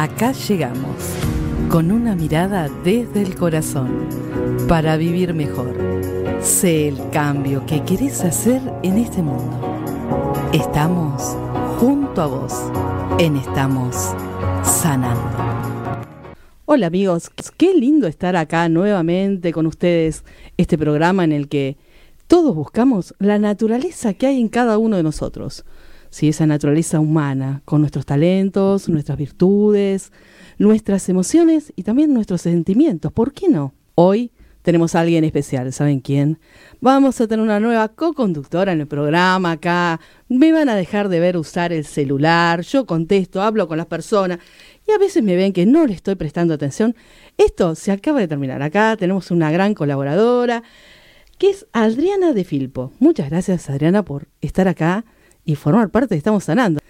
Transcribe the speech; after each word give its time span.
Acá 0.00 0.32
llegamos, 0.32 0.96
con 1.68 1.92
una 1.92 2.16
mirada 2.16 2.70
desde 2.82 3.20
el 3.20 3.36
corazón, 3.36 4.08
para 4.66 4.96
vivir 4.96 5.34
mejor. 5.34 5.76
Sé 6.40 6.88
el 6.88 7.10
cambio 7.10 7.66
que 7.66 7.82
querés 7.84 8.24
hacer 8.24 8.62
en 8.82 8.96
este 8.96 9.20
mundo. 9.20 9.60
Estamos 10.54 11.36
junto 11.78 12.22
a 12.22 12.26
vos, 12.28 12.54
en 13.18 13.36
Estamos 13.36 13.94
Sanando. 14.62 15.20
Hola 16.64 16.86
amigos, 16.86 17.30
qué 17.58 17.74
lindo 17.74 18.06
estar 18.06 18.36
acá 18.36 18.70
nuevamente 18.70 19.52
con 19.52 19.66
ustedes, 19.66 20.24
este 20.56 20.78
programa 20.78 21.24
en 21.24 21.32
el 21.32 21.46
que 21.46 21.76
todos 22.26 22.54
buscamos 22.54 23.14
la 23.18 23.38
naturaleza 23.38 24.14
que 24.14 24.28
hay 24.28 24.40
en 24.40 24.48
cada 24.48 24.78
uno 24.78 24.96
de 24.96 25.02
nosotros 25.02 25.66
si 26.10 26.28
esa 26.28 26.46
naturaleza 26.46 27.00
humana, 27.00 27.62
con 27.64 27.80
nuestros 27.80 28.04
talentos, 28.04 28.88
nuestras 28.88 29.16
virtudes, 29.16 30.12
nuestras 30.58 31.08
emociones 31.08 31.72
y 31.76 31.84
también 31.84 32.12
nuestros 32.12 32.42
sentimientos. 32.42 33.12
¿Por 33.12 33.32
qué 33.32 33.48
no? 33.48 33.72
Hoy 33.94 34.32
tenemos 34.62 34.94
a 34.94 35.00
alguien 35.00 35.24
especial, 35.24 35.72
¿saben 35.72 36.00
quién? 36.00 36.38
Vamos 36.80 37.20
a 37.20 37.26
tener 37.26 37.42
una 37.42 37.60
nueva 37.60 37.88
co-conductora 37.88 38.72
en 38.72 38.80
el 38.80 38.86
programa 38.86 39.52
acá. 39.52 40.00
Me 40.28 40.52
van 40.52 40.68
a 40.68 40.74
dejar 40.74 41.08
de 41.08 41.20
ver 41.20 41.36
usar 41.36 41.72
el 41.72 41.86
celular, 41.86 42.60
yo 42.62 42.84
contesto, 42.84 43.40
hablo 43.40 43.68
con 43.68 43.78
las 43.78 43.86
personas 43.86 44.38
y 44.86 44.92
a 44.92 44.98
veces 44.98 45.22
me 45.22 45.36
ven 45.36 45.52
que 45.52 45.64
no 45.64 45.86
le 45.86 45.94
estoy 45.94 46.16
prestando 46.16 46.52
atención. 46.52 46.94
Esto 47.38 47.74
se 47.74 47.92
acaba 47.92 48.20
de 48.20 48.28
terminar. 48.28 48.60
Acá 48.62 48.96
tenemos 48.98 49.30
una 49.30 49.50
gran 49.50 49.74
colaboradora 49.74 50.62
que 51.38 51.50
es 51.50 51.66
Adriana 51.72 52.34
de 52.34 52.44
Filpo. 52.44 52.92
Muchas 52.98 53.30
gracias 53.30 53.70
Adriana 53.70 54.04
por 54.04 54.28
estar 54.42 54.68
acá 54.68 55.06
y 55.50 55.56
formar 55.56 55.90
parte 55.90 56.14
de 56.14 56.18
Estamos 56.18 56.44
Sanando. 56.44 56.80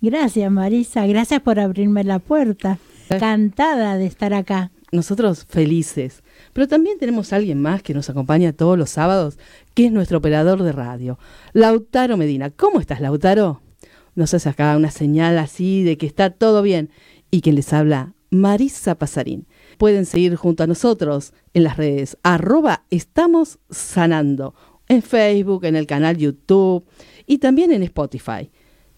Gracias 0.00 0.50
Marisa, 0.50 1.06
gracias 1.06 1.40
por 1.40 1.60
abrirme 1.60 2.02
la 2.04 2.18
puerta. 2.18 2.78
Encantada 3.10 3.96
de 3.96 4.06
estar 4.06 4.34
acá. 4.34 4.70
Nosotros 4.90 5.44
felices. 5.48 6.22
Pero 6.52 6.66
también 6.66 6.98
tenemos 6.98 7.32
a 7.32 7.36
alguien 7.36 7.60
más 7.60 7.82
que 7.82 7.94
nos 7.94 8.08
acompaña 8.08 8.52
todos 8.52 8.78
los 8.78 8.90
sábados, 8.90 9.38
que 9.74 9.86
es 9.86 9.92
nuestro 9.92 10.18
operador 10.18 10.62
de 10.62 10.72
radio, 10.72 11.18
Lautaro 11.52 12.16
Medina. 12.16 12.50
¿Cómo 12.50 12.80
estás, 12.80 13.00
Lautaro? 13.00 13.60
Nos 14.14 14.32
hace 14.32 14.48
acá 14.48 14.76
una 14.76 14.90
señal 14.90 15.38
así 15.38 15.82
de 15.82 15.98
que 15.98 16.06
está 16.06 16.30
todo 16.30 16.62
bien. 16.62 16.90
Y 17.30 17.42
quien 17.42 17.56
les 17.56 17.72
habla, 17.72 18.14
Marisa 18.30 18.94
Pasarín. 18.94 19.46
Pueden 19.78 20.06
seguir 20.06 20.34
junto 20.36 20.62
a 20.62 20.66
nosotros 20.66 21.32
en 21.52 21.64
las 21.64 21.76
redes 21.76 22.16
arroba 22.22 22.84
estamos 22.90 23.58
sanando, 23.70 24.54
en 24.88 25.02
Facebook, 25.02 25.64
en 25.64 25.76
el 25.76 25.86
canal 25.86 26.16
YouTube 26.16 26.84
y 27.26 27.38
también 27.38 27.72
en 27.72 27.82
Spotify. 27.82 28.50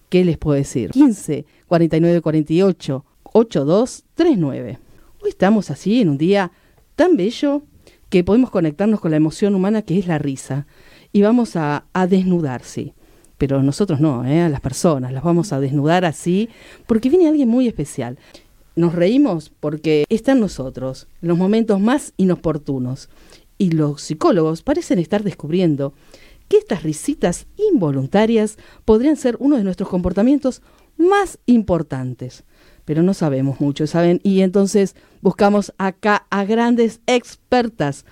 ¿Qué 0.08 0.24
les 0.24 0.38
puedo 0.38 0.56
decir? 0.56 0.90
15 0.90 1.44
49 1.66 2.20
48 2.20 3.04
82 3.24 4.04
39. 4.14 4.78
Hoy 5.22 5.30
estamos 5.30 5.70
así 5.70 6.00
en 6.00 6.08
un 6.08 6.18
día 6.18 6.52
tan 6.96 7.16
bello 7.16 7.62
que 8.08 8.24
podemos 8.24 8.50
conectarnos 8.50 9.00
con 9.00 9.10
la 9.10 9.18
emoción 9.18 9.54
humana 9.54 9.82
que 9.82 9.98
es 9.98 10.06
la 10.06 10.18
risa 10.18 10.66
y 11.12 11.22
vamos 11.22 11.56
a, 11.56 11.86
a 11.92 12.06
desnudar, 12.06 12.62
sí. 12.62 12.94
Pero 13.36 13.62
nosotros 13.62 14.00
no, 14.00 14.24
¿eh? 14.24 14.40
a 14.42 14.48
las 14.48 14.60
personas, 14.60 15.12
las 15.12 15.22
vamos 15.22 15.52
a 15.52 15.60
desnudar 15.60 16.04
así 16.04 16.48
porque 16.86 17.08
viene 17.08 17.28
alguien 17.28 17.48
muy 17.48 17.68
especial. 17.68 18.18
Nos 18.74 18.94
reímos 18.94 19.52
porque 19.60 20.04
está 20.08 20.32
en 20.32 20.40
nosotros, 20.40 21.08
en 21.22 21.28
los 21.28 21.38
momentos 21.38 21.80
más 21.80 22.14
inoportunos. 22.16 23.08
Y 23.60 23.72
los 23.72 24.02
psicólogos 24.02 24.62
parecen 24.62 25.00
estar 25.00 25.24
descubriendo 25.24 25.92
que 26.48 26.58
estas 26.58 26.82
risitas 26.82 27.46
involuntarias 27.72 28.58
podrían 28.84 29.16
ser 29.16 29.36
uno 29.38 29.56
de 29.56 29.64
nuestros 29.64 29.88
comportamientos 29.88 30.62
más 30.96 31.38
importantes. 31.46 32.44
Pero 32.84 33.02
no 33.02 33.14
sabemos 33.14 33.60
mucho, 33.60 33.86
¿saben? 33.86 34.20
Y 34.22 34.40
entonces 34.40 34.96
buscamos 35.20 35.72
acá 35.78 36.26
a 36.30 36.44
grandes 36.44 37.00
expertas. 37.06 38.04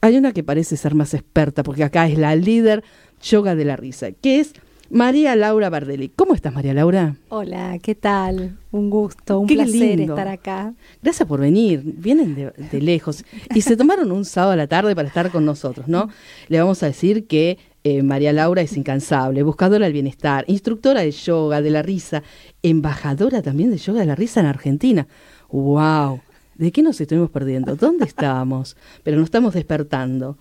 Hay 0.00 0.16
una 0.16 0.32
que 0.32 0.42
parece 0.42 0.76
ser 0.76 0.94
más 0.94 1.14
experta, 1.14 1.62
porque 1.62 1.84
acá 1.84 2.08
es 2.08 2.18
la 2.18 2.34
líder 2.34 2.82
yoga 3.22 3.54
de 3.54 3.64
la 3.64 3.76
risa, 3.76 4.10
que 4.10 4.40
es 4.40 4.54
María 4.92 5.34
Laura 5.36 5.70
Bardelli. 5.70 6.10
¿Cómo 6.10 6.34
estás, 6.34 6.52
María 6.52 6.74
Laura? 6.74 7.16
Hola, 7.30 7.78
¿qué 7.82 7.94
tal? 7.94 8.58
Un 8.72 8.90
gusto, 8.90 9.40
un 9.40 9.46
placer 9.46 10.00
estar 10.02 10.28
acá. 10.28 10.74
Gracias 11.02 11.26
por 11.26 11.40
venir. 11.40 11.80
Vienen 11.82 12.34
de, 12.34 12.80
lejos 12.82 13.24
y 13.54 13.62
se 13.62 13.74
tomaron 13.74 14.12
un 14.12 14.26
sábado 14.26 14.52
a 14.52 14.56
la 14.56 14.66
tarde 14.66 14.94
para 14.94 15.08
estar 15.08 15.30
con 15.30 15.46
nosotros, 15.46 15.88
¿no? 15.88 16.10
Le 16.48 16.60
vamos 16.60 16.82
a 16.82 16.86
decir 16.86 17.26
que 17.26 17.58
eh, 17.84 18.02
María 18.02 18.32
Laura 18.32 18.62
es 18.62 18.76
incansable, 18.76 19.42
buscadora 19.42 19.86
del 19.86 19.92
bienestar, 19.92 20.44
instructora 20.48 21.00
de 21.00 21.10
yoga, 21.10 21.60
de 21.60 21.70
la 21.70 21.82
risa, 21.82 22.22
embajadora 22.62 23.42
también 23.42 23.70
de 23.70 23.78
yoga 23.78 24.00
de 24.00 24.06
la 24.06 24.14
risa 24.14 24.40
en 24.40 24.46
Argentina. 24.46 25.06
¡Wow! 25.50 26.20
¿De 26.54 26.70
qué 26.70 26.82
nos 26.82 27.00
estuvimos 27.00 27.30
perdiendo? 27.30 27.76
¿Dónde 27.76 28.04
estábamos? 28.04 28.76
Pero 29.02 29.16
nos 29.16 29.24
estamos 29.24 29.54
despertando. 29.54 30.36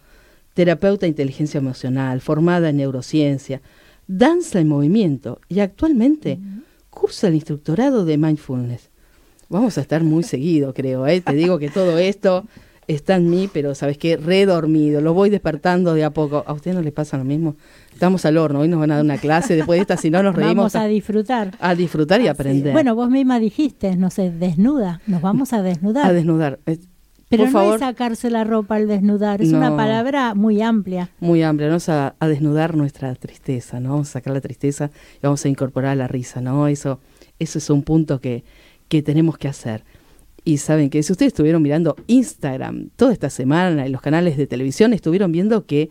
Terapeuta 0.53 1.06
de 1.06 1.09
inteligencia 1.09 1.57
emocional, 1.57 2.22
formada 2.22 2.69
en 2.69 2.78
neurociencia 2.78 3.62
danza 4.18 4.59
en 4.59 4.68
movimiento 4.68 5.40
y 5.47 5.62
actualmente 5.62 6.38
cursa 6.90 7.30
el 7.30 7.35
instructorado 7.35 8.03
de 8.03 8.18
mindfulness. 8.18 8.90
Vamos 9.47 9.78
a 9.78 9.81
estar 9.81 10.03
muy 10.03 10.24
seguido, 10.24 10.74
creo. 10.74 11.07
¿eh? 11.07 11.22
Te 11.22 11.34
digo 11.34 11.59
que 11.59 11.69
todo 11.69 11.97
esto 11.97 12.46
está 12.94 13.16
en 13.16 13.29
mí, 13.29 13.50
pero 13.52 13.75
sabes 13.75 13.97
qué, 13.97 14.18
redormido. 14.18 15.02
Lo 15.02 15.13
voy 15.13 15.29
despertando 15.29 15.94
de 15.94 16.03
a 16.03 16.12
poco. 16.12 16.44
¿A 16.46 16.53
usted 16.53 16.74
no 16.74 16.81
le 16.81 16.91
pasa 16.91 17.18
lo 17.18 17.24
mismo? 17.24 17.56
Estamos 17.91 18.25
al 18.25 18.38
horno. 18.38 18.59
Hoy 18.59 18.68
nos 18.68 18.79
van 18.79 18.91
a 18.91 18.96
dar 18.96 19.03
una 19.03 19.18
clase. 19.18 19.56
Después 19.56 19.78
de 19.78 19.81
esta, 19.81 19.97
si 19.97 20.09
no 20.09 20.24
nos 20.24 20.35
reímos. 20.35 20.56
Vamos 20.56 20.75
a 20.75 20.85
disfrutar. 20.85 21.51
A 21.59 21.75
disfrutar 21.75 22.22
y 22.22 22.28
aprender. 22.28 22.74
Bueno, 22.74 22.96
vos 22.96 23.09
misma 23.09 23.40
dijiste, 23.40 23.96
no 23.96 24.09
sé, 24.09 24.31
desnuda. 24.31 25.01
Nos 25.07 25.22
vamos 25.22 25.53
a 25.53 25.62
desnudar. 25.62 26.06
A 26.06 26.13
desnudar. 26.13 26.59
Pero 27.31 27.50
no 27.50 27.74
es 27.74 27.80
sacarse 27.80 28.30
la 28.30 28.44
ropa 28.44 28.75
al 28.75 28.88
desnudar, 28.90 29.41
es 29.41 29.53
una 29.53 29.75
palabra 29.78 30.35
muy 30.35 30.62
amplia. 30.62 31.12
Muy 31.22 31.41
amplia, 31.44 31.69
vamos 31.69 31.88
a, 31.88 32.13
desnudar 32.19 32.75
nuestra 32.75 33.16
tristeza, 33.16 33.80
¿no? 33.80 33.91
Vamos 33.91 34.09
a 34.09 34.13
sacar 34.13 34.34
la 34.34 34.41
tristeza 34.41 34.91
y 35.16 35.19
vamos 35.22 35.46
a 35.46 35.47
incorporar 35.47 35.96
la 35.96 36.09
risa, 36.09 36.41
¿no? 36.41 36.68
Eso, 36.68 37.00
eso 37.40 37.57
es 37.57 37.69
un 37.69 37.84
punto 37.84 38.19
que, 38.19 38.44
que 38.90 39.01
tenemos 39.01 39.38
que 39.38 39.47
hacer. 39.47 39.85
Y 40.44 40.57
saben 40.57 40.90
que 40.90 41.03
si 41.03 41.12
ustedes 41.12 41.34
estuvieron 41.34 41.62
mirando 41.62 41.96
Instagram 42.07 42.90
toda 42.96 43.13
esta 43.13 43.29
semana 43.29 43.85
en 43.85 43.91
los 43.91 44.02
canales 44.02 44.38
de 44.38 44.47
televisión, 44.47 44.94
estuvieron 44.94 45.31
viendo 45.31 45.66
que 45.66 45.90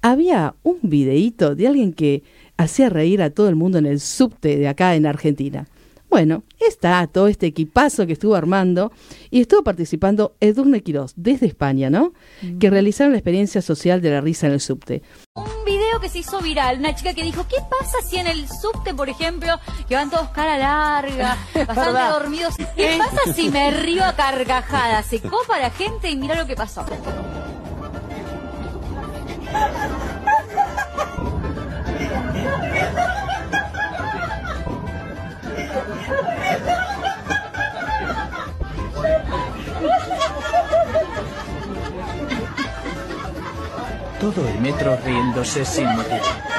había 0.00 0.54
un 0.62 0.78
videíto 0.82 1.54
de 1.54 1.68
alguien 1.68 1.92
que 1.92 2.22
hacía 2.56 2.88
reír 2.88 3.22
a 3.22 3.30
todo 3.30 3.48
el 3.48 3.56
mundo 3.56 3.78
en 3.78 3.86
el 3.86 4.00
subte 4.00 4.56
de 4.56 4.68
acá 4.68 4.94
en 4.94 5.06
Argentina. 5.06 5.68
Bueno, 6.10 6.42
está 6.60 7.06
todo 7.06 7.26
este 7.26 7.46
equipazo 7.46 8.06
que 8.06 8.12
estuvo 8.12 8.34
armando 8.34 8.92
y 9.30 9.40
estuvo 9.40 9.62
participando 9.62 10.36
Edurne 10.40 10.82
Quirós 10.82 11.14
desde 11.16 11.46
España, 11.46 11.88
¿no? 11.88 12.12
Que 12.60 12.68
realizaron 12.68 13.12
la 13.12 13.18
experiencia 13.18 13.62
social 13.62 14.02
de 14.02 14.10
la 14.10 14.20
risa 14.20 14.46
en 14.46 14.52
el 14.52 14.60
subte. 14.60 15.00
Que 16.02 16.08
se 16.08 16.18
hizo 16.18 16.40
viral, 16.40 16.80
una 16.80 16.96
chica 16.96 17.14
que 17.14 17.22
dijo, 17.22 17.46
¿qué 17.46 17.58
pasa 17.70 17.98
si 18.04 18.16
en 18.16 18.26
el 18.26 18.48
subte, 18.48 18.92
por 18.92 19.08
ejemplo, 19.08 19.60
que 19.88 19.94
van 19.94 20.10
todos 20.10 20.30
cara 20.30 20.58
larga, 20.58 21.36
bastante 21.54 22.02
dormidos, 22.10 22.56
¿qué 22.74 22.98
pasa 22.98 23.32
si 23.32 23.50
me 23.50 23.70
río 23.70 24.04
a 24.04 24.12
carcajadas? 24.16 25.06
Se 25.06 25.20
copa 25.20 25.60
la 25.60 25.70
gente 25.70 26.10
y 26.10 26.16
mira 26.16 26.34
lo 26.34 26.44
que 26.44 26.56
pasó. 26.56 26.84
Todo 44.22 44.48
el 44.48 44.60
metro 44.60 44.96
riéndose 45.04 45.64
sin 45.64 45.84
motivo. 45.96 46.51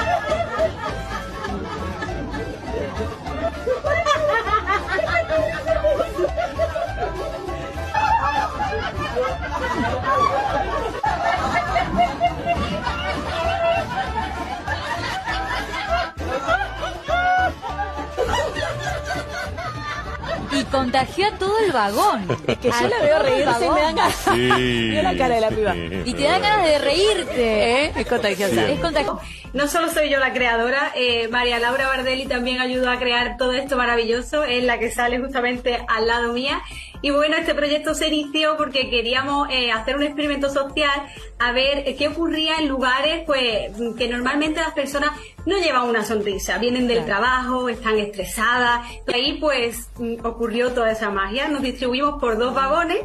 Contagió 20.74 21.26
a 21.28 21.38
todo 21.38 21.58
el 21.58 21.72
vagón. 21.72 22.26
Es 22.46 22.58
que 22.58 22.70
yo 22.70 22.88
la 22.88 22.98
veo 23.00 23.18
reírse 23.20 23.66
y 23.66 23.70
me 23.70 23.80
dan 23.80 23.96
ganas. 23.96 24.14
Sí, 24.16 24.90
la 24.92 25.16
cara 25.16 25.34
de 25.34 25.40
la 25.40 25.48
piba. 25.50 25.74
Y 25.76 26.14
te 26.14 26.22
dan 26.22 26.42
ganas 26.42 26.66
de 26.66 26.78
reírte. 26.78 27.84
¿Eh? 27.84 27.92
Es 27.96 28.06
contagiosa. 28.06 28.68
Es 28.68 28.80
contagiosa. 28.80 29.20
No 29.52 29.68
solo 29.68 29.88
soy 29.88 30.10
yo 30.10 30.18
la 30.18 30.32
creadora, 30.32 30.90
eh, 30.96 31.28
María 31.28 31.60
Laura 31.60 31.86
Bardelli 31.86 32.26
también 32.26 32.60
ayudó 32.60 32.90
a 32.90 32.98
crear 32.98 33.36
todo 33.36 33.52
esto 33.52 33.76
maravilloso, 33.76 34.42
es 34.42 34.64
la 34.64 34.80
que 34.80 34.90
sale 34.90 35.20
justamente 35.20 35.78
al 35.86 36.08
lado 36.08 36.32
mía. 36.32 36.60
Y 37.04 37.10
bueno, 37.10 37.36
este 37.36 37.54
proyecto 37.54 37.92
se 37.92 38.08
inició 38.08 38.56
porque 38.56 38.88
queríamos 38.88 39.48
eh, 39.50 39.70
hacer 39.70 39.94
un 39.94 40.04
experimento 40.04 40.48
social 40.48 41.02
a 41.38 41.52
ver 41.52 41.84
qué 41.98 42.08
ocurría 42.08 42.56
en 42.56 42.66
lugares 42.66 43.24
pues 43.26 43.72
que 43.98 44.08
normalmente 44.08 44.62
las 44.62 44.72
personas 44.72 45.10
no 45.44 45.58
llevan 45.58 45.86
una 45.86 46.02
sonrisa, 46.02 46.56
vienen 46.56 46.88
del 46.88 47.04
trabajo, 47.04 47.68
están 47.68 47.98
estresadas. 47.98 48.90
Y 49.06 49.12
ahí 49.12 49.32
pues 49.38 49.90
mm, 49.98 50.24
ocurrió 50.24 50.72
toda 50.72 50.92
esa 50.92 51.10
magia. 51.10 51.46
Nos 51.48 51.60
distribuimos 51.60 52.18
por 52.18 52.38
dos 52.38 52.54
vagones 52.54 53.04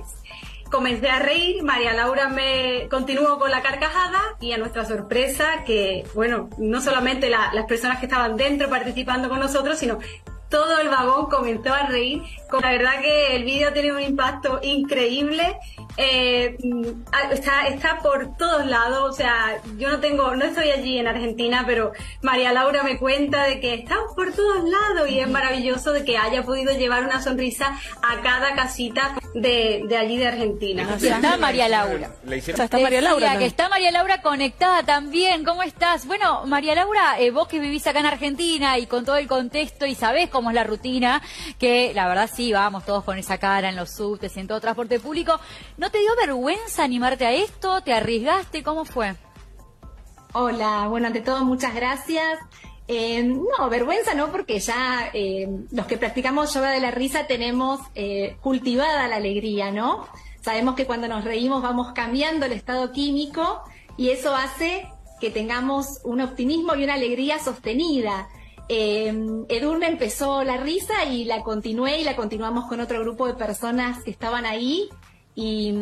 comencé 0.72 1.10
a 1.10 1.18
reír, 1.19 1.63
María 1.63 1.94
Laura 1.94 2.30
me 2.30 2.88
continuó 2.92 3.40
con 3.40 3.50
la 3.50 3.63
carcajada 3.63 4.22
y 4.40 4.52
a 4.52 4.57
nuestra 4.60 4.86
sorpresa 4.86 5.63
que, 5.66 6.06
bueno, 6.13 6.48
no 6.60 6.80
solamente 6.80 7.28
las 7.28 7.66
personas 7.66 8.00
que 8.00 8.06
estaban 8.06 8.38
dentro 8.38 8.69
participando 8.69 9.30
con 9.30 9.40
nosotros, 9.40 9.80
sino 9.80 9.98
todo 10.50 10.80
el 10.80 10.90
vagón 10.90 11.28
comenzó 11.28 11.74
a 11.74 11.84
reír. 11.84 12.24
La 12.62 12.72
verdad 12.72 13.01
que 13.01 13.36
el 13.36 13.44
vídeo 13.44 13.72
tiene 13.74 13.92
un 13.92 14.01
impacto 14.01 14.60
increíble. 14.63 15.57
Eh, 15.98 16.57
mm, 16.63 16.84
está, 17.31 17.68
está 17.68 18.00
por 18.00 18.38
todos 18.38 18.66
lados, 18.66 19.10
o 19.10 19.13
sea, 19.13 19.60
yo 19.78 19.90
no 19.90 20.00
tengo, 20.00 20.34
no 20.36 20.46
estoy 20.46 20.69
allí 20.72 20.98
en 20.98 21.07
Argentina, 21.07 21.63
pero 21.68 21.92
María 22.22 22.54
Laura 22.54 22.84
me 22.84 22.98
cuenta 22.98 23.44
de 23.44 23.60
que 23.60 23.74
está 23.74 23.96
por 24.16 24.31
todos 24.34 24.63
lados 24.63 25.10
y 25.10 25.19
es 25.19 25.28
maravilloso 25.28 25.92
de 25.92 26.06
que 26.06 26.18
haya 26.18 26.44
podido 26.44 26.72
llevar 26.78 27.04
una 27.04 27.22
sonrisa 27.22 27.78
a 28.01 28.22
cada 28.22 28.56
casita 28.56 29.16
de, 29.34 29.84
de 29.88 29.98
allí 29.98 30.18
de 30.18 30.28
Argentina. 30.28 30.88
está 31.02 31.38
María 31.38 31.68
Laura. 31.68 32.12
está 32.30 32.80
María 32.80 33.02
Laura. 33.02 33.38
que 33.38 33.45
está 33.45 33.68
María 33.68 33.92
Laura 33.92 34.22
conectada 34.22 34.84
también. 34.84 35.44
¿Cómo 35.44 35.63
estás? 35.63 36.06
Bueno, 36.06 36.45
María 36.45 36.75
Laura, 36.75 37.19
eh, 37.19 37.31
vos 37.31 37.48
que 37.48 37.60
vivís 37.60 37.86
acá 37.88 38.00
en 38.00 38.06
Argentina 38.06 38.78
y 38.78 38.88
con 38.88 39.06
todo 39.06 39.18
el 39.18 39.28
contexto 39.28 39.86
y 39.86 39.95
sabés 39.95 40.30
cómo 40.30 40.50
es 40.50 40.56
la 40.56 40.63
rutina, 40.63 41.22
que 41.60 41.92
la 41.94 42.07
verdad 42.07 42.30
sí, 42.39 42.53
vamos 42.53 42.86
todos 42.86 43.03
con 43.03 43.18
esa 43.18 43.38
cara 43.38 43.68
en 43.68 43.75
los 43.75 43.91
subtes 43.91 44.38
y 44.38 44.39
en 44.39 44.47
todo 44.47 44.62
transporte 44.62 44.97
público. 44.97 45.38
¿No 45.77 45.91
te 45.91 46.00
dio 46.00 46.15
vergüenza 46.15 46.86
animarte 46.86 47.25
a 47.25 47.33
esto? 47.33 47.81
¿Te 47.81 47.91
arriesgaste? 47.91 48.63
¿Cómo 48.63 48.86
fue? 48.86 49.13
Hola, 50.31 50.88
bueno, 50.88 51.07
ante 51.07 51.19
todo 51.19 51.44
muchas 51.44 51.75
gracias. 51.75 52.39
Eh, 52.88 53.24
no, 53.24 53.69
vergüenza 53.69 54.13
no, 54.13 54.31
porque 54.31 54.57
ya 54.62 55.09
eh, 55.13 55.50
los 55.71 55.86
que 55.86 55.97
practicamos 55.97 56.53
yoga 56.53 56.71
de 56.71 56.80
la 56.80 56.91
risa 56.91 57.27
tenemos 57.27 57.81
eh, 57.94 58.38
cultivada 58.39 59.09
la 59.09 59.18
alegría, 59.18 59.71
¿no? 59.71 60.07
Sabemos 60.39 60.75
que 60.75 60.85
cuando 60.85 61.09
nos 61.09 61.25
reímos 61.25 61.62
vamos 61.62 61.92
cambiando 61.94 62.45
el 62.45 62.53
estado 62.53 62.94
químico 62.94 63.63
y 63.97 64.12
eso 64.12 64.33
hace 64.33 64.88
que 65.19 65.30
tengamos 65.30 66.00
un 66.06 66.21
optimismo 66.21 66.74
y 66.75 66.85
una 66.85 66.94
alegría 66.94 67.38
sostenida. 67.38 68.30
Edurne 68.69 69.88
empezó 69.88 70.44
la 70.44 70.57
risa 70.57 71.06
y 71.06 71.25
la 71.25 71.44
continué 71.44 72.00
y 72.00 72.04
la 72.04 72.16
continuamos 72.16 72.68
con 72.68 72.80
otro 72.80 73.00
grupo 73.01 73.25
de 73.27 73.33
personas 73.33 74.04
que 74.04 74.12
estaban 74.12 74.45
ahí 74.45 74.89
y, 75.36 75.74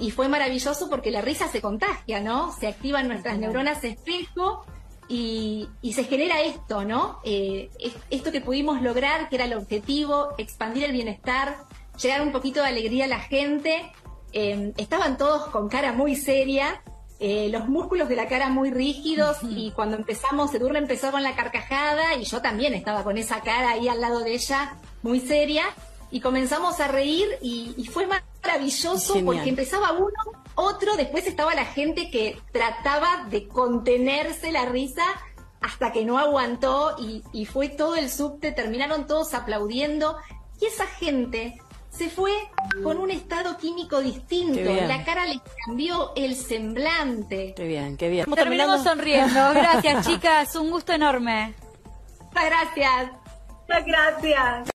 y, 0.00 0.10
fue 0.10 0.28
maravilloso 0.28 0.88
porque 0.90 1.10
la 1.10 1.20
risa 1.20 1.46
se 1.48 1.60
contagia, 1.60 2.20
¿no? 2.20 2.52
Se 2.52 2.66
activan 2.66 3.06
nuestras 3.06 3.38
neuronas 3.38 3.84
espejo 3.84 4.64
y, 5.08 5.68
se 5.92 6.04
genera 6.04 6.40
esto, 6.42 6.84
¿no? 6.84 7.20
Eh, 7.24 7.70
esto 8.10 8.32
que 8.32 8.40
pudimos 8.40 8.82
lograr, 8.82 9.28
que 9.28 9.36
era 9.36 9.44
el 9.44 9.54
objetivo, 9.54 10.30
expandir 10.38 10.84
el 10.84 10.92
bienestar, 10.92 11.56
llegar 12.00 12.22
un 12.22 12.32
poquito 12.32 12.60
de 12.62 12.68
alegría 12.68 13.04
a 13.04 13.08
la 13.08 13.20
gente. 13.20 13.92
Em, 14.32 14.72
estaban 14.76 15.16
todos 15.16 15.46
con 15.48 15.68
cara 15.68 15.92
muy 15.92 16.16
seria, 16.16 16.82
eh, 17.20 17.48
los 17.50 17.68
músculos 17.68 18.08
de 18.08 18.16
la 18.16 18.28
cara 18.28 18.48
muy 18.48 18.70
rígidos 18.70 19.38
y 19.42 19.70
cuando 19.72 19.96
empezamos, 19.96 20.54
Edurne 20.54 20.78
empezó 20.78 21.10
con 21.10 21.22
la 21.22 21.34
carcajada 21.34 22.14
y 22.14 22.24
yo 22.24 22.40
también 22.42 22.74
estaba 22.74 23.04
con 23.04 23.18
esa 23.18 23.40
cara 23.40 23.70
ahí 23.70 23.88
al 23.88 24.00
lado 24.00 24.20
de 24.20 24.34
ella, 24.34 24.76
muy 25.02 25.20
seria, 25.20 25.64
y 26.10 26.20
comenzamos 26.20 26.80
a 26.80 26.88
reír 26.88 27.26
y, 27.40 27.74
y 27.76 27.86
fue 27.86 28.06
maravilloso 28.06 29.14
porque 29.24 29.48
empezaba 29.48 29.92
uno 29.92 30.12
otro, 30.54 30.96
después 30.96 31.26
estaba 31.26 31.54
la 31.54 31.64
gente 31.64 32.10
que 32.10 32.38
trataba 32.52 33.26
de 33.28 33.48
contenerse 33.48 34.52
la 34.52 34.66
risa 34.66 35.04
hasta 35.60 35.92
que 35.92 36.04
no 36.04 36.18
aguantó 36.18 36.94
y, 36.98 37.46
fue 37.46 37.68
todo 37.68 37.96
el 37.96 38.10
subte, 38.10 38.52
terminaron 38.52 39.06
todos 39.06 39.34
aplaudiendo. 39.34 40.16
Y 40.60 40.66
esa 40.66 40.86
gente 40.86 41.58
se 41.96 42.10
fue 42.10 42.32
con 42.82 42.98
un 42.98 43.10
estado 43.10 43.56
químico 43.56 44.00
distinto, 44.00 44.60
la 44.60 45.04
cara 45.04 45.26
le 45.26 45.40
cambió 45.64 46.12
el 46.16 46.34
semblante. 46.34 47.54
Qué 47.56 47.64
bien, 47.64 47.96
qué 47.96 48.08
bien. 48.08 48.26
Terminamos 48.34 48.82
sonriendo. 48.82 49.50
Gracias, 49.54 50.06
chicas, 50.06 50.56
un 50.56 50.70
gusto 50.70 50.92
enorme. 50.92 51.54
Muchas 52.32 52.46
gracias. 52.46 53.12
Muchas 53.68 53.86
gracias. 53.86 54.70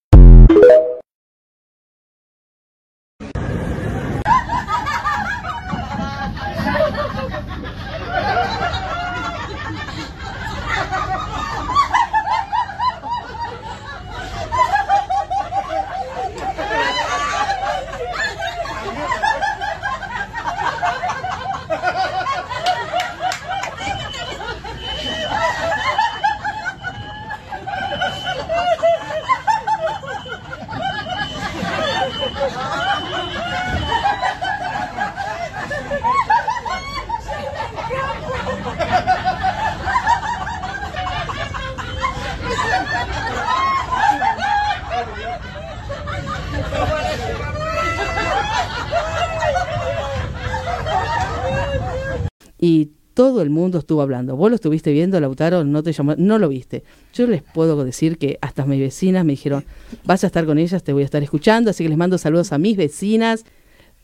Mundo 53.70 53.78
estuvo 53.78 54.02
hablando. 54.02 54.36
Vos 54.36 54.50
lo 54.50 54.56
estuviste 54.56 54.92
viendo, 54.92 55.20
Lautaro, 55.20 55.64
no 55.64 55.84
te 55.84 55.94
llamó, 55.94 56.16
no 56.18 56.40
lo 56.40 56.50
viste. 56.50 56.84
Yo 57.14 57.28
les 57.28 57.44
puedo 57.44 57.84
decir 57.86 58.18
que 58.18 58.40
hasta 58.42 58.66
mis 58.66 58.80
vecinas 58.80 59.24
me 59.24 59.34
dijeron, 59.34 59.64
vas 60.06 60.24
a 60.24 60.28
estar 60.28 60.46
con 60.48 60.58
ellas, 60.58 60.84
te 60.84 60.92
voy 60.92 61.04
a 61.04 61.06
estar 61.06 61.22
escuchando, 61.22 61.70
así 61.70 61.84
que 61.84 61.90
les 61.90 61.98
mando 61.98 62.18
saludos 62.18 62.52
a 62.52 62.58
mis 62.58 62.76
vecinas. 62.76 63.46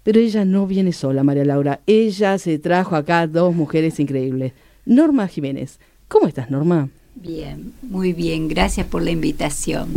Pero 0.03 0.19
ella 0.19 0.45
no 0.45 0.67
viene 0.67 0.93
sola, 0.93 1.23
María 1.23 1.45
Laura. 1.45 1.79
Ella 1.87 2.37
se 2.37 2.59
trajo 2.59 2.95
acá 2.95 3.25
dos 3.25 3.55
mujeres 3.55 3.99
increíbles. 3.99 4.53
Norma 4.85 5.27
Jiménez. 5.27 5.79
¿Cómo 6.07 6.27
estás, 6.27 6.51
Norma? 6.51 6.89
Bien, 7.15 7.73
muy 7.81 8.13
bien. 8.13 8.47
Gracias 8.47 8.85
por 8.85 9.01
la 9.01 9.09
invitación. 9.09 9.87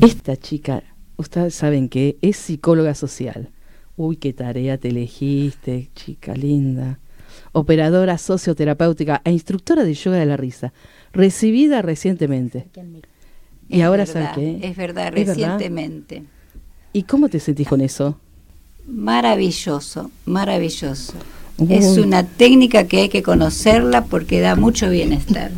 Esta 0.00 0.38
chica, 0.38 0.82
ustedes 1.16 1.54
saben 1.54 1.90
que 1.90 2.16
es 2.22 2.38
psicóloga 2.38 2.94
social. 2.94 3.50
Uy, 3.98 4.16
qué 4.16 4.32
tarea 4.32 4.78
te 4.78 4.88
elegiste, 4.88 5.90
chica 5.94 6.34
linda 6.34 6.98
operadora 7.54 8.18
socioterapéutica 8.18 9.22
e 9.24 9.30
instructora 9.30 9.84
de 9.84 9.94
yoga 9.94 10.18
de 10.18 10.26
la 10.26 10.36
risa, 10.36 10.72
recibida 11.12 11.80
recientemente. 11.80 12.66
Y 13.68 13.80
ahora 13.80 14.04
verdad, 14.04 14.34
qué? 14.34 14.58
Es 14.62 14.76
verdad, 14.76 15.12
recientemente. 15.12 16.24
¿Y 16.92 17.04
cómo 17.04 17.28
te 17.28 17.40
sentís 17.40 17.66
con 17.66 17.80
eso? 17.80 18.18
Maravilloso, 18.86 20.10
maravilloso. 20.26 21.14
Es 21.68 21.96
una 21.98 22.26
técnica 22.26 22.86
que 22.86 23.02
hay 23.02 23.08
que 23.08 23.22
conocerla 23.22 24.04
porque 24.04 24.40
da 24.40 24.56
mucho 24.56 24.90
bienestar. 24.90 25.52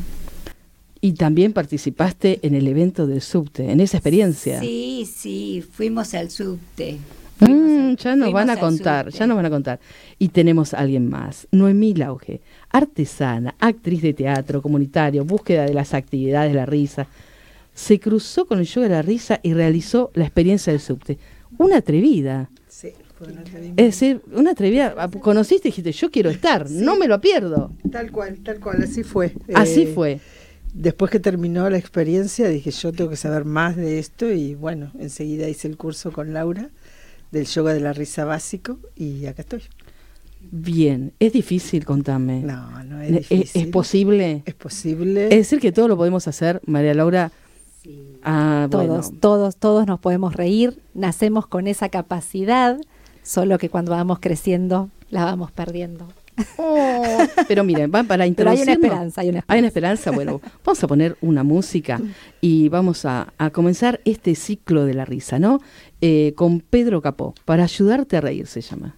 Y 1.00 1.12
también 1.12 1.52
participaste 1.52 2.40
en 2.42 2.54
el 2.54 2.68
evento 2.68 3.06
del 3.06 3.22
subte, 3.22 3.70
en 3.70 3.80
esa 3.80 3.96
experiencia. 3.96 4.60
Sí, 4.60 5.08
sí, 5.12 5.64
fuimos 5.72 6.14
al 6.14 6.30
subte. 6.30 6.98
Mm, 7.40 7.94
ya 7.96 8.16
nos 8.16 8.32
van 8.32 8.50
a 8.50 8.56
contar, 8.56 9.10
ya 9.10 9.26
nos 9.26 9.36
van 9.36 9.46
a 9.46 9.50
contar. 9.50 9.80
Y 10.18 10.28
tenemos 10.28 10.72
a 10.74 10.78
alguien 10.78 11.08
más, 11.08 11.46
Noemí 11.52 11.94
Lauge, 11.94 12.40
artesana, 12.70 13.54
actriz 13.58 14.02
de 14.02 14.14
teatro 14.14 14.62
comunitario, 14.62 15.24
búsqueda 15.24 15.64
de 15.66 15.74
las 15.74 15.94
actividades 15.94 16.52
de 16.52 16.56
la 16.56 16.66
risa. 16.66 17.06
Se 17.74 18.00
cruzó 18.00 18.46
con 18.46 18.58
el 18.58 18.64
yoga 18.66 18.88
de 18.88 18.94
la 18.94 19.02
risa 19.02 19.40
y 19.42 19.52
realizó 19.52 20.10
la 20.14 20.24
experiencia 20.24 20.72
del 20.72 20.80
subte. 20.80 21.18
Una 21.58 21.76
atrevida. 21.78 22.48
Sí, 22.68 22.88
fue 23.18 23.28
una 23.28 23.42
atrevida. 23.42 23.74
Es 23.76 23.86
decir, 23.86 24.22
una 24.32 24.52
atrevida. 24.52 25.10
Conociste 25.20 25.68
y 25.68 25.70
dijiste, 25.72 25.92
yo 25.92 26.10
quiero 26.10 26.30
estar, 26.30 26.70
no 26.70 26.96
me 26.96 27.06
lo 27.06 27.20
pierdo. 27.20 27.72
Tal 27.92 28.10
cual, 28.10 28.38
tal 28.42 28.60
cual, 28.60 28.82
así 28.82 29.02
fue. 29.02 29.32
Así 29.54 29.82
Eh, 29.82 29.92
fue. 29.94 30.20
Después 30.72 31.10
que 31.10 31.20
terminó 31.20 31.68
la 31.70 31.78
experiencia, 31.78 32.48
dije, 32.48 32.70
yo 32.70 32.92
tengo 32.92 33.08
que 33.10 33.16
saber 33.16 33.44
más 33.46 33.76
de 33.76 33.98
esto 33.98 34.30
y 34.30 34.54
bueno, 34.54 34.90
enseguida 34.98 35.48
hice 35.48 35.68
el 35.68 35.76
curso 35.78 36.12
con 36.12 36.34
Laura 36.34 36.68
del 37.30 37.46
yoga 37.46 37.72
de 37.74 37.80
la 37.80 37.92
risa 37.92 38.24
básico 38.24 38.78
y 38.94 39.26
acá 39.26 39.42
estoy. 39.42 39.62
Bien, 40.50 41.12
es 41.18 41.32
difícil, 41.32 41.84
contame. 41.84 42.40
No, 42.42 42.84
no 42.84 43.00
es 43.00 43.10
¿Es, 43.10 43.28
difícil. 43.30 43.62
es 43.62 43.68
posible? 43.68 44.42
Es 44.46 44.54
posible. 44.54 45.24
Es 45.24 45.30
decir, 45.30 45.60
que 45.60 45.72
todo 45.72 45.88
lo 45.88 45.96
podemos 45.96 46.28
hacer, 46.28 46.60
María 46.66 46.94
Laura, 46.94 47.32
Ah, 48.22 48.66
todos, 48.70 49.12
todos, 49.20 49.56
todos 49.56 49.86
nos 49.86 50.00
podemos 50.00 50.34
reír, 50.34 50.80
nacemos 50.94 51.46
con 51.46 51.68
esa 51.68 51.88
capacidad, 51.88 52.76
solo 53.22 53.58
que 53.58 53.70
cuando 53.70 53.92
vamos 53.92 54.18
creciendo 54.20 54.90
la 55.10 55.24
vamos 55.24 55.52
perdiendo. 55.52 56.08
Oh. 56.58 57.18
pero 57.48 57.64
miren, 57.64 57.90
van 57.90 58.06
para 58.06 58.26
introducir. 58.26 58.68
hay 58.68 58.76
una 58.76 58.86
esperanza, 58.86 59.20
hay 59.20 59.28
una 59.28 59.38
esperanza. 59.38 59.54
Hay 59.54 59.58
una 59.58 59.68
esperanza. 59.68 60.10
Bueno, 60.10 60.40
vamos 60.64 60.84
a 60.84 60.86
poner 60.86 61.16
una 61.20 61.42
música 61.42 62.00
y 62.40 62.68
vamos 62.68 63.04
a, 63.04 63.32
comenzar 63.52 64.00
este 64.04 64.34
ciclo 64.34 64.84
de 64.84 64.94
la 64.94 65.04
risa, 65.04 65.38
¿no? 65.38 65.60
Eh, 66.00 66.32
con 66.36 66.60
Pedro 66.60 67.00
Capó, 67.00 67.34
para 67.44 67.64
ayudarte 67.64 68.16
a 68.16 68.20
reír 68.20 68.46
se 68.46 68.60
llama. 68.60 68.96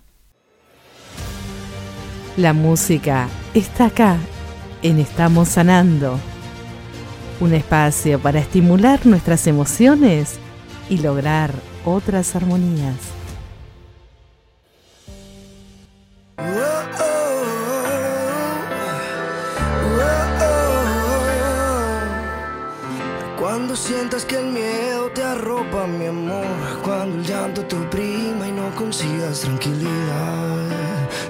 La 2.36 2.52
música 2.52 3.28
está 3.54 3.86
acá, 3.86 4.16
en 4.82 4.98
Estamos 4.98 5.48
Sanando. 5.48 6.18
Un 7.40 7.54
espacio 7.54 8.18
para 8.18 8.40
estimular 8.40 9.06
nuestras 9.06 9.46
emociones 9.46 10.38
y 10.88 10.98
lograr 10.98 11.52
otras 11.84 12.34
armonías. 12.36 13.18
Cuando 23.68 23.82
sientas 23.82 24.24
que 24.24 24.38
el 24.38 24.46
miedo 24.46 25.10
te 25.10 25.22
arropa, 25.22 25.86
mi 25.86 26.06
amor. 26.06 26.46
Cuando 26.82 27.18
el 27.18 27.22
llanto 27.22 27.62
te 27.66 27.76
oprima 27.76 28.48
y 28.48 28.52
no 28.52 28.74
consigas 28.74 29.40
tranquilidad. 29.40 30.64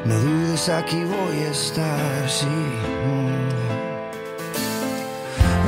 No 0.05 0.15
dudes, 0.21 0.69
aquí 0.69 1.03
voy 1.03 1.39
a 1.43 1.51
estar, 1.51 2.31
sí. 2.31 2.47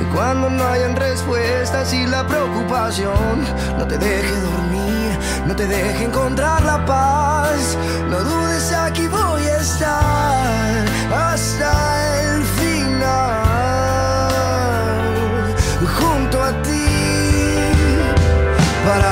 Y 0.00 0.04
cuando 0.14 0.48
no 0.48 0.64
hayan 0.68 0.94
respuestas 0.94 1.92
y 1.92 2.06
la 2.06 2.24
preocupación 2.24 3.44
no 3.76 3.84
te 3.88 3.98
deje 3.98 4.40
dormir, 4.40 5.18
no 5.48 5.56
te 5.56 5.66
deje 5.66 6.04
encontrar 6.04 6.62
la 6.62 6.86
paz. 6.86 7.76
No 8.08 8.20
dudes, 8.20 8.72
aquí 8.72 9.08
voy 9.08 9.42
a 9.42 9.56
estar 9.56 10.84
hasta 11.12 12.04
el 12.04 12.09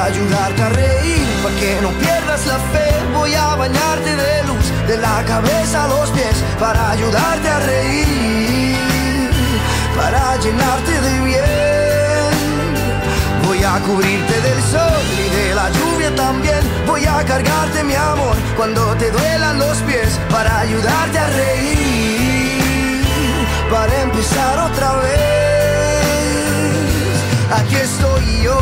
ayudarte 0.09 0.63
a 0.63 0.69
reír, 0.71 1.27
para 1.43 1.55
que 1.57 1.81
no 1.83 1.91
pierdas 1.91 2.47
la 2.47 2.59
fe. 2.73 2.89
Voy 3.15 3.35
a 3.35 3.55
bañarte 3.57 4.17
de 4.17 4.43
luz, 4.49 4.67
de 4.87 4.97
la 4.97 5.23
cabeza 5.25 5.85
a 5.85 5.89
los 5.89 6.11
pies, 6.11 6.37
para 6.59 6.91
ayudarte 6.91 7.49
a 7.49 7.59
reír, 7.61 8.77
para 9.97 10.37
llenarte 10.43 11.01
de 11.07 11.21
bien. 11.29 12.29
Voy 13.47 13.63
a 13.63 13.75
cubrirte 13.87 14.41
del 14.41 14.63
sol 14.73 15.05
y 15.25 15.29
de 15.37 15.55
la 15.55 15.71
lluvia 15.71 16.15
también. 16.15 16.63
Voy 16.87 17.05
a 17.05 17.23
cargarte 17.25 17.85
mi 17.85 17.95
amor 17.95 18.37
cuando 18.57 18.95
te 18.97 19.11
duelan 19.11 19.59
los 19.59 19.79
pies, 19.89 20.19
para 20.31 20.61
ayudarte 20.61 21.19
a 21.19 21.29
reír, 21.43 23.05
para 23.71 24.03
empezar 24.03 24.59
otra 24.71 24.91
vez. 24.97 25.19
Aquí 27.59 27.77
estoy 27.77 28.43
yo. 28.43 28.59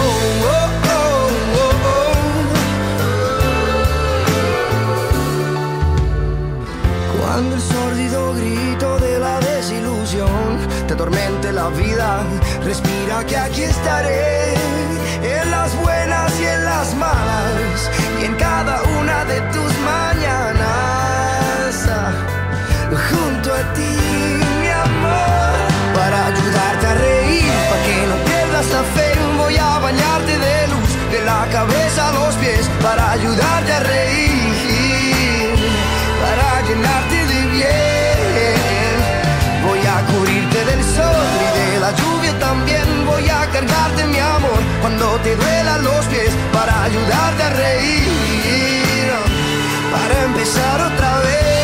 Cuando 7.37 7.55
el 7.55 7.61
sórdido 7.61 8.33
grito 8.33 8.99
de 8.99 9.19
la 9.19 9.38
desilusión 9.40 10.57
te 10.87 10.95
atormente 10.95 11.52
la 11.52 11.69
vida, 11.69 12.25
respira 12.64 13.26
que 13.26 13.37
aquí 13.37 13.64
estaré, 13.64 14.55
en 15.23 15.50
las 15.50 15.76
buenas 15.76 16.33
y 16.40 16.47
en 16.47 16.64
las 16.64 16.95
malas, 16.95 17.90
y 18.23 18.25
en 18.25 18.35
cada 18.37 18.83
una 18.99 19.26
de 19.26 19.43
tus 19.52 19.71
mañanas, 19.85 20.64
junto 23.11 23.52
a 23.52 23.75
ti, 23.75 23.97
mi 24.62 24.69
amor, 24.69 25.52
para 25.95 26.28
ayudarte 26.28 26.87
a 26.87 26.95
reír, 26.95 27.52
para 27.69 27.83
que 27.85 28.07
no 28.09 28.16
pierdas 28.25 28.66
la 28.76 28.83
fe, 28.97 29.09
voy 29.37 29.57
a 29.59 29.78
bañarte 29.81 30.38
de 30.38 30.69
luz, 30.69 30.90
de 31.12 31.21
la 31.26 31.47
cabeza 31.52 32.09
a 32.09 32.12
los 32.12 32.35
pies, 32.37 32.66
para 32.83 33.11
ayudarte 33.11 33.73
a 33.75 33.81
reír, 33.81 35.55
para 36.23 36.62
llenarte 36.66 37.15
la 41.87 41.93
lluvia 41.95 42.38
también. 42.38 42.87
Voy 43.07 43.28
a 43.28 43.40
cargarte 43.52 44.07
mi 44.07 44.19
amor 44.19 44.61
cuando 44.81 45.07
te 45.25 45.37
duelan 45.37 45.85
los 45.85 46.05
pies 46.07 46.33
para 46.52 46.85
ayudarte 46.85 47.43
a 47.43 47.50
reír. 47.50 49.12
Para 49.93 50.25
empezar 50.25 50.81
otra 50.81 51.19
vez. 51.21 51.55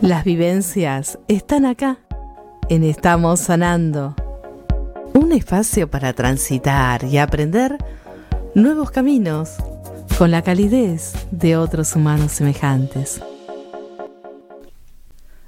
Las 0.00 0.24
vivencias 0.24 1.18
están 1.26 1.66
acá, 1.66 1.98
en 2.68 2.84
Estamos 2.84 3.40
Sanando. 3.40 4.14
Un 5.12 5.32
espacio 5.32 5.90
para 5.90 6.12
transitar 6.12 7.02
y 7.02 7.18
aprender 7.18 7.76
nuevos 8.54 8.92
caminos 8.92 9.56
con 10.16 10.30
la 10.30 10.42
calidez 10.42 11.14
de 11.32 11.56
otros 11.56 11.96
humanos 11.96 12.30
semejantes. 12.30 13.20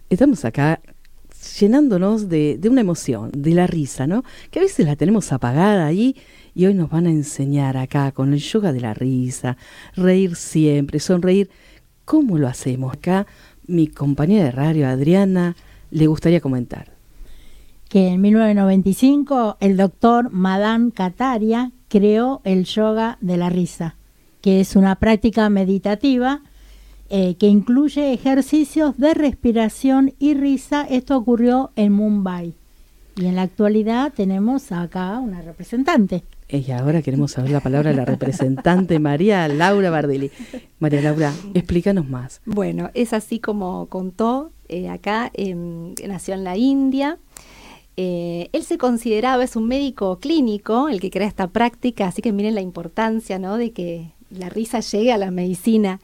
Estamos 0.09 0.45
acá 0.45 0.81
llenándonos 1.61 2.29
de, 2.29 2.61
una 2.69 2.81
emoción, 2.81 3.31
de 3.33 3.55
la 3.55 3.69
risa, 3.69 4.09
¿no? 4.09 4.25
Que 4.51 4.59
a 4.59 4.63
veces 4.63 4.85
la 4.85 4.97
tenemos 4.97 5.33
apagada 5.33 5.87
ahí 5.87 6.17
y 6.57 6.67
hoy 6.67 6.75
nos 6.75 6.91
van 6.91 7.07
a 7.07 7.11
enseñar 7.11 7.77
acá 7.77 8.11
con 8.11 8.33
el 8.33 8.41
yoga 8.41 8.73
de 8.73 8.81
la 8.81 8.95
risa, 8.95 9.57
reír 9.95 10.35
siempre, 10.35 10.99
sonreír. 10.99 11.51
¿Cómo 12.05 12.39
lo 12.39 12.49
hacemos 12.49 12.95
acá? 12.95 13.29
Mi 13.71 13.87
compañera 13.87 14.45
de 14.45 14.51
radio, 14.51 14.89
Adriana, 14.89 15.57
le 15.91 16.07
gustaría 16.07 16.41
comentar. 16.41 16.93
Que 17.89 18.09
en 18.09 18.21
1995 18.21 19.57
el 19.61 19.77
doctor 19.77 20.31
Madan 20.31 20.91
Kataria 20.91 21.73
creó 21.89 22.41
el 22.45 22.65
yoga 22.65 23.19
de 23.21 23.37
la 23.37 23.51
risa, 23.51 23.97
que 24.41 24.61
es 24.61 24.77
una 24.77 24.97
práctica 24.97 25.49
meditativa 25.49 26.43
eh, 27.09 27.35
que 27.35 27.49
incluye 27.49 28.13
ejercicios 28.13 28.97
de 28.97 29.15
respiración 29.15 30.15
y 30.19 30.35
risa. 30.35 30.83
Esto 30.89 31.17
ocurrió 31.17 31.73
en 31.75 31.93
Mumbai. 31.93 32.55
Y 33.17 33.27
en 33.27 33.37
la 33.37 33.43
actualidad 33.43 34.13
tenemos 34.15 34.71
acá 34.71 35.19
una 35.19 35.43
representante. 35.43 36.23
Y 36.53 36.73
ahora 36.73 37.01
queremos 37.01 37.33
saber 37.33 37.51
la 37.51 37.61
palabra 37.61 37.91
de 37.91 37.97
la 37.97 38.05
representante 38.05 38.99
María 38.99 39.47
Laura 39.47 39.91
Bardelli. 39.91 40.33
María 40.81 41.01
Laura, 41.01 41.33
explícanos 41.55 42.09
más. 42.09 42.41
Bueno, 42.45 42.91
es 42.95 43.13
así 43.13 43.39
como 43.39 43.87
contó 43.87 44.51
eh, 44.69 44.89
acá, 44.89 45.31
nació 46.07 46.35
en 46.35 46.45
la 46.45 46.57
India. 46.57 47.19
Eh, 47.97 48.49
él 48.53 48.65
se 48.65 48.79
consideraba, 48.79 49.45
es 49.45 49.55
un 49.55 49.69
médico 49.69 50.19
clínico, 50.19 50.89
el 50.89 51.01
que 51.01 51.11
crea 51.11 51.29
esta 51.29 51.49
práctica, 51.49 52.09
así 52.09 52.21
que 52.23 52.33
miren 52.33 52.55
la 52.55 52.63
importancia 52.63 53.39
¿no? 53.39 53.57
de 53.57 53.73
que 53.73 54.13
la 54.31 54.49
risa 54.49 54.81
llegue 54.81 55.13
a 55.13 55.19
la 55.19 55.31
medicina. 55.31 56.01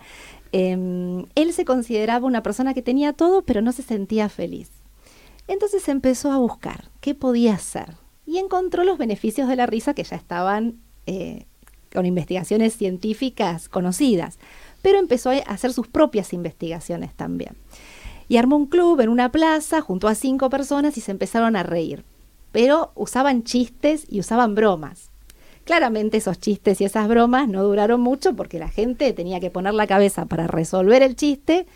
Em, 0.52 1.26
él 1.34 1.52
se 1.54 1.64
consideraba 1.64 2.26
una 2.26 2.42
persona 2.42 2.72
que 2.72 2.82
tenía 2.82 3.12
todo, 3.12 3.42
pero 3.42 3.62
no 3.62 3.72
se 3.72 3.82
sentía 3.82 4.28
feliz. 4.28 4.70
Entonces 5.48 5.88
empezó 5.88 6.30
a 6.30 6.38
buscar 6.38 6.90
qué 7.00 7.14
podía 7.14 7.54
hacer 7.54 8.05
y 8.26 8.38
encontró 8.38 8.84
los 8.84 8.98
beneficios 8.98 9.48
de 9.48 9.56
la 9.56 9.66
risa 9.66 9.94
que 9.94 10.04
ya 10.04 10.16
estaban 10.16 10.80
eh, 11.06 11.46
con 11.92 12.04
investigaciones 12.04 12.76
científicas 12.76 13.68
conocidas, 13.68 14.38
pero 14.82 14.98
empezó 14.98 15.30
a 15.30 15.38
hacer 15.38 15.72
sus 15.72 15.86
propias 15.86 16.32
investigaciones 16.32 17.14
también. 17.14 17.56
Y 18.28 18.36
armó 18.36 18.56
un 18.56 18.66
club 18.66 19.00
en 19.00 19.08
una 19.08 19.30
plaza 19.30 19.80
junto 19.80 20.08
a 20.08 20.14
cinco 20.14 20.50
personas 20.50 20.98
y 20.98 21.00
se 21.00 21.12
empezaron 21.12 21.54
a 21.54 21.62
reír, 21.62 22.04
pero 22.50 22.90
usaban 22.96 23.44
chistes 23.44 24.04
y 24.08 24.20
usaban 24.20 24.54
bromas. 24.54 25.10
Claramente 25.64 26.16
esos 26.16 26.38
chistes 26.38 26.80
y 26.80 26.84
esas 26.84 27.08
bromas 27.08 27.48
no 27.48 27.62
duraron 27.62 28.00
mucho 28.00 28.34
porque 28.34 28.58
la 28.58 28.68
gente 28.68 29.12
tenía 29.12 29.40
que 29.40 29.50
poner 29.50 29.74
la 29.74 29.86
cabeza 29.86 30.26
para 30.26 30.46
resolver 30.46 31.02
el 31.02 31.16
chiste 31.16 31.66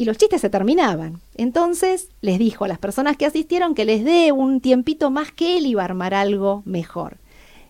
y 0.00 0.06
los 0.06 0.16
chistes 0.16 0.40
se 0.40 0.48
terminaban. 0.48 1.20
Entonces 1.36 2.08
les 2.22 2.38
dijo 2.38 2.64
a 2.64 2.68
las 2.68 2.78
personas 2.78 3.18
que 3.18 3.26
asistieron 3.26 3.74
que 3.74 3.84
les 3.84 4.02
dé 4.02 4.32
un 4.32 4.60
tiempito 4.62 5.10
más 5.10 5.30
que 5.30 5.58
él 5.58 5.66
iba 5.66 5.82
a 5.82 5.84
armar 5.84 6.14
algo 6.14 6.62
mejor. 6.64 7.18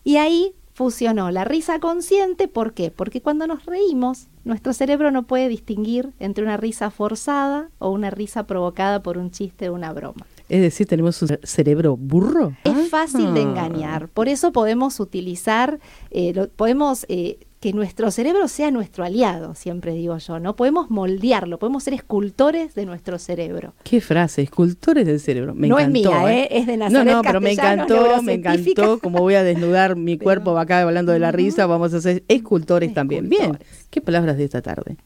Y 0.05 0.17
ahí 0.17 0.53
fusionó 0.75 1.33
la 1.33 1.45
risa 1.45 1.81
consciente, 1.81 2.47
¿por 2.47 2.73
qué? 2.73 2.93
Porque 2.93 3.21
cuando 3.21 3.49
nos 3.49 3.67
reímos, 3.67 4.29
nuestro 4.45 4.73
cerebro 4.73 5.11
no 5.11 5.25
puede 5.27 5.49
distinguir 5.49 6.13
entre 6.21 6.45
una 6.45 6.57
risa 6.57 6.91
forzada 6.91 7.69
o 7.81 7.91
una 7.91 8.11
risa 8.11 8.47
provocada 8.47 9.03
por 9.03 9.19
un 9.19 9.33
chiste 9.33 9.69
o 9.69 9.75
una 9.75 9.93
broma. 9.93 10.25
Es 10.49 10.61
decir, 10.61 10.87
tenemos 10.87 11.21
un 11.23 11.37
cerebro 11.43 11.97
burro. 11.97 12.53
Es 12.65 12.89
fácil 12.91 13.35
de 13.35 13.41
Ah. 13.41 13.43
engañar, 13.43 14.09
por 14.09 14.29
eso 14.29 14.53
podemos 14.53 15.01
utilizar, 15.01 15.81
eh, 16.11 16.33
lo- 16.33 16.49
podemos 16.49 17.05
eh, 17.09 17.39
que 17.61 17.75
nuestro 17.75 18.11
cerebro 18.11 18.49
sea 18.49 18.71
nuestro 18.71 19.05
aliado, 19.05 19.55
siempre 19.55 19.93
digo 19.93 20.17
yo, 20.17 20.41
¿no? 20.41 20.57
Podemos 20.57 20.91
moldearlo, 20.91 21.59
podemos 21.59 21.85
ser 21.85 21.93
escultores 21.93 22.75
de 22.75 22.87
nuestro 22.87 23.19
cerebro. 23.19 23.75
Qué 23.85 24.01
frase, 24.01 24.41
escultores 24.41 25.07
del 25.07 25.21
cerebro. 25.21 25.55
Me 25.55 25.69
No 25.69 25.79
es 25.79 25.91
mía, 25.91 26.33
¿eh? 26.33 26.49
Es 26.51 26.67
de 26.67 26.79
No, 26.79 26.89
Nazaret 26.89 27.13
no, 27.13 27.23
pero 27.23 27.41
me 27.43 27.53
encantó, 27.53 28.23
me 28.23 28.33
encantó. 28.35 28.99
Como 28.99 29.19
voy 29.19 29.35
a 29.35 29.43
desnudar 29.43 29.95
mi 29.95 30.17
cuerpo 30.19 30.57
acá 30.59 30.81
hablando 30.81 31.13
de 31.13 31.19
la 31.19 31.33
risa, 31.33 31.67
vamos 31.67 31.93
a 31.93 31.99
hacer 31.99 32.25
escultores 32.29 32.95
también. 32.95 33.29
Bien, 33.29 33.59
qué 33.91 34.01
palabras 34.01 34.39
de 34.39 34.45
esta 34.45 34.63
tarde. 34.63 34.97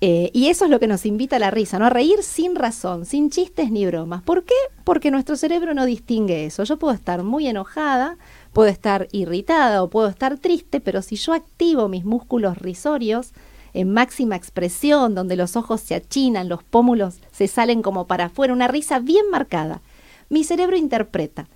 Eh, 0.00 0.30
y 0.32 0.46
eso 0.46 0.64
es 0.64 0.70
lo 0.70 0.78
que 0.78 0.86
nos 0.86 1.06
invita 1.06 1.36
a 1.36 1.38
la 1.40 1.50
risa, 1.50 1.78
¿no? 1.78 1.86
A 1.86 1.90
reír 1.90 2.22
sin 2.22 2.54
razón, 2.54 3.04
sin 3.04 3.30
chistes 3.30 3.70
ni 3.70 3.84
bromas. 3.86 4.22
¿Por 4.22 4.44
qué? 4.44 4.54
Porque 4.84 5.10
nuestro 5.10 5.36
cerebro 5.36 5.74
no 5.74 5.86
distingue 5.86 6.44
eso. 6.44 6.62
Yo 6.64 6.76
puedo 6.76 6.94
estar 6.94 7.24
muy 7.24 7.48
enojada, 7.48 8.16
puedo 8.58 8.70
estar 8.70 9.06
irritada 9.12 9.84
o 9.84 9.88
puedo 9.88 10.08
estar 10.08 10.36
triste, 10.36 10.80
pero 10.80 11.00
si 11.00 11.14
yo 11.14 11.32
activo 11.32 11.86
mis 11.86 12.04
músculos 12.04 12.58
risorios 12.58 13.30
en 13.72 13.92
máxima 13.92 14.34
expresión, 14.34 15.14
donde 15.14 15.36
los 15.36 15.54
ojos 15.54 15.80
se 15.80 15.94
achinan, 15.94 16.48
los 16.48 16.64
pómulos 16.64 17.20
se 17.30 17.46
salen 17.46 17.82
como 17.82 18.08
para 18.08 18.24
afuera, 18.24 18.52
una 18.52 18.66
risa 18.66 18.98
bien 18.98 19.30
marcada, 19.30 19.80
mi 20.28 20.42
cerebro 20.42 20.76
interpreta. 20.76 21.48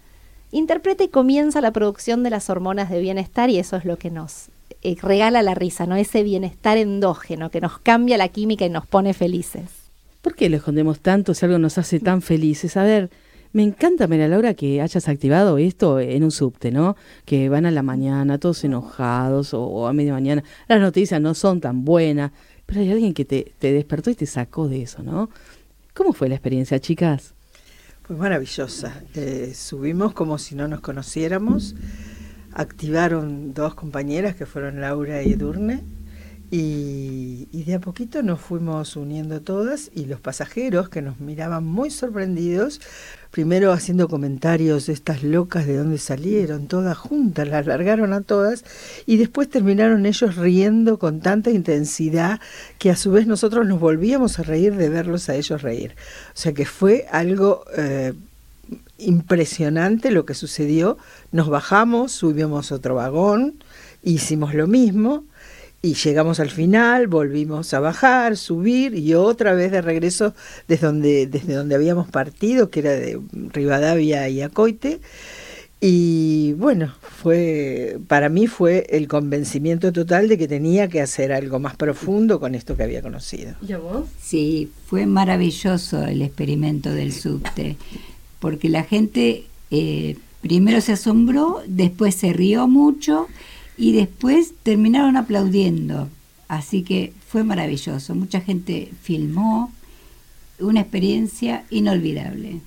Interpreta 0.52 1.02
y 1.02 1.09
comienza 1.09 1.61
la 1.61 1.73
producción 1.73 2.23
de 2.23 2.30
las 2.30 2.49
hormonas 2.49 2.88
de 2.88 3.00
bienestar 3.00 3.50
y 3.50 3.59
eso 3.59 3.75
es 3.75 3.85
lo 3.85 3.97
que 3.97 4.12
nos 4.12 4.50
eh, 4.82 4.97
regala 5.02 5.42
la 5.42 5.56
risa, 5.56 5.87
¿no? 5.87 5.97
Ese 5.97 6.23
bienestar 6.23 6.78
endógeno 6.78 7.50
que 7.50 7.61
nos 7.61 7.80
cambia 7.80 8.16
la 8.16 8.28
química 8.28 8.64
y 8.64 8.71
nos 8.71 8.87
pone 8.87 9.12
felices. 9.12 9.64
¿Por 10.21 10.37
qué 10.37 10.49
lo 10.49 10.59
escondemos 10.59 11.00
tanto 11.00 11.35
si 11.35 11.44
algo 11.47 11.59
nos 11.59 11.78
hace 11.78 11.99
tan 11.99 12.23
felices? 12.23 12.76
A 12.76 12.85
ver, 12.85 13.11
me 13.52 13.62
encanta, 13.62 14.06
María 14.06 14.28
Laura, 14.28 14.54
que 14.54 14.80
hayas 14.80 15.09
activado 15.09 15.59
esto 15.59 16.00
en 16.00 16.25
un 16.25 16.30
subte, 16.30 16.71
¿no? 16.71 16.97
Que 17.25 17.49
van 17.49 17.66
a 17.66 17.71
la 17.71 17.82
mañana 17.82 18.38
todos 18.38 18.64
enojados 18.64 19.52
o, 19.52 19.87
a 19.87 19.92
media 19.92 20.12
mañana. 20.12 20.42
Las 20.68 20.80
noticias 20.80 21.21
no 21.21 21.35
son 21.35 21.61
tan 21.61 21.85
buenas, 21.85 22.32
pero 22.64 22.80
hay 22.80 22.90
alguien 22.90 23.12
que 23.12 23.25
te, 23.25 23.52
te 23.59 23.73
despertó 23.73 24.11
y 24.11 24.14
te 24.14 24.26
sacó 24.26 24.68
de 24.68 24.82
eso, 24.82 25.02
¿no? 25.02 25.28
¿Cómo 25.94 26.14
fue 26.14 26.28
la 26.28 26.35
experiencia, 26.37 26.80
chicas? 26.80 27.35
Pues 28.06 28.18
maravillosa. 28.18 29.02
Eh, 29.14 29.52
subimos 29.54 30.14
como 30.14 30.38
si 30.38 30.54
no 30.54 30.66
nos 30.66 30.80
conociéramos. 30.80 31.75
Activaron 32.52 33.54
dos 33.54 33.75
compañeras 33.75 34.35
que 34.35 34.47
fueron 34.47 34.80
Laura 34.80 35.23
y 35.23 35.32
Edurne. 35.32 35.82
Y, 36.54 37.64
de 37.64 37.75
a 37.76 37.80
poquito 37.80 38.23
nos 38.23 38.38
fuimos 38.38 38.97
uniendo 38.97 39.40
todas 39.40 39.90
y 39.94 40.04
los 40.04 40.21
pasajeros 40.21 40.90
que 40.90 41.00
nos 41.00 41.18
miraban 41.18 41.64
muy 41.64 41.90
sorprendidos, 41.90 42.78
primero 43.30 43.73
haciendo 43.73 44.06
comentarios, 44.06 44.90
estas 44.90 45.23
locas 45.23 45.66
de 45.66 45.78
dónde 45.78 45.97
salieron, 45.97 46.66
todas 46.66 46.99
juntas, 46.99 47.49
las 47.49 47.64
largaron 47.64 48.12
a 48.12 48.21
todas 48.21 48.66
y 49.06 49.16
después 49.16 49.49
terminaron 49.49 50.04
ellos 50.04 50.37
riendo 50.37 50.99
con 50.99 51.21
tanta 51.21 51.50
intensidad 51.50 52.38
que 52.78 52.90
a 52.90 52.97
su 52.97 53.12
vez 53.12 53.26
nosotros 53.26 53.66
nos 53.66 53.80
volvíamos 53.80 54.38
a 54.38 54.42
reír 54.42 54.76
de 54.76 54.90
verlos 54.90 55.30
a 55.30 55.37
ellos 55.37 55.62
reír. 55.62 55.94
O 56.35 56.37
sea 56.37 56.52
que 56.52 56.66
fue 56.66 57.06
algo 57.11 57.64
eh, 57.78 58.12
impresionante 58.99 60.11
lo 60.11 60.26
que 60.26 60.35
sucedió. 60.35 60.99
Nos 61.30 61.49
bajamos, 61.49 62.12
subimos 62.12 62.73
otro 62.73 62.97
vagón, 62.97 63.54
hicimos 64.02 64.52
lo 64.52 64.66
mismo 64.66 65.25
y 65.84 65.94
llegamos 65.94 66.38
al 66.38 66.50
final, 66.50 67.08
volvimos 67.08 67.74
a 67.74 67.80
bajar, 67.80 68.36
subir 68.36 68.94
y 68.94 69.14
otra 69.14 69.52
vez 69.52 69.72
de 69.72 69.82
regreso 69.82 70.32
desde 70.68 70.86
donde, 70.86 71.26
desde 71.26 71.54
donde 71.54 71.74
habíamos 71.74 72.08
partido, 72.08 72.70
que 72.70 72.80
era 72.80 72.92
de 72.92 73.20
Rivadavia 73.32 74.28
y 74.28 74.42
Acoite. 74.42 75.00
Y 75.80 76.52
bueno, 76.52 76.94
fue 77.00 77.98
para 78.06 78.28
mí 78.28 78.46
fue 78.46 78.86
el 78.90 79.08
convencimiento 79.08 79.92
total 79.92 80.28
de 80.28 80.38
que 80.38 80.46
tenía 80.46 80.86
que 80.86 81.00
hacer 81.00 81.32
algo 81.32 81.58
más 81.58 81.74
profundo 81.74 82.38
con 82.38 82.54
esto 82.54 82.76
que 82.76 82.84
había 82.84 83.02
conocido. 83.02 83.56
¿Y 83.66 83.72
a 83.72 83.78
vos? 83.78 84.06
Sí, 84.22 84.70
fue 84.86 85.06
maravilloso 85.06 86.04
el 86.04 86.22
experimento 86.22 86.92
del 86.92 87.12
subte, 87.12 87.76
porque 88.38 88.68
la 88.68 88.85
gente 88.85 89.46
eh, 89.72 90.16
primero 90.40 90.80
se 90.80 90.92
asombró, 90.92 91.61
después 91.66 92.14
se 92.14 92.33
rió 92.33 92.68
mucho 92.68 93.26
y 93.76 93.92
después 93.92 94.52
terminaron 94.62 95.16
aplaudiendo. 95.16 96.08
Así 96.48 96.82
que 96.82 97.12
fue 97.26 97.44
maravilloso. 97.44 98.14
Mucha 98.14 98.40
gente 98.40 98.90
filmó, 99.02 99.72
una 100.58 100.80
experiencia 100.80 101.64
inolvidable. 101.70 102.61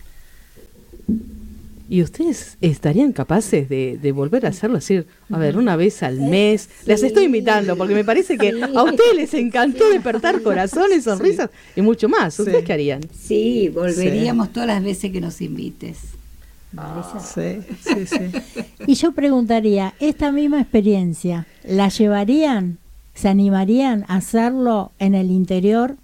¿Y 1.87 2.01
ustedes 2.01 2.57
estarían 2.61 3.13
capaces 3.13 3.69
de, 3.69 3.99
de 4.01 4.11
volver 4.11 4.47
a 4.47 4.49
hacerlo? 4.49 4.77
Decir, 4.77 5.05
a 5.29 5.37
ver, 5.37 5.55
una 5.55 5.75
vez 5.75 6.01
al 6.01 6.19
mes. 6.19 6.67
Las 6.85 7.03
estoy 7.03 7.25
invitando 7.25 7.77
porque 7.77 7.93
me 7.93 8.03
parece 8.03 8.39
que 8.39 8.49
a 8.49 8.83
ustedes 8.83 9.15
les 9.15 9.33
encantó 9.35 9.87
despertar 9.91 10.41
corazones, 10.41 11.03
sonrisas 11.03 11.51
y 11.75 11.81
mucho 11.81 12.09
más. 12.09 12.39
¿Ustedes 12.39 12.63
qué 12.63 12.73
harían? 12.73 13.01
Sí, 13.15 13.69
volveríamos 13.69 14.51
todas 14.51 14.67
las 14.67 14.83
veces 14.83 15.11
que 15.11 15.21
nos 15.21 15.39
invites. 15.41 15.99
Sí, 17.23 17.59
sí, 17.81 18.05
sí. 18.05 18.63
Y 18.87 18.95
yo 18.95 19.11
preguntaría, 19.13 19.93
¿esta 19.99 20.31
misma 20.31 20.61
experiencia 20.61 21.45
la 21.63 21.89
llevarían, 21.89 22.77
se 23.13 23.29
animarían 23.29 24.05
a 24.07 24.17
hacerlo 24.17 24.91
en 24.99 25.15
el 25.15 25.31
interior? 25.31 25.95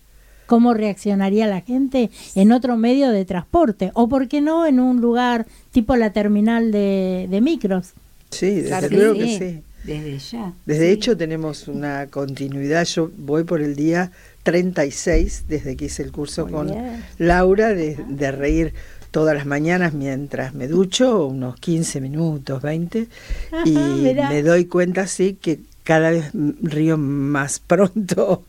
¿Cómo 0.47 0.73
reaccionaría 0.73 1.47
la 1.47 1.61
gente 1.61 2.09
en 2.35 2.51
otro 2.51 2.75
medio 2.75 3.09
de 3.11 3.23
transporte? 3.23 3.91
¿O 3.93 4.09
por 4.09 4.27
qué 4.27 4.41
no 4.41 4.65
en 4.65 4.79
un 4.81 4.99
lugar 4.99 5.45
tipo 5.71 5.95
la 5.95 6.11
terminal 6.11 6.71
de, 6.73 7.27
de 7.29 7.39
micros? 7.41 7.91
Sí, 8.31 8.55
desde 8.55 8.67
Claro 8.67 8.87
luego 8.91 9.13
sí. 9.15 9.19
que 9.19 9.37
sí. 9.37 9.61
Desde 9.85 10.19
ya. 10.19 10.53
Desde 10.65 10.87
Sí. 10.87 10.91
hecho 10.91 11.17
tenemos 11.17 11.67
una 11.67 12.07
continuidad. 12.07 12.83
Yo 12.85 13.09
voy 13.17 13.45
por 13.45 13.61
el 13.61 13.75
día 13.75 14.11
36 14.43 15.45
desde 15.47 15.75
que 15.75 15.85
hice 15.85 16.03
el 16.03 16.11
curso 16.11 16.43
Muy 16.43 16.51
con 16.53 16.67
bien. 16.67 17.03
Laura 17.17 17.69
de, 17.69 17.97
de 18.09 18.31
reír 18.31 18.73
todas 19.11 19.35
las 19.35 19.45
mañanas 19.45 19.93
mientras 19.93 20.53
me 20.53 20.67
ducho, 20.67 21.25
unos 21.27 21.57
15 21.57 22.01
minutos, 22.01 22.61
20, 22.61 23.07
Ajá, 23.51 23.63
y 23.65 23.71
mirá. 24.01 24.29
me 24.29 24.41
doy 24.41 24.65
cuenta 24.65 25.05
sí 25.07 25.37
que 25.39 25.59
cada 25.83 26.11
vez 26.11 26.31
río 26.33 26.97
más 26.97 27.59
pronto, 27.67 28.43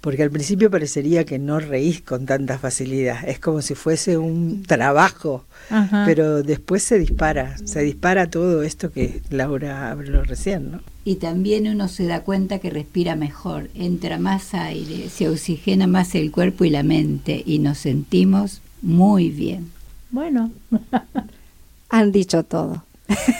porque 0.00 0.22
al 0.24 0.30
principio 0.30 0.70
parecería 0.70 1.24
que 1.24 1.38
no 1.38 1.60
reís 1.60 2.00
con 2.00 2.26
tanta 2.26 2.58
facilidad, 2.58 3.28
es 3.28 3.38
como 3.38 3.62
si 3.62 3.74
fuese 3.74 4.18
un 4.18 4.64
trabajo, 4.64 5.44
Ajá. 5.70 6.04
pero 6.06 6.42
después 6.42 6.82
se 6.82 6.98
dispara, 6.98 7.56
se 7.64 7.82
dispara 7.82 8.28
todo 8.28 8.62
esto 8.62 8.90
que 8.90 9.20
Laura 9.30 9.90
habló 9.90 10.24
recién, 10.24 10.72
¿no? 10.72 10.80
Y 11.04 11.16
también 11.16 11.66
uno 11.68 11.88
se 11.88 12.06
da 12.06 12.20
cuenta 12.22 12.58
que 12.60 12.70
respira 12.70 13.14
mejor, 13.16 13.70
entra 13.74 14.18
más 14.18 14.54
aire, 14.54 15.08
se 15.08 15.28
oxigena 15.28 15.86
más 15.86 16.14
el 16.14 16.30
cuerpo 16.30 16.64
y 16.64 16.70
la 16.70 16.82
mente 16.84 17.42
y 17.44 17.58
nos 17.58 17.78
sentimos 17.78 18.60
muy 18.82 19.30
bien. 19.30 19.70
Bueno, 20.12 20.50
Han 21.90 22.10
dicho 22.12 22.42
todo. 22.44 22.84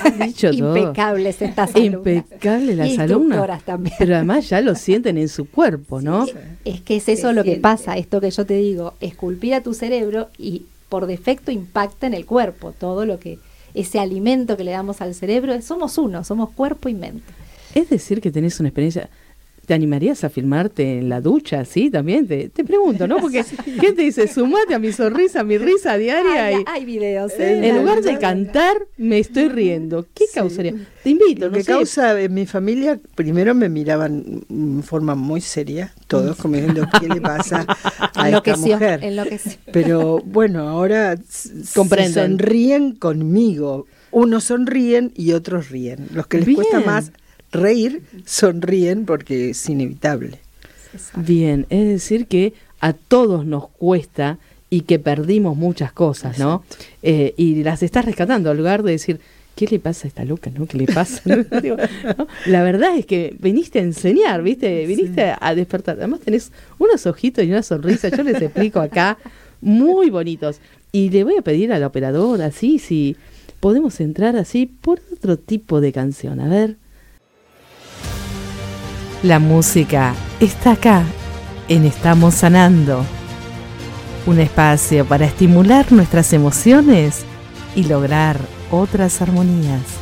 Han 0.05 0.19
dicho 0.19 0.51
todo. 0.57 0.77
Impecables 0.77 1.41
estas 1.41 1.75
alumnas. 1.75 1.95
Impecable 2.17 2.77
las 2.77 2.99
alumnas. 2.99 3.63
también. 3.65 3.95
Pero 3.99 4.17
además 4.17 4.49
ya 4.51 4.61
lo 4.61 4.75
sienten 4.75 5.17
en 5.17 5.29
su 5.29 5.49
cuerpo, 5.49 6.03
¿no? 6.03 6.27
Es 6.65 6.83
que 6.83 6.97
es 6.97 7.09
eso 7.09 7.29
Se 7.29 7.35
lo 7.35 7.43
que 7.45 7.51
siente. 7.53 7.63
pasa, 7.63 7.97
esto 7.97 8.21
que 8.21 8.31
yo 8.31 8.45
te 8.45 8.55
digo, 8.55 8.95
esculpir 9.01 9.55
a 9.55 9.63
tu 9.63 9.73
cerebro 9.73 10.29
y 10.37 10.67
por 10.91 11.07
defecto 11.07 11.51
impacta 11.51 12.07
en 12.07 12.13
el 12.13 12.27
cuerpo, 12.27 12.73
todo 12.73 13.07
lo 13.07 13.19
que, 13.19 13.39
ese 13.73 13.99
alimento 13.99 14.59
que 14.59 14.65
le 14.65 14.73
damos 14.73 15.01
al 15.01 15.15
cerebro, 15.15 15.61
somos 15.63 15.97
uno, 15.97 16.25
somos 16.25 16.51
cuerpo 16.51 16.91
y 16.91 16.95
mente. 16.95 17.25
Es 17.75 17.89
decir, 17.89 18.21
que 18.21 18.31
tenés 18.31 18.61
una 18.61 18.69
experiencia. 18.69 19.09
¿Te 19.67 19.75
animarías 19.75 20.25
a 20.25 20.29
filmarte 20.29 20.99
en 20.99 21.09
la 21.09 21.21
ducha? 21.21 21.65
Sí, 21.65 21.89
también. 21.89 22.27
Te, 22.27 22.49
te 22.49 22.65
pregunto, 22.65 23.07
¿no? 23.07 23.19
Porque, 23.19 23.45
¿qué 23.81 23.93
te 23.93 24.03
dice? 24.03 24.27
Sumate 24.27 24.75
a 24.75 24.79
mi 24.81 24.93
sonrisa, 24.93 25.41
a 25.41 25.45
mi 25.45 25.57
risa 25.57 25.97
diaria. 25.97 26.47
Hay, 26.47 26.57
y 26.57 26.65
hay 26.67 26.85
videos. 26.85 27.33
Eh, 27.39 27.69
en 27.69 27.79
lugar 27.79 28.03
de 28.03 28.19
cantar, 28.19 28.77
me 28.97 29.21
estoy 29.21 29.49
riendo. 29.49 30.05
¿Qué 30.15 30.25
causaría? 30.35 30.75
Te 31.05 31.11
invito, 31.11 31.47
Lo 31.47 31.51
no 31.53 31.57
que 31.59 31.63
sé. 31.65 31.73
causa 31.73 32.21
en 32.21 32.35
mi 32.35 32.47
familia, 32.47 32.99
primero 33.15 33.55
me 33.55 33.69
miraban 33.69 34.43
en 34.49 34.83
forma 34.83 35.15
muy 35.15 35.41
seria, 35.41 35.93
todos 36.07 36.37
como 36.37 36.57
diciendo, 36.57 36.87
¿qué 37.01 37.09
le 37.09 37.21
pasa 37.21 37.65
a 38.15 38.31
esta 38.31 38.57
mujer? 38.57 39.03
enloqueció. 39.03 39.53
Pero 39.73 40.19
bueno, 40.25 40.69
ahora 40.69 41.17
se 41.29 41.65
sonríen 42.13 42.97
conmigo. 42.97 43.87
Unos 44.11 44.45
sonríen 44.45 45.13
y 45.17 45.33
otros 45.33 45.71
ríen. 45.71 46.09
Los 46.13 46.27
que 46.27 46.37
les 46.39 46.47
Bien. 46.47 46.57
cuesta 46.57 46.81
más 46.81 47.13
reír, 47.53 48.03
sonríen 48.25 49.05
porque 49.05 49.51
es 49.51 49.69
inevitable. 49.69 50.39
Bien, 51.15 51.67
es 51.71 51.87
decir 51.87 52.27
que 52.27 52.55
a 52.81 52.93
todos 52.93 53.47
nos 53.47 53.69
cuesta 53.69 54.39
y 54.69 54.83
que 54.83 54.99
perdimos 54.99 55.57
muchas 55.57 55.93
cosas, 55.93 56.39
¿no? 56.39 56.65
Eh, 57.03 57.35
y 57.37 57.63
las 57.63 57.83
estás 57.83 58.05
rescatando, 58.05 58.51
al 58.51 58.57
lugar 58.57 58.83
de 58.83 58.93
decir, 58.93 59.21
¿qué 59.55 59.67
le 59.67 59.79
pasa 59.79 60.07
a 60.07 60.09
esta 60.09 60.25
loca, 60.25 60.51
no? 60.51 60.67
¿Qué 60.67 60.79
le 60.79 60.87
pasa? 60.87 61.23
La 62.47 62.63
verdad 62.63 62.97
es 62.97 63.07
que 63.07 63.37
viniste 63.39 63.79
a 63.79 63.83
enseñar, 63.83 64.43
¿viste? 64.43 64.87
Viniste 64.87 65.35
a 65.39 65.55
despertar. 65.55 65.99
Además 65.99 66.21
tenés 66.21 66.53
unos 66.79 67.07
ojitos 67.07 67.45
y 67.45 67.51
una 67.51 67.63
sonrisa, 67.63 68.09
yo 68.09 68.23
les 68.23 68.41
explico 68.41 68.81
acá, 68.81 69.19
muy 69.61 70.11
bonitos. 70.11 70.59
Y 70.91 71.11
le 71.11 71.25
voy 71.25 71.37
a 71.37 71.43
pedir 71.43 71.73
a 71.73 71.79
la 71.79 71.87
operadora, 71.87 72.47
así, 72.47 72.79
si 72.79 73.17
podemos 73.61 74.01
entrar 74.01 74.37
así 74.37 74.67
por 74.67 75.01
otro 75.13 75.39
tipo 75.39 75.81
de 75.81 75.93
canción. 75.93 76.41
A 76.41 76.49
ver. 76.49 76.82
La 79.23 79.39
música 79.39 80.15
está 80.41 80.73
acá, 80.73 81.05
en 81.69 81.85
Estamos 81.85 82.35
Sanando. 82.35 83.05
Un 84.27 84.41
espacio 84.41 85.05
para 85.07 85.27
estimular 85.27 85.93
nuestras 85.93 86.33
emociones 86.33 87.25
y 87.77 87.85
lograr 87.85 88.41
otras 88.73 89.23
armonías. 89.23 90.02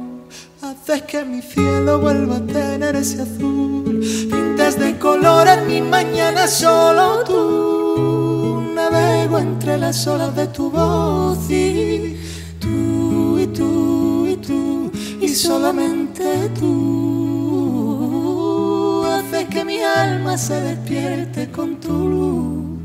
Haces 0.83 1.03
que 1.03 1.23
mi 1.23 1.43
cielo 1.43 1.99
vuelva 1.99 2.37
a 2.37 2.41
tener 2.41 2.95
ese 2.95 3.21
azul. 3.21 4.01
Pintas 4.31 4.79
de 4.79 4.97
color 4.97 5.47
en 5.47 5.67
mi 5.67 5.79
mañana 5.79 6.47
solo 6.47 7.23
tú. 7.23 8.63
Navego 8.73 9.37
entre 9.37 9.77
las 9.77 10.07
olas 10.07 10.35
de 10.35 10.47
tu 10.47 10.71
voz 10.71 11.37
y 11.51 12.17
tú 12.59 13.37
y 13.37 13.45
tú 13.47 14.25
y 14.27 14.37
tú 14.37 14.91
y 15.21 15.27
solamente 15.29 16.49
tú 16.59 17.43
haces 19.05 19.45
que 19.49 19.63
mi 19.63 19.81
alma 19.81 20.35
se 20.35 20.59
despierte 20.61 21.51
con 21.51 21.79
tu 21.79 21.93
luz. 21.93 22.79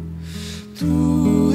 Tú 0.78 1.54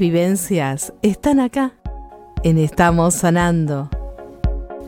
Vivencias 0.00 0.94
están 1.02 1.40
acá, 1.40 1.74
en 2.42 2.56
Estamos 2.56 3.16
Sanando. 3.16 3.90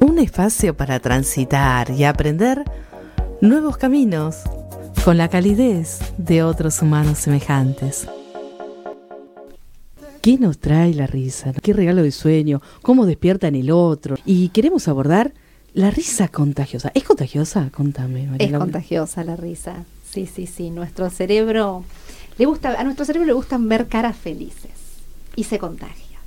Un 0.01 0.19
espacio 0.19 0.75
para 0.75 1.01
transitar 1.01 1.91
y 1.91 2.05
aprender 2.05 2.65
nuevos 3.43 3.77
caminos 3.77 4.39
con 5.05 5.19
la 5.19 5.29
calidez 5.29 5.99
de 6.17 6.43
otros 6.43 6.81
humanos 6.81 7.19
semejantes. 7.19 8.09
¿Qué 10.23 10.39
nos 10.39 10.59
trae 10.59 10.95
la 10.95 11.07
risa? 11.07 11.53
¿Qué 11.53 11.75
regalo 11.75 12.03
de 12.03 12.11
sueño? 12.11 12.63
¿Cómo 12.81 13.05
despierta 13.05 13.49
en 13.49 13.57
el 13.57 13.71
otro? 13.71 14.17
Y 14.25 14.49
queremos 14.49 14.89
abordar 14.89 15.35
la 15.75 15.91
risa 15.91 16.29
contagiosa. 16.29 16.91
¿Es 16.95 17.05
contagiosa? 17.05 17.69
Contame. 17.71 18.29
María 18.29 18.47
Es 18.47 18.51
Laura. 18.51 18.65
contagiosa 18.65 19.25
la 19.25 19.37
risa. 19.37 19.85
Sí, 20.11 20.25
sí, 20.25 20.47
sí. 20.47 20.71
Nuestro 20.71 21.11
cerebro 21.11 21.85
le 22.39 22.47
gusta, 22.47 22.81
a 22.81 22.85
nuestro 22.85 23.05
cerebro 23.05 23.27
le 23.27 23.35
gustan 23.35 23.69
ver 23.69 23.89
caras 23.89 24.17
felices 24.17 24.82
y 25.37 25.45
se 25.45 25.59
contagia. 25.59 26.19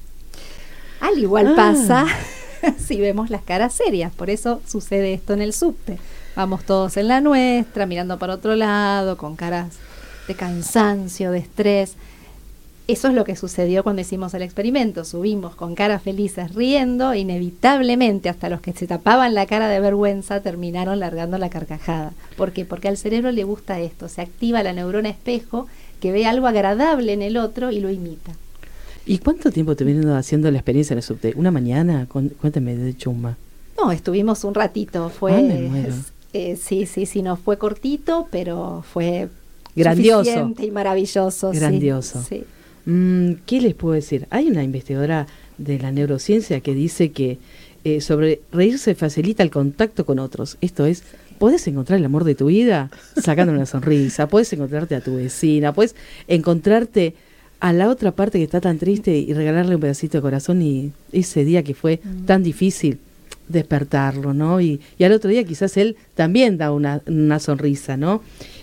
Al 1.00 1.18
igual 1.18 1.48
Ah. 1.48 1.56
pasa 1.56 2.06
si 2.78 3.00
vemos 3.00 3.30
las 3.30 3.44
caras 3.44 3.74
serias. 3.74 4.12
Por 4.14 4.30
eso 4.30 4.62
sucede 4.68 5.14
esto 5.14 5.34
en 5.34 5.42
el 5.42 5.54
subte. 5.54 5.98
Vamos 6.36 6.64
todos 6.66 6.98
en 6.98 7.08
la 7.08 7.22
nuestra, 7.22 7.86
mirando 7.86 8.20
para 8.20 8.34
otro 8.34 8.56
lado, 8.56 9.18
con 9.18 9.36
caras 9.36 9.76
de 10.28 10.36
cansancio, 10.36 11.32
de 11.32 11.40
estrés. 11.40 11.94
Eso 12.88 13.08
es 13.08 13.16
lo 13.16 13.24
que 13.24 13.36
sucedió 13.36 13.82
cuando 13.84 14.02
hicimos 14.04 14.34
el 14.36 14.42
experimento. 14.44 15.06
Subimos 15.06 15.56
con 15.56 15.74
caras 15.76 16.04
felices 16.04 16.54
riendo, 16.54 17.16
inevitablemente 17.16 18.30
hasta 18.30 18.50
los 18.50 18.62
que 18.62 18.74
se 18.74 18.86
tapaban 18.86 19.34
la 19.34 19.48
cara 19.48 19.70
de 19.70 19.80
vergüenza 19.80 20.42
terminaron 20.42 21.00
largando 21.00 21.38
la 21.40 21.50
carcajada. 21.50 22.14
¿Por 22.38 22.52
qué? 22.52 22.64
Porque 22.66 22.88
al 22.88 22.98
cerebro 22.98 23.32
le 23.32 23.44
gusta 23.44 23.80
esto, 23.80 24.08
se 24.08 24.22
activa 24.22 24.62
la 24.62 24.74
neurona 24.74 25.10
espejo 25.10 25.66
que 26.00 26.12
ve 26.12 26.26
algo 26.28 26.46
agradable 26.48 27.14
en 27.14 27.24
el 27.24 27.38
otro 27.38 27.72
y 27.72 27.80
lo 27.80 27.90
imita. 27.90 28.34
¿Y 29.06 29.20
cuánto 29.20 29.52
tiempo 29.52 29.76
te 29.76 29.84
vienen 29.84 30.10
haciendo 30.10 30.50
la 30.52 30.58
experiencia 30.58 30.94
en 30.94 30.98
el 31.00 31.04
subte? 31.04 31.34
¿Una 31.36 31.52
mañana? 31.52 32.08
Cuéntame 32.10 32.76
de 32.76 32.96
chumba. 32.98 33.38
No, 33.78 33.92
estuvimos 33.92 34.44
un 34.44 34.54
ratito, 34.54 35.10
fue... 35.10 35.34
Ah, 35.34 35.42
me 35.42 35.62
muero. 35.62 35.94
eh, 36.34 36.56
sí, 36.56 36.86
sí, 36.86 37.06
sí, 37.06 37.22
no 37.22 37.36
fue 37.36 37.58
cortito, 37.58 38.28
pero 38.32 38.84
fue 38.92 39.28
Grandioso. 39.76 40.24
suficiente 40.24 40.66
y 40.66 40.72
maravilloso. 40.72 41.52
Grandioso. 41.52 42.24
sí. 42.28 42.44
Mm, 42.86 43.34
¿Qué 43.46 43.62
les 43.62 43.74
puedo 43.74 43.96
decir? 43.96 44.28
Hay 44.30 44.48
una 44.48 44.64
investigadora 44.64 45.26
de 45.58 45.80
la 45.80 45.92
neurociencia 45.92 46.60
que 46.62 46.74
dice 46.76 47.12
que 47.12 47.40
eh, 47.84 48.00
sobre 48.00 48.42
reírse 48.52 48.94
facilita 48.96 49.42
el 49.44 49.50
contacto 49.52 50.06
con 50.06 50.20
otros. 50.20 50.58
Esto 50.62 50.86
es, 50.86 51.04
puedes 51.40 51.68
encontrar 51.68 52.00
el 52.00 52.06
amor 52.06 52.24
de 52.26 52.36
tu 52.36 52.46
vida 52.48 52.92
sacando 53.18 53.54
una 53.54 53.66
sonrisa, 53.66 54.28
puedes 54.30 54.52
encontrarte 54.54 54.96
a 54.96 55.02
tu 55.02 55.16
vecina, 55.16 55.74
puedes 55.74 55.96
encontrarte 56.28 57.16
a 57.66 57.74
la 57.74 57.90
otra 57.90 58.12
parte 58.12 58.38
que 58.38 58.44
está 58.44 58.62
tan 58.62 58.78
triste 58.78 59.18
y 59.18 59.34
regalarle 59.34 59.74
un 59.74 59.82
pedacito 59.82 60.20
de 60.20 60.22
corazón 60.22 60.62
y 60.62 60.92
ese 61.12 61.44
día 61.44 61.64
que 61.64 61.74
fue 61.74 62.00
Mm. 62.04 62.26
tan 62.26 62.44
difícil 62.44 63.00
despertarlo, 63.48 64.34
¿no? 64.36 64.62
Y, 64.62 64.80
y 65.00 65.04
al 65.04 65.14
otro 65.14 65.32
día 65.32 65.44
quizás 65.44 65.76
él 65.78 65.96
también 66.14 66.58
da 66.60 66.72
una, 66.72 67.02
una 67.08 67.40
sonrisa, 67.40 67.98
¿no? 67.98 68.22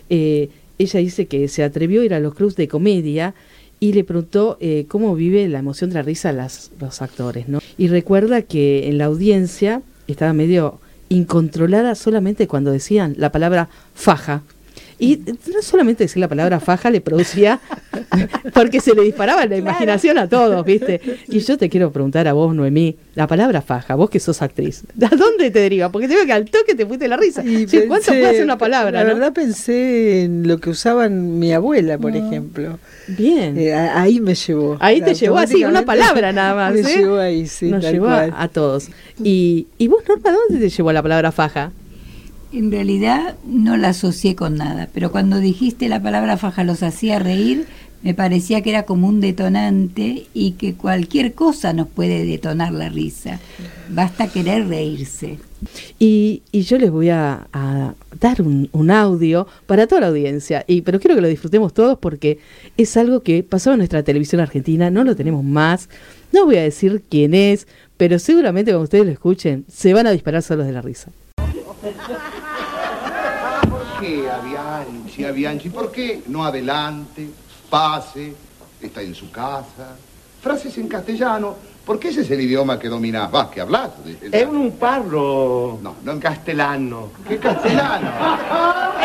Eh, 0.08 0.50
ella 0.78 1.00
dice 1.00 1.26
que 1.26 1.48
se 1.48 1.64
atrevió 1.64 2.02
a 2.02 2.04
ir 2.04 2.14
a 2.14 2.20
los 2.20 2.34
clubs 2.34 2.54
de 2.54 2.68
comedia 2.68 3.34
y 3.80 3.92
le 3.92 4.04
preguntó 4.04 4.56
eh, 4.60 4.84
cómo 4.86 5.16
vive 5.16 5.48
la 5.48 5.58
emoción 5.58 5.90
de 5.90 5.94
la 5.94 6.02
risa 6.02 6.30
las, 6.32 6.70
los 6.80 7.02
actores, 7.02 7.48
¿no? 7.48 7.58
Y 7.78 7.88
recuerda 7.88 8.42
que 8.42 8.88
en 8.88 8.98
la 8.98 9.06
audiencia 9.06 9.82
estaba 10.06 10.32
medio 10.32 10.78
incontrolada 11.08 11.96
solamente 11.96 12.46
cuando 12.46 12.70
decían 12.70 13.14
la 13.18 13.32
palabra 13.32 13.68
faja. 13.94 14.42
Y 15.04 15.16
no 15.52 15.62
solamente 15.62 16.04
decir 16.04 16.20
la 16.20 16.28
palabra 16.28 16.60
faja 16.60 16.88
le 16.88 17.00
producía, 17.00 17.58
porque 18.54 18.78
se 18.80 18.94
le 18.94 19.02
disparaba 19.02 19.44
la 19.46 19.56
imaginación 19.56 20.16
a 20.16 20.28
todos, 20.28 20.64
¿viste? 20.64 21.00
Y 21.28 21.40
yo 21.40 21.58
te 21.58 21.68
quiero 21.68 21.90
preguntar 21.90 22.28
a 22.28 22.32
vos, 22.34 22.54
Noemí, 22.54 22.96
la 23.16 23.26
palabra 23.26 23.62
faja, 23.62 23.96
vos 23.96 24.08
que 24.10 24.20
sos 24.20 24.42
actriz, 24.42 24.84
¿a 25.02 25.14
dónde 25.16 25.50
te 25.50 25.58
deriva? 25.58 25.90
Porque 25.90 26.06
te 26.06 26.14
veo 26.14 26.24
que 26.24 26.32
al 26.32 26.44
toque 26.48 26.76
te 26.76 26.86
fuiste 26.86 27.08
la 27.08 27.16
risa. 27.16 27.44
Y 27.44 27.66
Sí, 27.66 27.80
¿Cuánto 27.88 28.06
puede 28.12 28.32
ser 28.34 28.44
una 28.44 28.58
palabra? 28.58 29.02
La 29.02 29.08
no? 29.08 29.14
verdad 29.18 29.32
pensé 29.32 30.22
en 30.22 30.46
lo 30.46 30.58
que 30.58 30.70
usaban 30.70 31.38
mi 31.40 31.52
abuela, 31.52 31.98
por 31.98 32.12
Ah. 32.12 32.18
ejemplo. 32.18 32.78
Bien. 33.08 33.58
Eh, 33.58 33.74
ahí 33.74 34.20
me 34.20 34.36
llevó. 34.36 34.76
Ahí 34.78 35.00
te 35.02 35.14
llevó 35.14 35.38
así, 35.38 35.64
una 35.64 35.84
palabra 35.84 36.32
nada 36.32 36.54
más. 36.54 36.74
Me 36.74 36.80
¿eh? 36.80 36.96
llevó 36.98 37.18
ahí, 37.18 37.46
sí, 37.48 37.70
Nos 37.70 37.82
tal 37.82 37.92
llevó 37.94 38.06
cual. 38.06 38.32
a, 38.36 38.42
a 38.44 38.48
todos. 38.48 38.88
Y, 39.22 39.66
¿Y 39.78 39.88
vos, 39.88 40.04
Norma, 40.08 40.30
dónde 40.48 40.64
te 40.64 40.70
llevó 40.70 40.92
la 40.92 41.02
palabra 41.02 41.32
faja? 41.32 41.72
En 42.52 42.70
realidad 42.70 43.36
no 43.46 43.78
la 43.78 43.90
asocié 43.90 44.36
con 44.36 44.56
nada, 44.56 44.88
pero 44.92 45.10
cuando 45.10 45.38
dijiste 45.38 45.88
la 45.88 46.02
palabra 46.02 46.36
faja 46.36 46.64
los 46.64 46.82
hacía 46.82 47.18
reír, 47.18 47.66
me 48.02 48.14
parecía 48.14 48.60
que 48.62 48.70
era 48.70 48.82
como 48.82 49.08
un 49.08 49.20
detonante 49.20 50.26
y 50.34 50.52
que 50.52 50.74
cualquier 50.74 51.34
cosa 51.34 51.72
nos 51.72 51.88
puede 51.88 52.26
detonar 52.26 52.72
la 52.72 52.88
risa. 52.88 53.38
Basta 53.88 54.28
querer 54.28 54.68
reírse. 54.68 55.38
Y, 55.98 56.42
y 56.50 56.62
yo 56.62 56.78
les 56.78 56.90
voy 56.90 57.10
a, 57.10 57.46
a 57.52 57.94
dar 58.20 58.42
un, 58.42 58.68
un 58.72 58.90
audio 58.90 59.46
para 59.66 59.86
toda 59.86 60.00
la 60.00 60.08
audiencia, 60.08 60.64
y, 60.66 60.82
pero 60.82 60.98
quiero 60.98 61.14
que 61.14 61.22
lo 61.22 61.28
disfrutemos 61.28 61.72
todos 61.72 61.96
porque 61.98 62.38
es 62.76 62.96
algo 62.96 63.20
que 63.20 63.44
pasó 63.44 63.70
en 63.72 63.78
nuestra 63.78 64.02
televisión 64.02 64.40
argentina, 64.40 64.90
no 64.90 65.04
lo 65.04 65.14
tenemos 65.14 65.44
más, 65.44 65.88
no 66.32 66.44
voy 66.44 66.56
a 66.56 66.62
decir 66.62 67.02
quién 67.08 67.32
es, 67.34 67.68
pero 67.96 68.18
seguramente 68.18 68.72
cuando 68.72 68.84
ustedes 68.84 69.06
lo 69.06 69.12
escuchen 69.12 69.64
se 69.72 69.94
van 69.94 70.08
a 70.08 70.10
disparar 70.10 70.42
solos 70.42 70.66
de 70.66 70.72
la 70.72 70.82
risa. 70.82 71.12
¿Por 75.12 75.18
qué 75.18 75.27
a 75.27 75.33
Bianchi? 75.33 75.68
¿Por 75.68 75.92
qué 75.92 76.22
no 76.29 76.42
adelante, 76.42 77.29
pase, 77.68 78.35
está 78.81 79.03
en 79.03 79.14
su 79.14 79.31
casa? 79.31 79.94
Frases 80.40 80.79
en 80.79 80.88
castellano, 80.88 81.55
porque 81.85 82.09
ese 82.09 82.22
es 82.22 82.31
el 82.31 82.40
idioma 82.40 82.79
che 82.79 82.88
dominás. 82.88 83.31
Va, 83.31 83.51
che 83.51 83.61
hablas? 83.61 83.90
È 84.31 84.42
un 84.42 84.75
parlo 84.79 85.79
No, 85.83 85.96
non 86.01 86.18
castellano. 86.18 87.12
Che 87.27 87.38
castellano? 87.38 88.09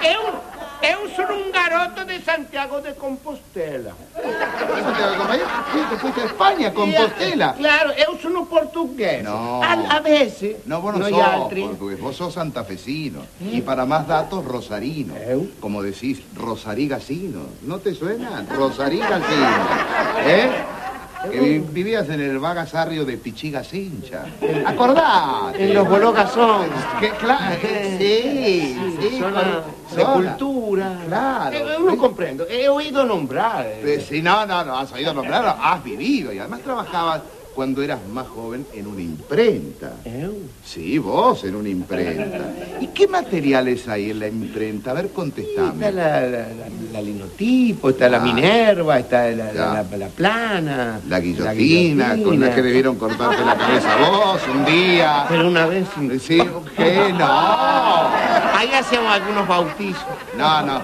È 0.00 0.16
un, 0.16 0.40
un, 0.80 1.10
sono 1.14 1.34
un 1.34 1.50
garotto 1.50 2.04
di 2.04 2.20
Santiago 2.24 2.80
de 2.80 2.94
Compostela. 2.94 3.94
Santiago 4.14 5.12
de 5.12 5.16
Compostela? 5.16 5.64
Sì, 5.72 5.88
che 5.88 5.96
fuiste 5.96 6.22
a 6.22 6.28
Spagna, 6.28 6.68
a 6.68 6.72
Compostela. 6.72 7.52
Claro, 7.56 7.90
io 7.92 8.18
sono 8.20 8.44
portoghese. 8.44 9.22
No. 9.22 9.60
A, 9.62 9.72
a 9.96 10.00
veces, 10.00 10.56
No, 10.64 10.80
vos 10.80 10.92
no 10.94 10.98
noi 11.00 11.12
sos 11.12 11.22
altri. 11.22 11.60
portugués, 11.62 12.00
vos 12.00 12.16
sos 12.16 12.32
santafesino. 12.32 13.26
Y 13.40 13.60
para 13.60 13.84
más 13.84 14.06
datos, 14.06 14.44
rosarino. 14.44 15.14
Como 15.60 15.82
decís, 15.82 16.22
rosarigacino. 16.36 17.40
¿No 17.62 17.78
te 17.78 17.94
suena? 17.94 18.44
Rosarigacino. 18.50 19.48
¿Eh? 20.26 20.50
Que 21.28 21.38
vi- 21.38 21.58
vivías 21.58 22.08
en 22.08 22.20
el 22.20 22.38
vagasarrio 22.38 23.04
de 23.04 23.18
Pichiga 23.18 23.62
Cincha. 23.62 24.24
Acordate. 24.64 25.64
En 25.64 25.74
los 25.74 25.86
Bologazón. 25.88 26.66
Que, 26.98 27.10
claro, 27.10 27.56
sí, 27.98 28.76
sí. 29.00 29.18
Zona 29.18 29.42
de 29.42 30.02
zona. 30.02 30.12
cultura. 30.36 30.96
Claro. 31.06 31.56
Eh, 31.56 31.76
non 31.84 31.96
comprendo, 32.00 32.46
he 32.48 32.68
oído 32.72 33.04
nombrar. 33.04 33.66
eh. 33.68 34.00
Eh, 34.00 34.00
Sí, 34.00 34.22
no, 34.24 34.46
no, 34.46 34.64
no, 34.64 34.78
has 34.78 34.92
oído 34.92 35.12
nombrar, 35.12 35.44
has 35.60 35.84
vivido 35.84 36.32
y 36.32 36.38
además 36.38 36.60
trabajabas 36.64 37.20
cuando 37.54 37.82
eras 37.82 37.98
más 38.12 38.28
joven 38.28 38.64
en 38.72 38.86
una 38.86 39.02
imprenta. 39.02 39.92
Sí, 40.64 40.98
vos 40.98 41.44
en 41.44 41.56
una 41.56 41.68
imprenta. 41.68 42.52
¿Y 42.80 42.86
qué 42.88 43.06
materiales 43.08 43.86
hay 43.88 44.10
en 44.10 44.20
la 44.20 44.28
imprenta? 44.28 44.92
A 44.92 44.94
ver, 44.94 45.10
contestame. 45.10 45.68
Está 45.74 45.90
la, 45.90 46.20
la, 46.22 46.28
la- 46.28 46.46
la 46.92 47.02
linotipo, 47.02 47.90
está 47.90 48.08
la 48.08 48.18
Ah. 48.18 48.20
Minerva, 48.20 48.98
está 48.98 49.28
la, 49.30 50.08
plana. 50.16 51.00
La 51.08 51.20
guillotina, 51.20 52.16
con 52.22 52.38
la 52.40 52.54
que 52.54 52.62
debieron 52.62 52.96
cortarte 52.96 53.44
la 53.44 53.56
cabeza 53.56 53.96
vos 53.96 54.40
un 54.52 54.64
día. 54.64 55.24
Pero 55.28 55.48
una 55.48 55.66
vez... 55.66 55.86
Sí, 56.22 56.38
¿qué? 56.76 57.12
No. 57.18 57.26
Ahí 58.56 58.70
hacíamos 58.72 59.12
algunos 59.12 59.46
bautizos. 59.48 60.04
No, 60.36 60.62
no. 60.62 60.82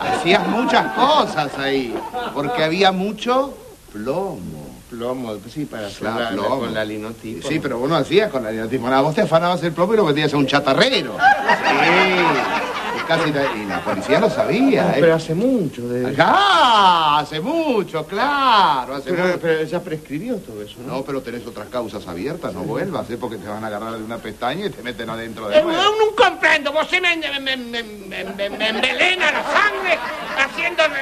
Hacías 0.00 0.46
muchas 0.48 0.92
cosas 0.94 1.56
ahí. 1.58 1.94
Porque 2.34 2.62
había 2.64 2.92
mucho 2.92 3.56
plomo. 3.92 4.55
Plomo, 4.90 5.34
sí, 5.52 5.64
para 5.64 5.88
Claro, 5.88 6.42
la- 6.42 6.48
con 6.48 6.72
la 6.74 6.84
linotipo. 6.84 7.48
Sí, 7.48 7.58
pero 7.58 7.78
vos 7.78 7.88
no 7.88 7.96
hacías 7.96 8.30
con 8.30 8.44
la 8.44 8.52
linotipo 8.52 8.88
nada. 8.88 9.02
Vos 9.02 9.14
te 9.16 9.22
afanabas 9.22 9.62
el 9.64 9.72
plomo 9.72 9.94
y 9.94 9.96
lo 9.96 10.04
metías 10.04 10.32
a 10.32 10.36
un 10.36 10.46
chatarrero. 10.46 11.16
Sí. 11.16 12.75
Casi 13.06 13.30
y 13.30 13.66
la 13.66 13.80
policía 13.84 14.18
lo 14.20 14.28
sabía, 14.28 14.82
No, 14.82 14.90
¿eh? 14.90 14.96
pero 15.00 15.14
hace 15.14 15.34
mucho 15.34 15.88
de 15.88 16.14
¡Ah! 16.18 17.18
Hace 17.20 17.40
mucho, 17.40 18.04
claro. 18.06 18.94
Hace 18.96 19.10
Pero, 19.10 19.24
mucho. 19.26 19.38
pero 19.40 19.62
ya 19.62 19.80
prescribió 19.80 20.36
todo 20.38 20.60
eso, 20.62 20.74
¿no? 20.84 20.94
No, 20.96 21.02
pero 21.04 21.22
tenés 21.22 21.46
otras 21.46 21.68
causas 21.68 22.06
abiertas, 22.08 22.52
no 22.52 22.62
vuelvas, 22.62 23.08
¿eh? 23.10 23.16
Porque 23.16 23.36
te 23.36 23.46
van 23.48 23.62
a 23.62 23.68
agarrar 23.68 23.92
de 23.92 24.02
una 24.02 24.18
pestaña 24.18 24.66
y 24.66 24.70
te 24.70 24.82
meten 24.82 25.08
adentro 25.08 25.48
de 25.48 25.58
Eh, 25.58 25.62
nuevo. 25.62 25.80
no, 25.80 26.16
comprendo, 26.16 26.72
vos 26.72 26.86
me, 26.90 27.00
me, 27.00 27.16
me, 27.40 27.56
me, 27.56 27.82
me, 27.84 28.24
me- 28.24 28.50
me 28.50 28.68
envenena 28.68 29.30
la 29.32 29.42
sangre 29.44 29.98
haciéndome, 30.38 30.96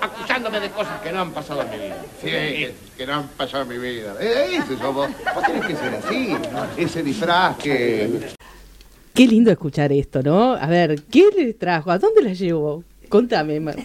acusándome 0.00 0.60
de 0.60 0.70
cosas 0.70 1.00
que 1.02 1.12
no 1.12 1.20
han 1.20 1.30
pasado 1.32 1.62
en 1.62 1.70
mi 1.70 1.76
vida. 1.76 1.96
Sí, 2.20 2.26
que, 2.26 2.74
que 2.98 3.06
no 3.06 3.14
han 3.14 3.28
pasado 3.28 3.62
en 3.62 3.68
mi 3.68 3.78
vida. 3.78 4.14
Eh, 4.20 4.56
ese 4.58 4.76
sos 4.76 4.94
vos. 4.94 5.08
Vos 5.34 5.44
tenés 5.44 5.66
que 5.66 5.76
ser 5.76 5.94
así. 6.04 6.36
Ese 6.76 7.02
disfraz 7.02 7.56
que... 7.58 8.34
Qué 9.14 9.26
lindo 9.28 9.50
escuchar 9.50 9.92
esto, 9.92 10.22
¿no? 10.22 10.54
A 10.54 10.66
ver, 10.66 11.02
¿qué 11.10 11.28
le 11.36 11.54
trajo? 11.54 11.90
¿A 11.90 11.98
dónde 11.98 12.22
la 12.22 12.32
llevó? 12.32 12.82
Contame, 13.08 13.60
Mar- 13.60 13.76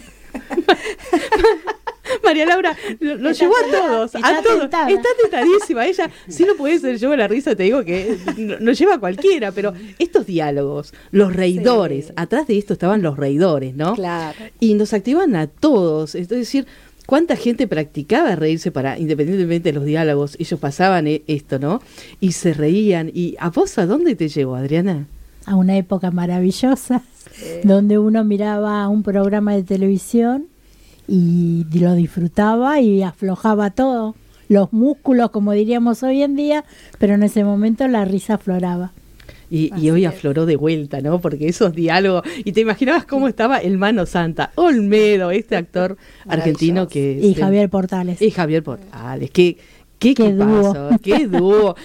María 2.24 2.44
Laura, 2.46 2.76
lo, 2.98 3.30
llevó 3.30 3.54
a 3.56 3.70
todos, 3.70 4.14
está 4.16 4.38
a 4.38 4.42
todos. 4.42 4.60
tentada. 4.62 4.90
Está 4.90 5.08
tentadísima. 5.22 5.86
Ella, 5.86 6.10
si 6.28 6.44
no 6.44 6.54
puede 6.56 6.78
ser 6.80 6.96
yo 6.98 7.14
la 7.14 7.28
risa, 7.28 7.54
te 7.54 7.62
digo 7.62 7.84
que 7.84 8.16
no, 8.36 8.58
no 8.58 8.72
lleva 8.72 8.94
a 8.94 8.98
cualquiera, 8.98 9.52
pero 9.52 9.72
estos 9.98 10.26
diálogos, 10.26 10.92
los 11.12 11.32
reidores, 11.34 12.12
atrás 12.16 12.48
de 12.48 12.58
esto 12.58 12.72
estaban 12.72 13.02
los 13.02 13.16
reidores, 13.16 13.76
¿no? 13.76 13.94
Claro. 13.94 14.36
Y 14.58 14.74
nos 14.74 14.92
activan 14.92 15.36
a 15.36 15.46
todos. 15.46 16.16
Es 16.16 16.28
decir, 16.28 16.66
¿cuánta 17.06 17.36
gente 17.36 17.68
practicaba 17.68 18.34
reírse 18.34 18.72
para, 18.72 18.98
independientemente 18.98 19.68
de 19.70 19.74
los 19.78 19.84
diálogos, 19.84 20.36
ellos 20.40 20.58
pasaban 20.58 21.06
e- 21.06 21.22
esto, 21.28 21.60
¿no? 21.60 21.80
Y 22.20 22.32
se 22.32 22.54
reían. 22.54 23.10
¿Y 23.14 23.36
a 23.38 23.50
vos 23.50 23.78
a 23.78 23.86
dónde 23.86 24.16
te 24.16 24.28
llevó, 24.28 24.56
Adriana? 24.56 25.06
A 25.50 25.56
una 25.56 25.76
época 25.76 26.12
maravillosa, 26.12 27.02
donde 27.64 27.98
uno 27.98 28.22
miraba 28.22 28.86
un 28.86 29.02
programa 29.02 29.56
de 29.56 29.64
televisión 29.64 30.46
y 31.08 31.66
lo 31.72 31.94
disfrutaba 31.94 32.80
y 32.80 33.02
aflojaba 33.02 33.70
todo, 33.70 34.14
los 34.48 34.72
músculos, 34.72 35.30
como 35.30 35.50
diríamos 35.50 36.04
hoy 36.04 36.22
en 36.22 36.36
día, 36.36 36.64
pero 37.00 37.14
en 37.14 37.24
ese 37.24 37.42
momento 37.42 37.88
la 37.88 38.04
risa 38.04 38.34
afloraba. 38.34 38.92
Y, 39.50 39.72
y 39.76 39.90
hoy 39.90 40.04
afloró 40.04 40.46
de 40.46 40.54
vuelta, 40.54 41.00
¿no? 41.00 41.20
Porque 41.20 41.48
esos 41.48 41.74
diálogos. 41.74 42.22
Y 42.44 42.52
te 42.52 42.60
imaginabas 42.60 43.04
cómo 43.04 43.26
estaba 43.26 43.58
el 43.58 43.76
Mano 43.76 44.06
Santa, 44.06 44.52
Olmedo, 44.54 45.32
este 45.32 45.56
actor 45.56 45.96
argentino 46.28 46.86
que. 46.86 47.18
Y 47.20 47.34
Javier 47.34 47.68
Portales. 47.68 48.22
Y 48.22 48.30
Javier 48.30 48.62
Portales. 48.62 49.32
Qué, 49.32 49.58
qué, 49.98 50.14
Qué 50.14 50.32
dúo. 50.32 50.90
qué 51.02 51.26
dúo. 51.26 51.74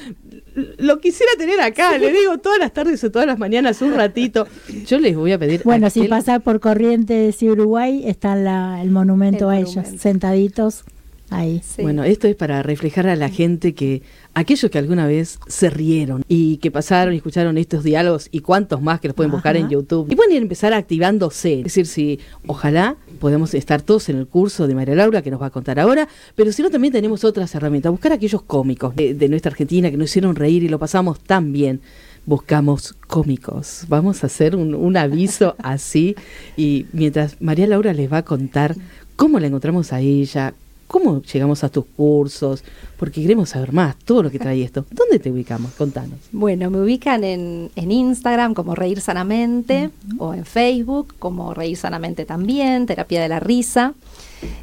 Lo 0.78 1.00
quisiera 1.00 1.32
tener 1.38 1.60
acá, 1.60 1.98
le 1.98 2.12
digo 2.14 2.38
todas 2.38 2.60
las 2.60 2.72
tardes 2.74 3.04
o 3.04 3.12
todas 3.12 3.28
las 3.28 3.38
mañanas 3.38 3.82
un 3.82 3.94
ratito. 3.94 4.48
Yo 4.86 5.00
les 5.00 5.16
voy 5.16 5.34
a 5.34 5.38
pedir. 5.40 5.62
Bueno, 5.66 5.88
a 5.88 5.90
si 5.90 6.00
aquel- 6.02 6.10
pasar 6.10 6.42
por 6.42 6.60
Corrientes 6.62 7.44
y 7.44 7.50
Uruguay, 7.50 8.04
está 8.06 8.36
la- 8.36 8.82
el 8.82 8.90
monumento 8.92 9.52
El 9.52 9.58
a 9.58 9.62
monumento. 9.62 9.90
ellos, 9.90 10.02
sentaditos 10.02 10.84
ahí. 11.30 11.62
Bueno, 11.82 12.04
esto 12.06 12.28
es 12.28 12.36
para 12.36 12.64
reflejar 12.64 13.08
a 13.08 13.16
la 13.18 13.30
gente 13.30 13.74
que 13.74 14.02
aquellos 14.36 14.70
que 14.70 14.78
alguna 14.78 15.08
vez 15.08 15.40
se 15.48 15.70
rieron 15.70 16.24
y 16.28 16.58
que 16.58 16.70
pasaron 16.70 17.14
y 17.14 17.18
escucharon 17.18 17.58
estos 17.58 17.84
diálogos 17.84 18.28
y 18.32 18.42
cuantos 18.42 18.82
más 18.82 19.00
que 19.00 19.08
los 19.08 19.16
pueden 19.16 19.32
buscar 19.32 19.56
en 19.56 19.70
YouTube 19.70 20.12
y 20.12 20.16
pueden 20.16 20.34
ir 20.34 20.40
a 20.40 20.42
empezar 20.42 20.74
activándose. 20.74 21.60
Es 21.60 21.64
decir, 21.64 21.88
si 21.88 22.20
ojalá 22.46 22.98
podemos 23.20 23.54
estar 23.54 23.82
todos 23.82 24.10
en 24.10 24.18
el 24.18 24.28
curso 24.28 24.68
de 24.68 24.76
María 24.76 24.94
Laura 24.94 25.22
que 25.22 25.32
nos 25.32 25.42
va 25.42 25.48
a 25.48 25.52
contar 25.52 25.80
ahora, 25.80 26.08
pero 26.36 26.52
si 26.52 26.62
no 26.62 26.70
también 26.70 26.92
tenemos 26.92 27.24
otras 27.24 27.56
herramientas, 27.56 27.92
buscar 27.92 28.12
aquellos 28.12 28.42
cómicos 28.42 28.96
de, 28.96 29.14
de 29.14 29.30
nuestra 29.30 29.52
Argentina 29.52 29.90
que 29.90 29.98
nos 29.98 30.10
hicieron 30.10 30.36
reír 30.36 30.64
y 30.64 30.70
lo 30.70 30.78
pasamos 30.78 31.22
tan 31.22 31.54
bien. 31.54 31.80
Buscamos 32.26 32.96
cómicos. 33.08 33.86
Vamos 33.88 34.24
a 34.24 34.28
hacer 34.28 34.56
un, 34.56 34.76
un 34.76 34.98
aviso 34.98 35.56
así 35.64 36.16
y 36.58 36.88
mientras 36.92 37.42
María 37.42 37.68
Laura 37.68 37.94
les 37.94 38.12
va 38.12 38.18
a 38.18 38.26
contar 38.26 38.76
cómo 39.16 39.40
la 39.40 39.48
encontramos 39.48 39.94
a 39.94 40.02
ella, 40.02 40.54
cómo 40.88 41.22
llegamos 41.22 41.64
a 41.64 41.70
tus 41.70 41.86
cursos, 41.86 42.64
porque 42.98 43.22
queremos 43.22 43.50
saber 43.50 43.74
más, 43.74 43.96
todo 43.98 44.24
lo 44.24 44.32
que 44.32 44.40
trae 44.40 44.64
esto. 44.64 44.86
¿Dónde 44.92 45.20
te 45.20 45.32
ubicamos? 45.32 45.72
Contanos. 45.74 46.20
Bueno, 46.32 46.70
me 46.70 46.82
ubican 46.82 47.24
en, 47.24 47.72
en 47.76 47.92
Instagram 47.92 48.54
como 48.54 48.76
Reír 48.76 49.02
Sanamente 49.02 49.90
o 50.18 50.34
en 50.34 50.46
Facebook 50.46 51.16
como 51.20 51.54
Reír 51.54 51.78
Sanamente 51.78 52.26
también, 52.26 52.86
Terapia 52.86 53.22
de 53.22 53.30
la 53.30 53.40
Risa. 53.40 53.94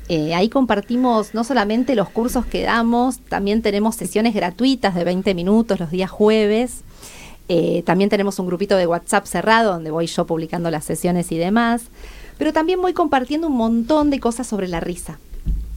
Eh, 0.09 0.35
ahí 0.35 0.49
compartimos 0.49 1.35
no 1.35 1.45
solamente 1.45 1.95
los 1.95 2.09
cursos 2.09 2.47
que 2.47 2.63
damos, 2.63 3.19
también 3.21 3.63
tenemos 3.63 3.97
sesiones 3.97 4.35
gratuitas 4.35 4.95
de 4.95 5.05
20 5.05 5.35
minutos 5.35 5.81
los 5.81 5.91
días 5.91 6.11
jueves. 6.11 6.83
Eh, 7.49 7.83
también 7.85 8.09
tenemos 8.09 8.39
un 8.39 8.47
grupito 8.47 8.77
de 8.77 8.87
WhatsApp 8.87 9.27
cerrado 9.27 9.73
donde 9.73 9.91
voy 9.91 10.07
yo 10.07 10.27
publicando 10.27 10.71
las 10.71 10.85
sesiones 10.85 11.33
y 11.33 11.39
demás. 11.39 11.83
Pero 12.39 12.53
también 12.53 12.81
voy 12.81 12.93
compartiendo 12.93 13.49
un 13.49 13.57
montón 13.57 14.11
de 14.11 14.21
cosas 14.21 14.47
sobre 14.47 14.69
la 14.69 14.81
risa. 14.81 15.19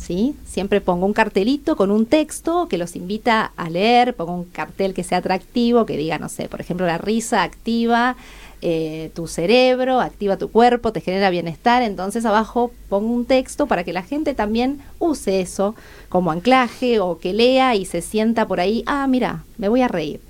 ¿Sí? 0.05 0.35
Siempre 0.45 0.81
pongo 0.81 1.05
un 1.05 1.13
cartelito 1.13 1.75
con 1.75 1.89
un 1.89 2.05
texto 2.05 2.67
que 2.67 2.77
los 2.77 2.95
invita 2.95 3.51
a 3.55 3.69
leer, 3.69 4.15
pongo 4.15 4.35
un 4.35 4.45
cartel 4.45 4.93
que 4.93 5.03
sea 5.03 5.17
atractivo, 5.17 5.85
que 5.85 5.97
diga, 5.97 6.19
no 6.19 6.29
sé, 6.29 6.47
por 6.47 6.61
ejemplo, 6.61 6.85
la 6.85 6.97
risa 6.97 7.41
activa 7.43 8.15
eh, 8.61 9.11
tu 9.13 9.27
cerebro, 9.27 9.99
activa 9.99 10.37
tu 10.37 10.49
cuerpo, 10.49 10.91
te 10.91 11.01
genera 11.01 11.29
bienestar, 11.29 11.83
entonces 11.83 12.25
abajo 12.25 12.71
pongo 12.89 13.13
un 13.13 13.25
texto 13.25 13.67
para 13.67 13.83
que 13.83 13.93
la 13.93 14.01
gente 14.01 14.33
también 14.33 14.79
use 14.97 15.41
eso 15.41 15.75
como 16.09 16.31
anclaje 16.31 16.99
o 16.99 17.19
que 17.19 17.33
lea 17.33 17.75
y 17.75 17.85
se 17.85 18.01
sienta 18.01 18.47
por 18.47 18.59
ahí, 18.59 18.83
ah, 18.85 19.05
mira, 19.07 19.43
me 19.57 19.69
voy 19.69 19.81
a 19.81 19.87
reír. 19.87 20.21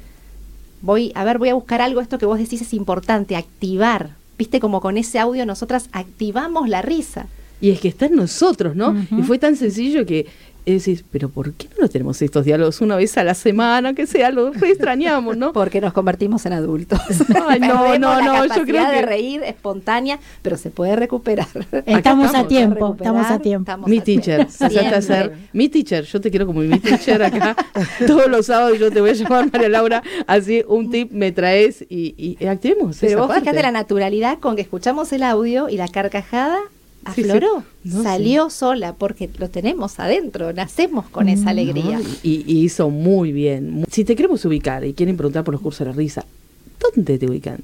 Voy, 0.82 1.12
a 1.16 1.24
ver, 1.24 1.38
voy 1.38 1.50
a 1.50 1.54
buscar 1.54 1.82
algo, 1.82 2.02
esto 2.02 2.18
que 2.18 2.26
vos 2.26 2.40
decís 2.40 2.62
es 2.62 2.74
importante, 2.74 3.36
activar. 3.36 4.12
Viste 4.38 4.60
como 4.60 4.82
con 4.82 4.98
ese 4.98 5.20
audio 5.20 5.46
nosotras 5.46 5.88
activamos 5.92 6.68
la 6.68 6.82
risa. 6.82 7.28
Y 7.62 7.72
es 7.72 7.80
que 7.80 7.88
está 7.88 8.06
en 8.08 8.16
nosotros, 8.16 8.76
¿no? 8.76 8.96
Y 9.18 9.24
fue 9.24 9.40
tan 9.40 9.56
sencillo 9.56 10.06
que 10.06 10.28
decís, 10.74 11.06
pero 11.12 11.30
¿por 11.30 11.54
qué 11.54 11.68
no 11.80 11.88
tenemos 11.88 12.22
estos 12.22 12.44
diálogos 12.46 12.82
una 12.82 12.96
vez 12.96 13.18
a 13.18 13.24
la 13.24 13.36
semana? 13.36 13.94
Que 13.94 14.08
sea, 14.08 14.32
lo 14.32 14.52
re 14.52 14.70
extrañamos, 14.70 15.38
¿no? 15.38 15.54
Porque 15.54 15.80
nos 15.80 15.94
convertimos 15.94 16.46
en 16.46 16.54
adultos. 16.54 17.00
Ay, 17.48 17.60
no, 17.60 17.98
no, 18.00 18.20
la 18.20 18.22
no, 18.22 18.46
yo 18.48 18.64
creo 18.64 18.90
que... 18.90 18.96
de 18.96 19.02
reír 19.04 19.44
espontánea, 19.44 20.20
pero 20.42 20.58
se 20.58 20.72
puede 20.72 20.96
recuperar. 20.96 21.48
Estamos 21.86 22.34
a 22.34 22.48
tiempo, 22.48 22.76
recuperar, 22.76 23.16
estamos 23.16 23.32
a 23.32 23.40
tiempo. 23.40 23.72
estamos 23.72 23.90
Mi 23.90 24.00
a 24.00 24.04
teacher, 24.04 24.48
pasaste 24.48 24.80
a 24.80 25.02
ser 25.02 25.34
mi 25.54 25.70
teacher, 25.70 26.04
yo 26.06 26.20
te 26.20 26.30
quiero 26.30 26.48
como 26.48 26.62
mi 26.62 26.80
teacher 26.80 27.22
acá. 27.22 27.56
Todos 28.08 28.28
los 28.28 28.48
sábados 28.48 28.80
yo 28.80 28.92
te 28.92 29.02
voy 29.02 29.12
a 29.12 29.14
llamar 29.14 29.52
María 29.52 29.70
Laura, 29.70 30.04
así 30.26 30.64
un 30.68 30.90
tip 30.90 31.12
me 31.12 31.32
traes 31.32 31.86
y, 31.88 32.38
y 32.40 32.46
activemos 32.46 32.98
Pero 33.00 33.12
esa 33.12 33.20
vos 33.20 33.28
parte. 33.28 33.42
fíjate 33.42 33.62
la 33.62 33.72
naturalidad 33.72 34.40
con 34.40 34.56
que 34.56 34.64
escuchamos 34.64 35.12
el 35.14 35.24
audio 35.24 35.70
y 35.70 35.78
la 35.78 35.88
carcajada 35.88 36.58
Sí, 37.14 37.24
sí. 37.24 37.30
afloró, 37.30 37.64
No, 37.84 38.04
salió 38.04 38.50
sola, 38.50 38.94
porque 38.94 39.30
lo 39.38 39.50
tenemos 39.50 40.00
adentro, 40.00 40.54
nacemos 40.54 41.08
con 41.10 41.30
esa 41.30 41.52
alegría. 41.52 42.02
Y, 42.24 42.44
y 42.52 42.64
hizo 42.64 42.90
muy 42.90 43.32
bien. 43.32 43.86
Si 43.92 44.04
te 44.06 44.16
queremos 44.16 44.44
ubicar 44.46 44.84
y 44.86 44.94
quieren 44.94 45.18
preguntar 45.18 45.44
por 45.44 45.54
los 45.54 45.62
cursos 45.62 45.80
de 45.80 45.86
la 45.86 45.98
risa, 45.98 46.26
¿dónde 46.80 47.18
te 47.18 47.28
ubican? 47.28 47.60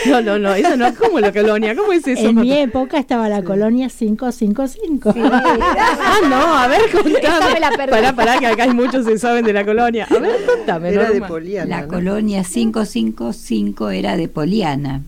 No, 0.06 0.22
no, 0.22 0.40
no, 0.40 0.54
eso 0.54 0.76
no 0.76 0.88
es 0.88 0.98
como 0.98 1.20
la 1.20 1.32
colonia, 1.32 1.76
¿cómo 1.76 1.94
es 1.94 2.06
eso? 2.08 2.28
En 2.28 2.36
mi 2.36 2.52
época 2.54 2.98
estaba 2.98 3.30
la 3.30 3.44
colonia 3.44 3.90
555. 3.90 5.14
Ah, 5.16 6.20
no, 6.30 6.56
a 6.56 6.68
ver, 6.68 6.82
contame. 6.92 7.60
la. 7.60 7.72
Pará, 7.72 8.14
pará, 8.14 8.40
que 8.40 8.48
acá 8.48 8.64
hay 8.64 8.74
muchos 8.74 9.06
que 9.06 9.18
saben 9.18 9.46
de 9.46 9.54
la 9.54 9.66
colonia. 9.66 10.08
A 10.10 10.20
ver, 10.20 10.46
contame. 10.46 10.90
Era 10.90 11.10
de. 11.10 11.22
Poliana. 11.22 11.70
La 11.70 11.82
¿no? 11.84 11.88
colonia 11.90 12.44
555 12.44 13.90
era 13.92 14.18
de 14.18 14.28
Poliana, 14.28 15.04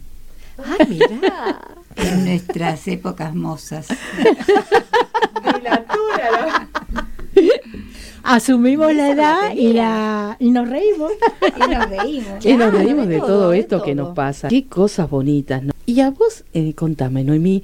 Ay, 0.58 0.88
mirá. 0.90 1.60
En 1.98 2.26
nuestras 2.26 2.88
épocas 2.88 3.34
mozas. 3.36 3.88
Asumimos 8.24 8.94
la 8.96 9.12
edad 9.12 9.54
y, 9.56 9.74
la, 9.74 10.36
y 10.40 10.50
nos 10.50 10.68
reímos. 10.68 11.12
Y 11.56 11.70
nos 11.72 11.90
reímos. 11.90 12.46
Y 12.46 12.54
nos 12.58 12.74
reímos 12.74 13.08
de 13.08 13.20
todo 13.20 13.52
de 13.52 13.60
esto 13.60 13.84
que 13.84 13.94
nos 13.94 14.16
pasa. 14.16 14.48
Qué 14.48 14.66
cosas 14.66 15.10
bonitas, 15.10 15.62
¿no? 15.64 15.74
Y 15.86 16.00
a 16.02 16.10
vos, 16.10 16.44
eh, 16.54 16.74
contame, 16.74 17.24
Noemí, 17.24 17.64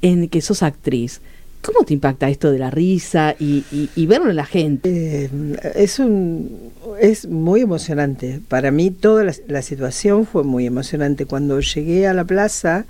en 0.00 0.28
que 0.28 0.40
sos 0.40 0.64
actriz, 0.64 1.20
¿cómo 1.62 1.84
te 1.84 1.94
impacta 1.94 2.28
esto 2.28 2.50
de 2.50 2.58
la 2.58 2.70
risa 2.70 3.36
y, 3.38 3.64
y- 3.70 3.90
y 3.94 4.06
verlo 4.06 4.30
en 4.30 4.36
la 4.36 4.44
gente? 4.44 5.24
Eh, 5.26 5.30
es 5.76 6.00
un 6.00 6.72
es 7.00 7.26
muy 7.28 7.60
emocionante. 7.60 8.40
Para 8.48 8.72
mí 8.72 8.90
toda 8.90 9.22
la, 9.22 9.32
la 9.46 9.62
situación 9.62 10.26
fue 10.26 10.42
muy 10.42 10.66
emocionante. 10.66 11.26
Cuando 11.26 11.60
llegué 11.60 12.08
a 12.08 12.12
la 12.14 12.24
plaza 12.24 12.86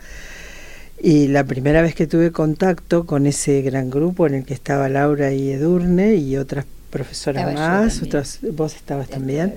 y 1.02 1.28
la 1.28 1.44
primera 1.44 1.82
vez 1.82 1.94
que 1.94 2.06
tuve 2.06 2.30
contacto 2.30 3.04
con 3.06 3.26
ese 3.26 3.60
gran 3.62 3.90
grupo 3.90 4.26
en 4.26 4.34
el 4.34 4.44
que 4.44 4.54
estaba 4.54 4.88
Laura 4.88 5.32
y 5.32 5.50
Edurne 5.50 6.14
y 6.14 6.36
otras 6.36 6.64
profesoras 6.90 7.48
Estaba 7.48 7.80
más, 7.82 8.02
otras 8.02 8.38
vos 8.52 8.74
estabas 8.76 9.08
también. 9.08 9.54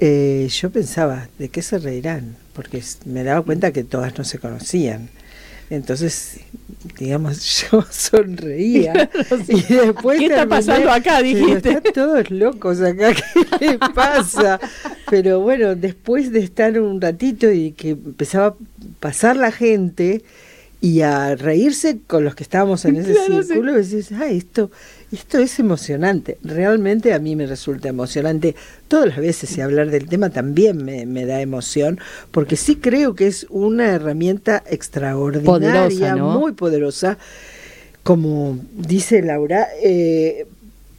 eh, 0.00 0.48
yo 0.50 0.70
pensaba, 0.70 1.28
¿de 1.38 1.48
qué 1.48 1.62
se 1.62 1.78
reirán? 1.78 2.36
Porque 2.52 2.82
me 3.06 3.24
daba 3.24 3.42
cuenta 3.42 3.72
que 3.72 3.84
todas 3.84 4.16
no 4.18 4.24
se 4.24 4.38
conocían. 4.38 5.08
Entonces, 5.70 6.40
digamos, 6.98 7.64
yo 7.70 7.82
sonreía. 7.90 9.08
Y 9.48 9.62
después 9.62 10.18
¿Qué 10.18 10.26
está 10.26 10.42
terminé- 10.42 10.48
pasando 10.48 10.90
acá? 10.90 11.22
Dijiste. 11.22 11.70
Están 11.70 11.82
todos 11.94 12.30
locos 12.30 12.80
acá, 12.82 13.14
¿qué 13.58 13.66
les 13.66 13.78
pasa? 13.94 14.60
Pero 15.08 15.40
bueno, 15.40 15.74
después 15.74 16.30
de 16.32 16.40
estar 16.40 16.78
un 16.78 17.00
ratito 17.00 17.50
y 17.50 17.72
que 17.72 17.90
empezaba 17.90 18.48
a 18.48 18.54
pasar 19.00 19.36
la 19.36 19.52
gente 19.52 20.22
y 20.82 21.00
a 21.02 21.36
reírse 21.36 22.00
con 22.08 22.24
los 22.24 22.34
que 22.34 22.42
estábamos 22.42 22.84
en 22.84 22.96
ese 22.98 23.14
Claro, 23.14 23.42
sí. 23.42 23.48
círculo, 23.50 23.72
decís, 23.74 24.10
ay, 24.12 24.36
esto, 24.38 24.70
esto 25.12 25.38
es 25.38 25.58
emocionante. 25.60 26.38
Realmente 26.42 27.14
a 27.14 27.20
mí 27.20 27.36
me 27.36 27.46
resulta 27.46 27.88
emocionante. 27.88 28.56
Todas 28.88 29.06
las 29.06 29.18
veces 29.18 29.56
y 29.56 29.60
hablar 29.60 29.90
del 29.90 30.08
tema 30.08 30.30
también 30.30 30.84
me, 30.84 31.06
me 31.06 31.24
da 31.24 31.40
emoción, 31.40 32.00
porque 32.32 32.56
sí 32.56 32.76
creo 32.76 33.14
que 33.14 33.28
es 33.28 33.46
una 33.48 33.92
herramienta 33.94 34.62
extraordinaria, 34.68 35.88
Poderosa, 35.88 36.16
¿no? 36.16 36.40
muy 36.40 36.52
poderosa, 36.52 37.16
como 38.02 38.58
dice 38.76 39.22
Laura, 39.22 39.68
eh, 39.82 40.46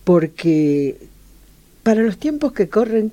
porque 0.05 0.95
para 1.83 2.01
los 2.03 2.17
tiempos 2.17 2.53
que 2.53 2.69
corren, 2.69 3.11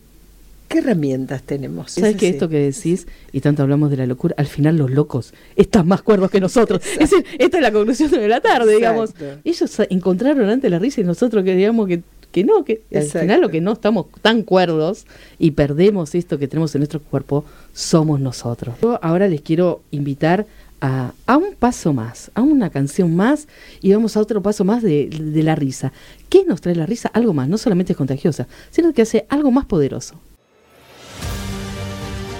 ¿qué 0.70 0.78
herramientas 0.78 1.42
tenemos? 1.42 1.90
¿Sabes 1.90 2.12
Es 2.12 2.16
que 2.16 2.28
esto 2.28 2.48
que 2.48 2.58
decís, 2.58 3.08
y 3.32 3.40
tanto 3.40 3.62
hablamos 3.64 3.90
de 3.90 3.96
la 3.96 4.06
locura, 4.06 4.36
al 4.38 4.46
final 4.46 4.76
los 4.76 4.90
locos 4.90 5.34
están 5.56 5.88
más 5.88 6.00
cuerdos 6.00 6.30
que 6.30 6.40
nosotros? 6.40 6.80
Es 6.92 7.10
decir, 7.10 7.26
esta 7.38 7.56
es 7.56 7.62
la 7.62 7.72
conclusión 7.72 8.10
de 8.12 8.28
la 8.28 8.40
tarde, 8.40 8.76
digamos. 8.76 9.10
Ellos 9.44 9.80
encontraron 9.90 10.48
antes 10.48 10.70
la 10.70 10.78
risa 10.78 11.00
y 11.00 11.04
nosotros 11.04 11.42
que 11.42 11.56
digamos 11.56 11.88
que, 11.88 12.02
que 12.30 12.44
no, 12.44 12.64
que 12.64 12.82
al 12.94 13.02
final 13.02 13.40
lo 13.40 13.48
que 13.48 13.60
no 13.60 13.72
estamos 13.72 14.06
tan 14.22 14.44
cuerdos 14.44 15.06
y 15.40 15.50
perdemos 15.50 16.14
esto 16.14 16.38
que 16.38 16.46
tenemos 16.46 16.72
en 16.76 16.80
nuestro 16.82 17.00
cuerpo, 17.00 17.44
somos 17.74 18.20
nosotros. 18.20 18.76
Yo 18.80 19.00
ahora 19.02 19.26
les 19.26 19.40
quiero 19.40 19.82
invitar 19.90 20.46
a, 20.80 21.12
a 21.26 21.36
un 21.36 21.56
paso 21.58 21.92
más, 21.92 22.30
a 22.34 22.42
una 22.42 22.70
canción 22.70 23.16
más 23.16 23.48
y 23.82 23.92
vamos 23.92 24.16
a 24.16 24.20
otro 24.20 24.40
paso 24.40 24.64
más 24.64 24.84
de, 24.84 25.08
de 25.08 25.42
la 25.42 25.56
risa. 25.56 25.92
¿Qué 26.28 26.44
nos 26.44 26.60
trae 26.60 26.76
la 26.76 26.86
risa? 26.86 27.10
Algo 27.12 27.34
más, 27.34 27.48
no 27.48 27.58
solamente 27.58 27.92
es 27.94 27.96
contagiosa, 27.96 28.46
sino 28.70 28.92
que 28.92 29.02
hace 29.02 29.26
algo 29.28 29.50
más 29.50 29.66
poderoso. 29.66 30.14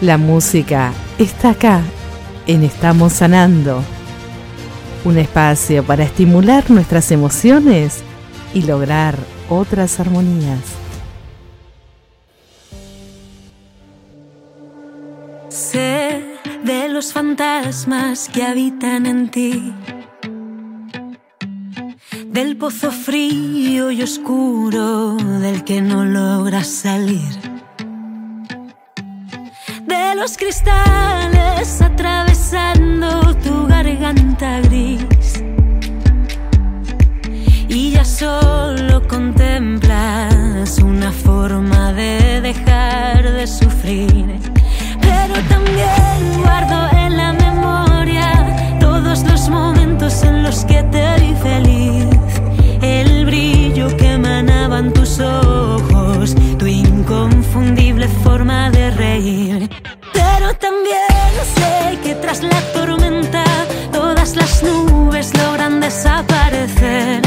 La 0.01 0.17
música 0.17 0.95
está 1.19 1.51
acá, 1.51 1.83
en 2.47 2.65
Estamos 2.65 3.13
Sanando. 3.13 3.83
Un 5.05 5.19
espacio 5.19 5.85
para 5.85 6.05
estimular 6.05 6.71
nuestras 6.71 7.11
emociones 7.11 8.03
y 8.55 8.63
lograr 8.63 9.15
otras 9.51 10.01
armonías. 10.01 10.61
Sé 15.51 16.25
de 16.65 16.89
los 16.89 17.13
fantasmas 17.13 18.31
que 18.31 18.43
habitan 18.43 19.05
en 19.05 19.31
ti, 19.31 19.75
del 22.27 22.57
pozo 22.57 22.91
frío 22.91 23.91
y 23.91 24.03
oscuro 24.03 25.17
del 25.17 25.63
que 25.63 25.83
no 25.83 26.07
logras 26.07 26.69
salir, 26.69 27.60
los 30.15 30.37
cristales 30.37 31.81
atravesando 31.81 33.35
tu 33.37 33.67
garganta 33.67 34.61
gris, 34.61 35.43
solo 38.21 39.07
contemplas 39.09 40.79
una 40.79 41.11
forma 41.11 41.93
de 41.95 42.41
dejar 42.43 43.33
de 43.33 43.47
sufrir. 43.47 44.27
Pero 45.01 45.35
también 45.49 46.43
guardo 46.43 46.99
en 46.99 47.17
la 47.17 47.33
memoria 47.33 48.77
todos 48.79 49.25
los 49.25 49.49
momentos 49.49 50.23
en 50.23 50.43
los 50.43 50.65
que 50.67 50.83
te 50.85 51.21
vi 51.21 51.35
feliz. 51.37 52.07
El 52.83 53.25
brillo 53.25 53.97
que 53.97 54.13
emanaban 54.13 54.93
tus 54.93 55.19
ojos, 55.21 56.35
tu 56.59 56.67
inconfundible 56.67 58.07
forma 58.23 58.71
de 58.71 58.91
reír. 58.91 59.70
Tras 62.31 62.45
la 62.45 62.61
tormenta 62.73 63.45
todas 63.91 64.37
las 64.37 64.63
nubes 64.63 65.37
logran 65.37 65.81
desaparecer 65.81 67.23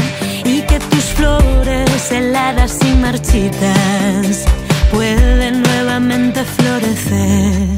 y 0.46 0.62
que 0.62 0.78
tus 0.78 1.04
flores 1.16 2.10
heladas 2.10 2.78
y 2.82 2.94
marchitas 2.94 4.46
pueden 4.90 5.62
nuevamente 5.62 6.42
florecer. 6.42 7.68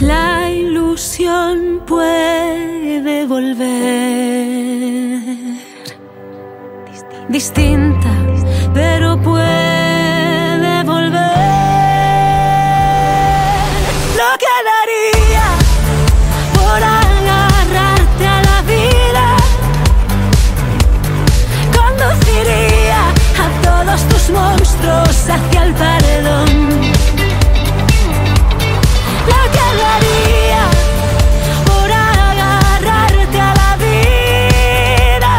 La 0.00 0.50
ilusión 0.50 1.82
puede 1.86 3.24
volver 3.26 3.60
distinta, 7.28 8.10
pero 8.74 9.16
puede 9.22 9.79
hacia 25.30 25.64
el 25.64 25.74
paredón. 25.74 26.48
Lo 29.32 29.40
que 29.54 29.66
daría 29.84 30.64
por 31.66 31.90
agarrarte 31.92 33.40
a 33.40 33.54
la 33.62 33.76
vida, 33.86 35.34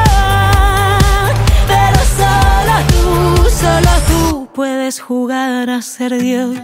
pero 1.68 2.00
solo 2.20 2.76
tú, 2.92 3.50
solo 3.50 3.92
tú 4.08 4.50
puedes 4.54 5.00
jugar 5.00 5.70
a 5.70 5.82
ser 5.82 6.18
Dios. 6.18 6.56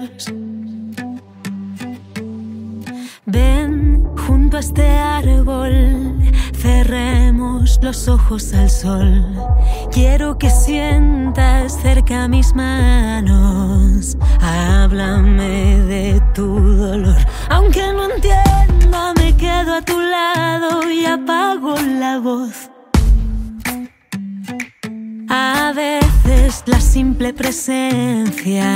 Ven 3.26 4.04
junto 4.26 4.58
a 4.58 4.60
este 4.62 4.88
árbol, 4.88 6.16
cerremos 6.62 7.80
los 7.82 8.08
ojos 8.08 8.54
al 8.54 8.70
sol. 8.70 9.24
Quiero 9.92 10.38
que 10.38 10.50
sientas 10.50 11.80
cerca 11.82 12.28
mis 12.28 12.54
manos. 12.56 14.18
Háblame 14.42 15.78
de 15.84 16.22
tu 16.34 16.60
dolor. 16.76 17.18
Aunque 17.50 17.82
no 17.94 18.10
entienda, 18.12 19.14
me 19.16 19.36
quedo 19.36 19.76
a 19.76 19.82
tu 19.82 20.00
lado 20.00 20.90
y 20.90 21.06
apago 21.06 21.76
la 22.00 22.20
voz. 22.20 22.70
A 25.30 25.74
veces 25.76 26.64
la 26.66 26.80
simple 26.80 27.34
presencia 27.34 28.70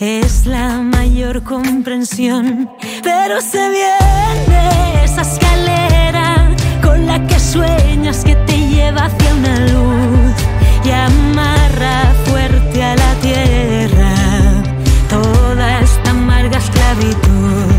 es 0.00 0.46
la 0.46 0.78
mayor 0.78 1.44
comprensión, 1.44 2.70
pero 3.02 3.40
se 3.40 3.70
viene 3.70 5.04
esa 5.04 5.22
escalera 5.22 6.49
la 7.06 7.26
que 7.26 7.38
sueñas 7.38 8.24
que 8.24 8.34
te 8.46 8.56
lleva 8.68 9.06
hacia 9.06 9.34
una 9.34 9.60
luz 9.72 10.34
y 10.84 10.90
amarra 10.90 12.12
fuerte 12.26 12.82
a 12.82 12.96
la 12.96 13.14
tierra 13.20 14.12
toda 15.08 15.80
esta 15.80 16.10
amarga 16.10 16.58
esclavitud. 16.58 17.69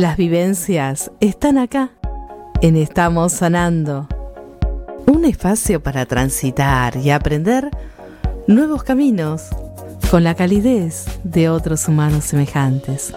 Las 0.00 0.16
vivencias 0.16 1.10
están 1.20 1.58
acá, 1.58 1.90
en 2.62 2.76
Estamos 2.76 3.34
Sanando. 3.34 4.08
Un 5.04 5.26
espacio 5.26 5.82
para 5.82 6.06
transitar 6.06 6.96
y 6.96 7.10
aprender 7.10 7.68
nuevos 8.46 8.82
caminos 8.82 9.50
con 10.10 10.24
la 10.24 10.34
calidez 10.34 11.04
de 11.22 11.50
otros 11.50 11.86
humanos 11.86 12.24
semejantes. 12.24 13.12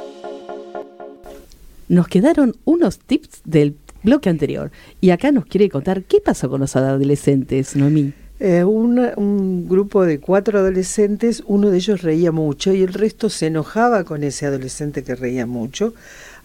Nos 1.87 2.09
quedaron 2.09 2.53
unos 2.65 2.99
tips 2.99 3.43
del 3.45 3.77
bloque 4.03 4.29
anterior 4.29 4.69
y 4.99 5.11
acá 5.11 5.31
nos 5.31 5.45
quiere 5.45 5.69
contar 5.69 6.03
qué 6.03 6.19
pasó 6.19 6.49
con 6.49 6.59
los 6.59 6.75
adolescentes, 6.75 7.77
Noemí. 7.77 8.11
Eh, 8.41 8.65
un 8.65 9.69
grupo 9.69 10.05
de 10.05 10.19
cuatro 10.19 10.59
adolescentes, 10.59 11.43
uno 11.47 11.69
de 11.69 11.77
ellos 11.77 12.01
reía 12.01 12.33
mucho 12.33 12.73
y 12.73 12.81
el 12.81 12.91
resto 12.91 13.29
se 13.29 13.47
enojaba 13.47 14.03
con 14.03 14.21
ese 14.21 14.45
adolescente 14.45 15.01
que 15.05 15.15
reía 15.15 15.45
mucho, 15.45 15.93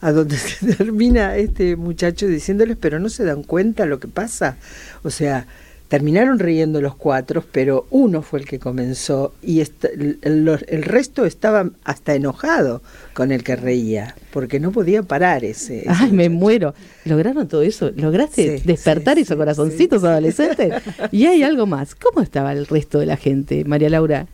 a 0.01 0.12
donde 0.12 0.36
se 0.38 0.74
termina 0.74 1.36
este 1.36 1.76
muchacho 1.76 2.26
diciéndoles, 2.26 2.76
pero 2.80 2.99
no 2.99 3.09
se 3.09 3.24
dan 3.24 3.42
cuenta 3.42 3.86
lo 3.86 3.99
que 4.01 4.09
pasa. 4.09 4.57
O 5.03 5.11
sea, 5.11 5.46
terminaron 5.88 6.38
riendo 6.38 6.82
los 6.82 6.94
cuatro, 6.94 7.42
pero 7.51 7.86
uno 7.90 8.20
fue 8.20 8.40
el 8.40 8.44
que 8.46 8.59
comenzó 8.59 9.32
y 9.42 9.61
el, 9.61 10.18
el- 10.20 10.82
resto 10.82 11.24
estaba 11.24 11.70
hasta 11.82 12.14
enojado 12.14 12.82
con 13.14 13.32
el 13.32 13.42
que 13.42 13.57
reía, 13.57 14.14
porque 14.30 14.61
no 14.61 14.70
podía 14.70 15.03
parar 15.03 15.44
ese. 15.44 15.78
ese 15.80 15.88
Ay, 15.90 16.12
me 16.12 16.28
muero. 16.28 16.74
¿Lograron 17.07 17.49
todo 17.49 17.62
eso? 17.62 17.90
¿Lograste 17.96 18.59
Sí, 18.59 18.64
despertar 18.66 19.18
esos 19.18 19.36
corazoncitos 19.38 20.05
adolescentes? 20.05 20.74
Y 21.11 21.24
hay 21.24 21.42
algo 21.42 21.64
más. 21.66 21.94
¿Cómo 21.94 22.20
estaba 22.20 22.53
el 22.53 22.66
resto 22.66 22.99
de 22.99 23.07
la 23.07 23.16
gente, 23.16 23.64
María 23.64 23.88
Laura? 23.88 24.26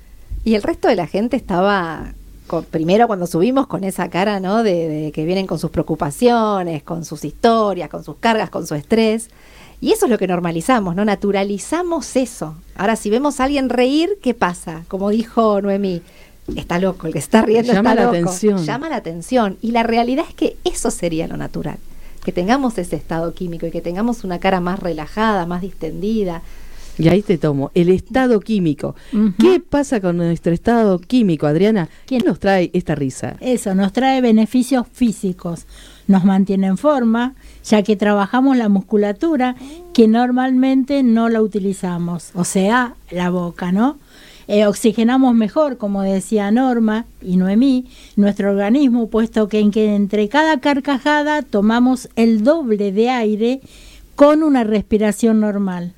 Y 0.45 0.57
el 0.57 0.63
resto 0.63 0.89
de 0.89 0.97
la 0.97 1.07
gente 1.07 1.37
estaba, 1.37 2.15
con- 2.47 2.65
primero 2.65 3.07
cuando 3.07 3.27
subimos, 3.27 3.67
con 3.67 3.85
esa 3.85 4.09
cara, 4.11 4.41
¿no? 4.41 4.63
De, 4.63 4.89
de 4.89 5.13
que 5.13 5.25
vienen 5.25 5.47
con 5.47 5.59
sus 5.59 5.71
preocupaciones, 5.71 6.83
con 6.83 7.05
sus 7.05 7.25
historias, 7.25 7.89
con 7.89 8.05
sus 8.05 8.17
cargas, 8.17 8.51
con 8.51 8.67
su 8.67 8.75
estrés. 8.75 9.29
Y 9.81 9.93
eso 9.93 10.07
es 10.07 10.11
lo 10.11 10.19
que 10.19 10.27
normalizamos, 10.27 10.95
¿no? 10.97 11.05
Naturalizamos 11.05 12.17
eso. 12.17 12.55
Ahora, 12.77 12.97
si 12.97 13.11
vemos 13.11 13.41
a 13.41 13.45
alguien 13.45 13.69
reír, 13.69 14.19
¿qué 14.23 14.33
pasa? 14.35 14.85
Como 14.89 15.11
dijo 15.11 15.61
Noemí, 15.61 16.01
está 16.57 16.79
loco, 16.79 17.07
el 17.07 17.13
que 17.13 17.19
está 17.19 17.43
riendo 17.43 17.73
Llama 17.73 17.91
está 17.91 18.03
la 18.05 18.13
loco. 18.13 18.17
atención. 18.31 18.65
Llama 18.65 18.89
la 18.89 18.97
atención. 18.97 19.59
Y 19.61 19.73
la 19.73 19.83
realidad 19.83 20.25
es 20.29 20.35
que 20.35 20.57
eso 20.65 20.91
sería 20.91 21.27
lo 21.27 21.37
natural. 21.37 21.77
Que 22.25 22.33
tengamos 22.33 22.79
ese 22.79 22.97
estado 22.97 23.35
químico 23.35 23.67
y 23.67 23.71
que 23.71 23.83
tengamos 23.83 24.25
una 24.25 24.39
cara 24.39 24.61
más 24.61 24.79
relajada, 24.79 25.45
más 25.45 25.61
distendida. 25.61 26.41
Y 26.99 27.09
ahí 27.09 27.23
te 27.23 27.39
tomo. 27.39 27.71
El 27.75 27.89
estado 27.89 28.41
químico. 28.41 28.95
¿Qué 29.39 29.61
pasa 29.61 30.01
con 30.01 30.17
nuestro 30.17 30.53
estado 30.53 30.99
químico, 30.99 31.47
Adriana? 31.47 31.89
¿Qué 32.07 32.19
nos 32.19 32.39
trae 32.39 32.71
esta 32.73 32.95
risa? 32.95 33.37
Eso 33.41 33.75
nos 33.75 33.93
trae 33.93 34.21
beneficios 34.21 34.87
físicos, 34.93 35.67
nos 36.07 36.25
mantiene 36.25 36.69
en 36.69 36.79
forma, 36.79 37.35
ya 37.65 37.83
que 37.83 37.97
trabajamos 37.97 38.57
la 38.57 38.69
musculatura 38.69 39.57
que 39.93 40.07
normalmente 40.07 41.03
no 41.03 41.29
la 41.29 41.43
utilizamos, 41.43 42.31
o 42.35 42.45
sea, 42.45 42.95
la 43.11 43.31
boca, 43.31 43.73
¿no? 43.73 43.99
Eh, 44.47 44.67
oxigenamos 44.67 45.35
mejor, 45.35 45.79
como 45.79 46.03
decía 46.03 46.51
Norma 46.51 47.07
y 47.23 47.39
Noemí, 47.39 47.87
nuestro 48.17 48.51
organismo, 48.51 49.09
puesto 49.09 49.49
que, 49.49 49.61
en 49.61 49.71
que 49.71 49.95
entre 49.95 50.29
cada 50.29 50.61
carcajada 50.61 51.43
tomamos 51.43 52.11
el 52.15 52.45
doble 52.45 52.93
de 52.93 53.09
aire 53.09 53.61
con 54.17 54.43
una 54.43 54.63
respiración 54.63 55.41
normal. 55.41 55.95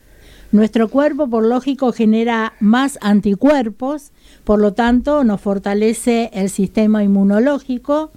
Nuestro 0.56 0.88
cuerpo, 0.88 1.28
por 1.28 1.44
lógico, 1.44 1.92
genera 1.92 2.54
más 2.60 2.98
anticuerpos, 3.02 4.10
por 4.42 4.58
lo 4.58 4.72
tanto, 4.72 5.22
nos 5.22 5.38
fortalece 5.42 6.30
el 6.32 6.48
sistema 6.48 7.04
inmunológico 7.04 8.10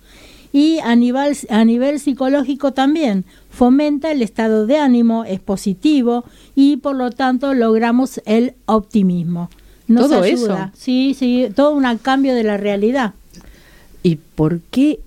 y 0.54 0.80
a 0.80 0.96
nivel, 0.96 1.36
a 1.50 1.66
nivel 1.66 2.00
psicológico 2.00 2.72
también 2.72 3.26
fomenta 3.50 4.14
el 4.14 4.22
estado 4.22 4.66
de 4.68 4.78
ánimo, 4.78 5.26
es 5.26 5.42
positivo 5.42 6.24
y 6.56 6.78
por 6.78 6.96
lo 6.96 7.12
tanto 7.12 7.54
logramos 7.54 8.22
el 8.24 8.54
optimismo. 8.68 9.50
Nos 9.90 10.08
¿Todo 10.08 10.24
ayuda. 10.24 10.72
eso? 10.72 10.78
Sí, 10.78 11.18
sí, 11.20 11.50
todo 11.54 11.72
un 11.72 11.84
cambio 11.98 12.36
de 12.36 12.46
la 12.46 12.56
realidad. 12.56 13.16
¿Y 14.02 14.16
por 14.16 14.62
qué 14.72 15.02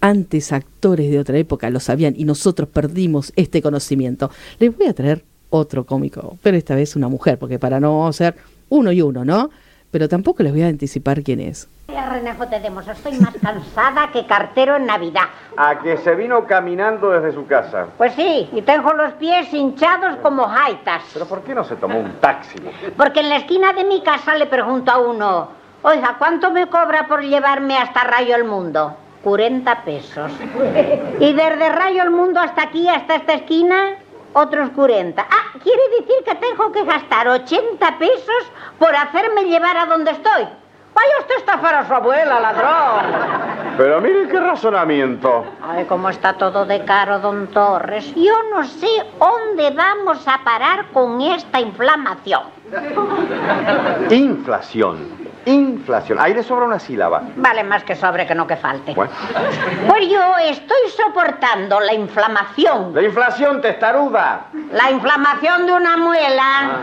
antes 0.00 0.52
actores 0.52 1.10
de 1.10 1.18
otra 1.18 1.36
época 1.36 1.68
lo 1.68 1.80
sabían 1.80 2.14
y 2.16 2.24
nosotros 2.24 2.66
perdimos 2.66 3.34
este 3.36 3.60
conocimiento? 3.60 4.30
Les 4.58 4.74
voy 4.74 4.86
a 4.86 4.94
traer 4.94 5.27
otro 5.50 5.84
cómico, 5.84 6.38
pero 6.42 6.56
esta 6.56 6.74
vez 6.74 6.96
una 6.96 7.08
mujer, 7.08 7.38
porque 7.38 7.58
para 7.58 7.80
no 7.80 8.12
ser 8.12 8.36
uno 8.68 8.92
y 8.92 9.02
uno, 9.02 9.24
¿no? 9.24 9.50
Pero 9.90 10.08
tampoco 10.08 10.42
les 10.42 10.52
voy 10.52 10.62
a 10.62 10.68
anticipar 10.68 11.22
quién 11.22 11.40
es. 11.40 11.68
Vaya 11.88 12.10
renejo 12.10 12.46
tenemos, 12.46 12.86
estoy 12.86 13.18
más 13.18 13.34
cansada 13.42 14.10
que 14.12 14.26
cartero 14.26 14.76
en 14.76 14.84
Navidad. 14.84 15.22
A 15.56 15.78
que 15.78 15.96
se 15.96 16.14
vino 16.14 16.46
caminando 16.46 17.10
desde 17.10 17.32
su 17.32 17.46
casa. 17.46 17.86
Pues 17.96 18.12
sí, 18.12 18.50
y 18.52 18.60
tengo 18.60 18.92
los 18.92 19.14
pies 19.14 19.52
hinchados 19.54 20.16
como 20.16 20.44
jaitas. 20.44 21.02
¿Pero 21.14 21.24
por 21.24 21.42
qué 21.42 21.54
no 21.54 21.64
se 21.64 21.76
tomó 21.76 21.98
un 21.98 22.12
taxi? 22.20 22.58
Porque 22.94 23.20
en 23.20 23.30
la 23.30 23.36
esquina 23.36 23.72
de 23.72 23.84
mi 23.84 24.02
casa 24.02 24.34
le 24.34 24.44
pregunto 24.44 24.90
a 24.90 24.98
uno, 24.98 25.48
oiga, 25.82 26.16
¿cuánto 26.18 26.50
me 26.50 26.66
cobra 26.68 27.06
por 27.08 27.22
llevarme 27.22 27.78
hasta 27.78 28.04
Rayo 28.04 28.36
el 28.36 28.44
Mundo? 28.44 28.94
40 29.24 29.84
pesos. 29.84 30.30
Y 31.20 31.32
desde 31.32 31.68
Rayo 31.70 32.02
el 32.02 32.10
Mundo 32.10 32.38
hasta 32.40 32.64
aquí, 32.64 32.86
hasta 32.88 33.16
esta 33.16 33.32
esquina, 33.32 33.96
otros 34.34 34.70
40. 34.70 35.26
Quiere 35.62 35.82
decir 36.00 36.24
que 36.24 36.34
tengo 36.36 36.72
que 36.72 36.84
gastar 36.84 37.28
80 37.28 37.98
pesos 37.98 38.52
por 38.78 38.94
hacerme 38.94 39.44
llevar 39.44 39.76
a 39.76 39.86
donde 39.86 40.10
estoy. 40.12 40.46
Vaya 40.94 41.18
usted 41.20 41.34
a 41.34 41.38
estafar 41.38 41.74
a 41.74 41.86
su 41.86 41.94
abuela, 41.94 42.40
ladrón. 42.40 43.76
Pero 43.76 44.00
mire 44.00 44.26
qué 44.28 44.40
razonamiento. 44.40 45.44
Ay, 45.62 45.84
cómo 45.84 46.08
está 46.08 46.32
todo 46.32 46.66
de 46.66 46.84
caro, 46.84 47.20
don 47.20 47.46
Torres. 47.48 48.12
Yo 48.16 48.34
no 48.50 48.64
sé 48.64 48.88
dónde 49.18 49.70
vamos 49.70 50.26
a 50.26 50.42
parar 50.42 50.86
con 50.92 51.20
esta 51.20 51.60
inflamación. 51.60 52.42
Inflación. 54.10 55.27
Inflación. 55.52 56.18
Ahí 56.20 56.34
le 56.34 56.42
sobra 56.42 56.66
una 56.66 56.78
sílaba. 56.78 57.22
Vale 57.36 57.64
más 57.64 57.82
que 57.84 57.94
sobre 57.94 58.26
que 58.26 58.34
no 58.34 58.46
que 58.46 58.56
falte. 58.56 58.92
Bueno. 58.94 59.10
Pues 59.88 60.08
yo 60.08 60.20
estoy 60.44 60.90
soportando 60.96 61.80
la 61.80 61.94
inflamación. 61.94 62.94
La 62.94 63.02
inflación 63.02 63.60
testaruda. 63.60 64.46
La 64.72 64.90
inflamación 64.90 65.66
de 65.66 65.72
una 65.72 65.96
muela 65.96 66.80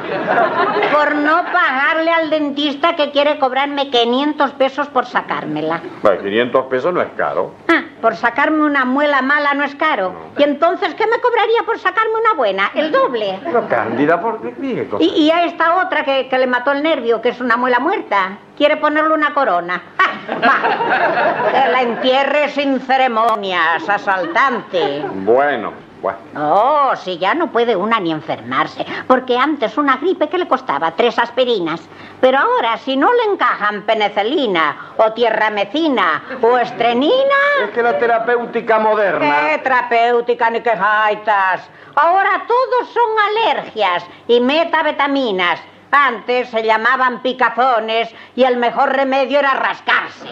por 0.91 1.15
no 1.15 1.43
pagarle 1.51 2.11
al 2.11 2.29
dentista 2.29 2.95
que 2.95 3.11
quiere 3.11 3.37
cobrarme 3.37 3.89
500 3.89 4.51
pesos 4.53 4.87
por 4.87 5.05
sacármela. 5.05 5.81
Bueno, 6.01 6.23
500 6.23 6.65
pesos 6.65 6.93
no 6.93 7.01
es 7.01 7.09
caro. 7.15 7.51
Ah, 7.67 7.83
por 8.01 8.15
sacarme 8.15 8.63
una 8.63 8.83
muela 8.85 9.21
mala 9.21 9.53
no 9.53 9.63
es 9.63 9.75
caro. 9.75 10.13
¿Y 10.37 10.43
entonces 10.43 10.95
qué 10.95 11.05
me 11.05 11.19
cobraría 11.19 11.63
por 11.65 11.77
sacarme 11.77 12.13
una 12.19 12.33
buena? 12.33 12.71
El 12.73 12.91
doble. 12.91 13.39
Pero 13.43 13.67
Cándida, 13.67 14.19
¿por 14.19 14.41
qué? 14.41 14.53
Y, 14.99 15.05
y 15.23 15.31
a 15.31 15.43
esta 15.45 15.75
otra 15.85 16.03
que, 16.03 16.27
que 16.27 16.37
le 16.37 16.47
mató 16.47 16.71
el 16.71 16.81
nervio, 16.81 17.21
que 17.21 17.29
es 17.29 17.39
una 17.39 17.57
muela 17.57 17.79
muerta, 17.79 18.37
quiere 18.55 18.77
ponerle 18.77 19.13
una 19.13 19.33
corona. 19.33 19.81
Va, 20.29 21.51
que 21.51 21.71
la 21.71 21.81
entierre 21.81 22.49
sin 22.49 22.79
ceremonias, 22.79 23.87
asaltante. 23.87 25.03
Bueno, 25.13 25.73
bueno. 26.01 26.17
Oh, 26.35 26.95
si 26.95 27.17
ya 27.17 27.33
no 27.33 27.51
puede 27.51 27.75
una 27.75 27.99
ni 27.99 28.11
enfermarse, 28.11 28.85
porque 29.07 29.37
antes 29.37 29.77
una 29.77 29.97
gripe 29.97 30.29
que 30.29 30.37
le 30.37 30.47
costaba 30.47 30.91
tres 30.91 31.17
aspirinas, 31.17 31.81
pero 32.21 32.39
ahora 32.39 32.77
si 32.77 32.95
no 32.97 33.11
le 33.13 33.33
encajan 33.33 33.83
penicilina 33.83 34.93
o 34.97 35.11
tierramecina 35.13 36.23
o 36.41 36.57
estrenina... 36.57 37.35
Es 37.63 37.71
que 37.71 37.81
la 37.81 37.97
terapéutica 37.97 38.79
moderna... 38.79 39.49
¿Qué 39.49 39.57
terapéutica 39.59 40.49
ni 40.49 40.61
qué 40.61 40.75
jaitas? 40.75 41.69
Ahora 41.95 42.45
todos 42.47 42.89
son 42.89 43.53
alergias 43.53 44.05
y 44.27 44.39
metabetaminas. 44.39 45.59
Antes 45.95 46.49
se 46.49 46.61
llamaban 46.61 47.21
picazones 47.21 48.13
y 48.35 48.43
el 48.43 48.57
mejor 48.57 48.93
remedio 48.93 49.39
era 49.39 49.53
rascarse. 49.53 50.27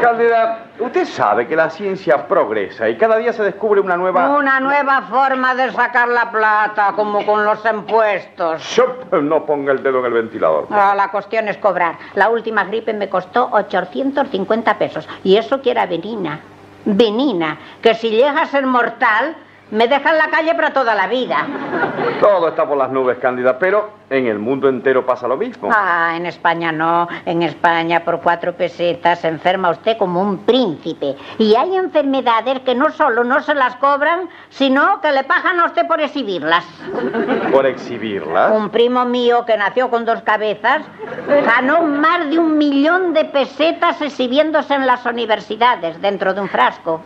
Cándida, 0.00 0.64
usted 0.78 1.04
sabe 1.04 1.46
que 1.46 1.54
la 1.54 1.68
ciencia 1.68 2.26
progresa 2.26 2.88
y 2.88 2.96
cada 2.96 3.18
día 3.18 3.34
se 3.34 3.42
descubre 3.42 3.82
una 3.82 3.98
nueva... 3.98 4.30
Una 4.30 4.58
nueva 4.58 5.02
forma 5.02 5.54
de 5.54 5.70
sacar 5.72 6.08
la 6.08 6.30
plata, 6.30 6.92
como 6.96 7.26
con 7.26 7.44
los 7.44 7.62
impuestos. 7.66 8.62
Shup, 8.62 9.12
No 9.12 9.44
ponga 9.44 9.72
el 9.72 9.82
dedo 9.82 9.98
en 10.00 10.06
el 10.06 10.12
ventilador. 10.14 10.68
Ah, 10.70 10.94
la 10.96 11.10
cuestión 11.10 11.46
es 11.48 11.58
cobrar. 11.58 11.96
La 12.14 12.30
última 12.30 12.64
gripe 12.64 12.94
me 12.94 13.10
costó 13.10 13.50
850 13.52 14.78
pesos. 14.78 15.06
Y 15.22 15.36
eso 15.36 15.60
que 15.60 15.70
era 15.70 15.84
venina. 15.84 16.40
Venina. 16.86 17.58
Que 17.82 17.94
si 17.94 18.08
llega 18.08 18.40
a 18.40 18.46
ser 18.46 18.64
mortal, 18.64 19.36
me 19.70 19.88
deja 19.88 20.10
en 20.10 20.18
la 20.18 20.28
calle 20.30 20.54
para 20.54 20.72
toda 20.72 20.94
la 20.94 21.06
vida. 21.06 21.46
Todo 22.20 22.48
está 22.48 22.66
por 22.66 22.76
las 22.76 22.90
nubes, 22.90 23.18
Cándida, 23.18 23.58
pero 23.58 23.90
en 24.10 24.26
el 24.26 24.38
mundo 24.38 24.68
entero 24.68 25.06
pasa 25.06 25.28
lo 25.28 25.36
mismo. 25.36 25.70
Ah, 25.72 26.14
en 26.16 26.26
España 26.26 26.72
no. 26.72 27.08
En 27.24 27.42
España 27.42 28.04
por 28.04 28.20
cuatro 28.20 28.54
pesetas 28.54 29.20
se 29.20 29.28
enferma 29.28 29.70
usted 29.70 29.96
como 29.96 30.20
un 30.20 30.38
príncipe. 30.38 31.16
Y 31.38 31.54
hay 31.54 31.76
enfermedades 31.76 32.60
que 32.60 32.74
no 32.74 32.90
solo 32.90 33.24
no 33.24 33.40
se 33.42 33.54
las 33.54 33.76
cobran, 33.76 34.28
sino 34.48 35.00
que 35.00 35.12
le 35.12 35.24
pagan 35.24 35.60
a 35.60 35.66
usted 35.66 35.86
por 35.86 36.00
exhibirlas. 36.00 36.64
¿Por 37.52 37.66
exhibirlas? 37.66 38.52
Un 38.52 38.70
primo 38.70 39.04
mío 39.04 39.44
que 39.44 39.56
nació 39.56 39.90
con 39.90 40.04
dos 40.04 40.22
cabezas 40.22 40.82
ganó 41.26 41.82
más 41.82 42.28
de 42.28 42.38
un 42.38 42.58
millón 42.58 43.12
de 43.12 43.24
pesetas 43.26 44.00
exhibiéndose 44.02 44.74
en 44.74 44.86
las 44.86 45.04
universidades 45.06 46.00
dentro 46.00 46.34
de 46.34 46.40
un 46.40 46.48
frasco. 46.48 47.02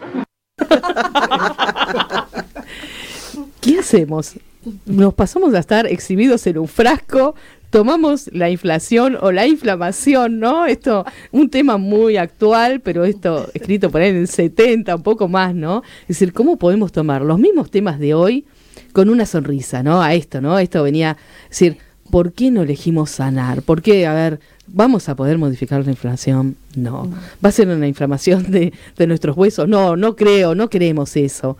¿Qué 3.64 3.78
hacemos? 3.78 4.34
Nos 4.84 5.14
pasamos 5.14 5.54
a 5.54 5.58
estar 5.58 5.86
exhibidos 5.86 6.46
en 6.46 6.58
un 6.58 6.68
frasco, 6.68 7.34
tomamos 7.70 8.28
la 8.34 8.50
inflación 8.50 9.16
o 9.18 9.32
la 9.32 9.46
inflamación, 9.46 10.38
¿no? 10.38 10.66
Esto, 10.66 11.06
un 11.32 11.48
tema 11.48 11.78
muy 11.78 12.18
actual, 12.18 12.80
pero 12.80 13.06
esto 13.06 13.48
escrito 13.54 13.88
por 13.88 14.02
ahí 14.02 14.10
en 14.10 14.16
el 14.16 14.28
70, 14.28 14.96
un 14.96 15.02
poco 15.02 15.28
más, 15.28 15.54
¿no? 15.54 15.82
Es 16.02 16.08
decir, 16.08 16.34
¿cómo 16.34 16.58
podemos 16.58 16.92
tomar 16.92 17.22
los 17.22 17.38
mismos 17.38 17.70
temas 17.70 17.98
de 17.98 18.12
hoy 18.12 18.44
con 18.92 19.08
una 19.08 19.24
sonrisa, 19.24 19.82
¿no? 19.82 20.02
A 20.02 20.12
esto, 20.12 20.42
¿no? 20.42 20.58
Esto 20.58 20.82
venía 20.82 21.12
a 21.12 21.16
decir, 21.48 21.78
¿por 22.10 22.34
qué 22.34 22.50
no 22.50 22.64
elegimos 22.64 23.12
sanar? 23.12 23.62
¿Por 23.62 23.80
qué, 23.80 24.06
a 24.06 24.12
ver, 24.12 24.40
vamos 24.66 25.08
a 25.08 25.16
poder 25.16 25.38
modificar 25.38 25.82
la 25.82 25.90
inflación? 25.90 26.56
No. 26.76 27.10
¿Va 27.42 27.48
a 27.48 27.52
ser 27.52 27.68
una 27.68 27.88
inflamación 27.88 28.50
de, 28.50 28.74
de 28.94 29.06
nuestros 29.06 29.34
huesos? 29.38 29.66
No, 29.66 29.96
no 29.96 30.16
creo, 30.16 30.54
no 30.54 30.68
queremos 30.68 31.16
eso 31.16 31.56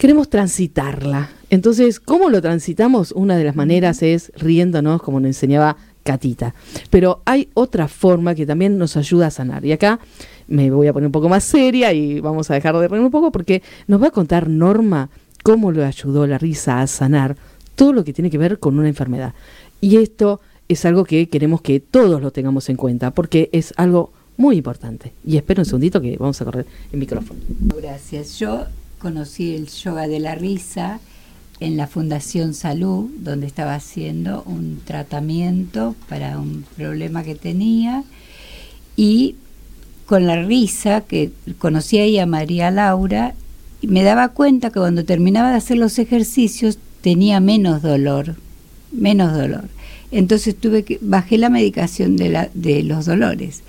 queremos 0.00 0.30
transitarla. 0.30 1.28
Entonces, 1.50 2.00
¿cómo 2.00 2.30
lo 2.30 2.40
transitamos? 2.40 3.12
Una 3.12 3.36
de 3.36 3.44
las 3.44 3.54
maneras 3.54 4.02
es 4.02 4.32
riéndonos, 4.34 5.02
como 5.02 5.20
nos 5.20 5.28
enseñaba 5.28 5.76
Catita. 6.02 6.54
Pero 6.88 7.20
hay 7.26 7.50
otra 7.52 7.86
forma 7.86 8.34
que 8.34 8.46
también 8.46 8.78
nos 8.78 8.96
ayuda 8.96 9.26
a 9.26 9.30
sanar. 9.30 9.62
Y 9.66 9.72
acá 9.72 10.00
me 10.48 10.70
voy 10.70 10.86
a 10.86 10.94
poner 10.94 11.08
un 11.08 11.12
poco 11.12 11.28
más 11.28 11.44
seria 11.44 11.92
y 11.92 12.18
vamos 12.20 12.50
a 12.50 12.54
dejar 12.54 12.78
de 12.78 12.88
reír 12.88 13.04
un 13.04 13.10
poco 13.10 13.30
porque 13.30 13.62
nos 13.88 14.02
va 14.02 14.06
a 14.06 14.10
contar 14.10 14.48
Norma 14.48 15.10
cómo 15.42 15.70
le 15.70 15.84
ayudó 15.84 16.26
la 16.26 16.38
risa 16.38 16.80
a 16.80 16.86
sanar 16.86 17.36
todo 17.74 17.92
lo 17.92 18.02
que 18.02 18.14
tiene 18.14 18.30
que 18.30 18.38
ver 18.38 18.58
con 18.58 18.78
una 18.78 18.88
enfermedad. 18.88 19.34
Y 19.82 19.98
esto 19.98 20.40
es 20.70 20.86
algo 20.86 21.04
que 21.04 21.28
queremos 21.28 21.60
que 21.60 21.78
todos 21.78 22.22
lo 22.22 22.30
tengamos 22.30 22.70
en 22.70 22.76
cuenta 22.76 23.10
porque 23.10 23.50
es 23.52 23.74
algo 23.76 24.12
muy 24.38 24.56
importante. 24.56 25.12
Y 25.26 25.36
espero 25.36 25.60
un 25.60 25.66
segundito 25.66 26.00
que 26.00 26.16
vamos 26.16 26.40
a 26.40 26.46
correr 26.46 26.64
el 26.90 26.98
micrófono. 26.98 27.38
Gracias. 27.76 28.38
Yo 28.38 28.64
conocí 29.00 29.54
el 29.54 29.66
yoga 29.66 30.06
de 30.06 30.20
la 30.20 30.34
risa 30.34 31.00
en 31.58 31.76
la 31.76 31.86
Fundación 31.86 32.54
Salud, 32.54 33.10
donde 33.18 33.46
estaba 33.46 33.74
haciendo 33.74 34.42
un 34.44 34.80
tratamiento 34.84 35.96
para 36.08 36.38
un 36.38 36.64
problema 36.76 37.22
que 37.22 37.34
tenía. 37.34 38.04
Y 38.96 39.36
con 40.06 40.26
la 40.26 40.42
risa, 40.42 41.02
que 41.02 41.32
conocí 41.58 41.98
ahí 41.98 42.18
a 42.18 42.26
María 42.26 42.70
Laura, 42.70 43.34
me 43.82 44.02
daba 44.02 44.28
cuenta 44.28 44.70
que 44.70 44.80
cuando 44.80 45.04
terminaba 45.04 45.50
de 45.50 45.56
hacer 45.56 45.78
los 45.78 45.98
ejercicios 45.98 46.78
tenía 47.00 47.40
menos 47.40 47.82
dolor, 47.82 48.36
menos 48.92 49.32
dolor. 49.32 49.64
Entonces 50.10 50.56
tuve 50.56 50.82
que 50.82 50.98
bajé 51.00 51.38
la 51.38 51.50
medicación 51.50 52.16
de, 52.16 52.82
los 52.82 53.06
dolores 53.06 53.62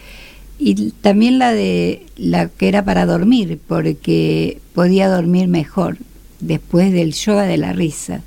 y 0.63 0.91
también 1.01 1.39
la 1.39 1.53
de 1.53 2.05
la 2.17 2.47
que 2.47 2.67
era 2.67 2.85
para 2.85 3.07
dormir 3.07 3.59
porque 3.67 4.59
podía 4.75 5.09
dormir 5.09 5.47
mejor 5.47 5.97
después 6.39 6.93
del 6.93 7.13
yoga 7.13 7.43
de 7.43 7.57
la 7.57 7.73
risa. 7.73 8.21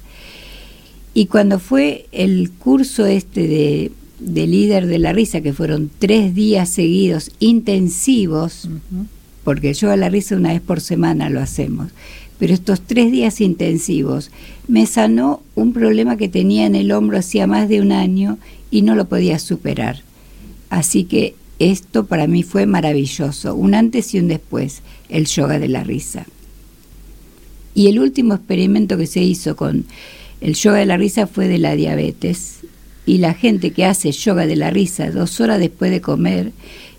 Y 1.15 1.27
cuando 1.27 1.61
fue 1.61 2.07
el 2.11 2.51
curso 2.51 3.07
este 3.07 3.47
de, 3.47 3.93
de 4.19 4.47
líder 4.49 4.89
de 4.89 4.99
la 4.99 5.13
risa 5.13 5.43
que 5.43 5.53
fueron 5.53 5.93
tres 6.01 6.35
días 6.35 6.69
seguidos 6.69 7.31
intensivos 7.39 8.69
porque 9.45 9.71
el 9.71 9.77
yoga 9.77 9.93
de 9.93 9.99
la 9.99 10.09
risa 10.09 10.35
una 10.35 10.53
vez 10.53 10.61
por 10.61 10.81
semana 10.81 11.31
lo 11.31 11.41
hacemos 11.41 11.93
pero 12.39 12.53
estos 12.53 12.81
tres 12.81 13.13
días 13.13 13.41
intensivos 13.41 14.33
me 14.67 14.87
sanó 14.87 15.41
un 15.55 15.73
problema 15.73 16.17
que 16.17 16.29
tenía 16.29 16.67
en 16.67 16.75
el 16.75 16.91
hombro 16.91 17.19
hacía 17.19 17.47
más 17.47 17.69
de 17.69 17.81
un 17.81 17.93
año 17.93 18.39
y 18.73 18.83
no 18.83 18.97
lo 18.97 19.05
podía 19.05 19.39
superar. 19.39 20.03
Así 20.69 21.05
que 21.05 21.37
esto 21.59 22.07
para 22.07 22.27
mí 22.27 22.43
fue 22.43 22.67
maravilloso, 22.67 23.55
un 23.55 23.75
antes 23.75 24.15
y 24.15 24.19
un 24.19 24.29
después, 24.29 24.83
el 25.09 25.27
yoga 25.27 25.59
de 25.59 25.69
la 25.69 25.85
risa. 25.85 26.27
Y 27.75 27.89
el 27.89 27.99
último 27.99 28.35
experimento 28.35 28.97
que 28.97 29.07
se 29.07 29.21
hizo 29.21 29.57
con 29.57 29.85
el 30.41 30.55
yoga 30.55 30.79
de 30.79 30.87
la 30.87 30.97
risa 30.97 31.27
fue 31.27 31.49
de 31.49 31.59
la 31.59 31.75
diabetes. 31.75 32.61
Y 33.07 33.19
la 33.19 33.35
gente 33.35 33.73
que 33.73 33.85
hace 33.85 34.13
yoga 34.13 34.47
de 34.47 34.57
la 34.57 34.71
risa 34.71 35.11
dos 35.11 35.41
horas 35.41 35.59
después 35.59 35.91
de 35.91 36.01
comer 36.01 36.53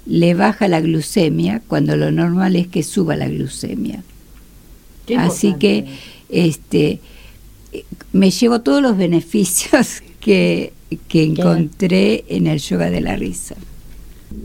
le 0.06 0.36
baja 0.36 0.68
la 0.68 0.82
glucemia 0.82 1.62
cuando 1.68 1.96
lo 1.96 2.12
normal 2.12 2.56
es 2.56 2.68
que 2.68 2.84
suba 2.84 3.16
la 3.16 3.28
glucemia. 3.28 4.04
Así 5.18 5.54
que 5.56 5.86
este 6.30 7.00
me 8.14 8.32
llevo 8.32 8.62
todos 8.62 8.82
los 8.82 8.98
beneficios 8.98 10.02
que, 10.20 10.74
que 11.08 11.24
encontré 11.24 12.24
en 12.30 12.48
el 12.48 12.60
yoga 12.60 12.90
de 12.90 13.02
la 13.02 13.16
risa. 13.16 13.56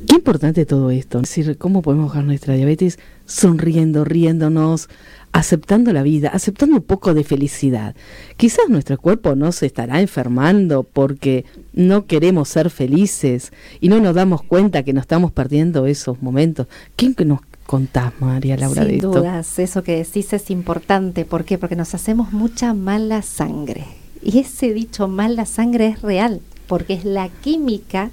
Qué 0.06 0.16
importante 0.16 0.66
todo 0.66 0.90
esto. 0.90 1.18
Es 1.18 1.34
decir, 1.34 1.56
cómo 1.58 1.82
podemos 1.82 2.08
bajar 2.08 2.24
nuestra 2.24 2.54
diabetes 2.54 2.98
sonriendo, 3.26 4.04
riéndonos, 4.04 4.88
aceptando 5.32 5.92
la 5.92 6.02
vida, 6.02 6.30
aceptando 6.30 6.76
un 6.76 6.82
poco 6.82 7.14
de 7.14 7.24
felicidad. 7.24 7.94
Quizás 8.36 8.68
nuestro 8.68 8.98
cuerpo 8.98 9.36
no 9.36 9.52
se 9.52 9.66
estará 9.66 10.00
enfermando 10.00 10.82
porque 10.82 11.44
no 11.72 12.06
queremos 12.06 12.48
ser 12.48 12.70
felices 12.70 13.52
y 13.80 13.88
no 13.88 14.00
nos 14.00 14.14
damos 14.14 14.42
cuenta 14.42 14.82
que 14.82 14.92
nos 14.92 15.02
estamos 15.02 15.32
perdiendo 15.32 15.86
esos 15.86 16.20
momentos. 16.22 16.66
¿Quién 16.96 17.14
que 17.14 17.24
nos 17.24 17.40
contás, 17.66 18.12
María 18.20 18.56
Laura, 18.56 18.82
Sin 18.82 18.90
de 18.90 18.96
esto? 18.96 19.12
dudas, 19.12 19.58
eso 19.58 19.82
que 19.84 19.96
decís 19.96 20.32
es 20.32 20.50
importante. 20.50 21.24
¿Por 21.24 21.44
qué? 21.44 21.58
Porque 21.58 21.76
nos 21.76 21.94
hacemos 21.94 22.32
mucha 22.32 22.74
mala 22.74 23.22
sangre. 23.22 23.86
Y 24.22 24.40
ese 24.40 24.74
dicho 24.74 25.06
mala 25.06 25.46
sangre 25.46 25.86
es 25.86 26.02
real, 26.02 26.40
porque 26.66 26.94
es 26.94 27.04
la 27.04 27.28
química 27.28 28.10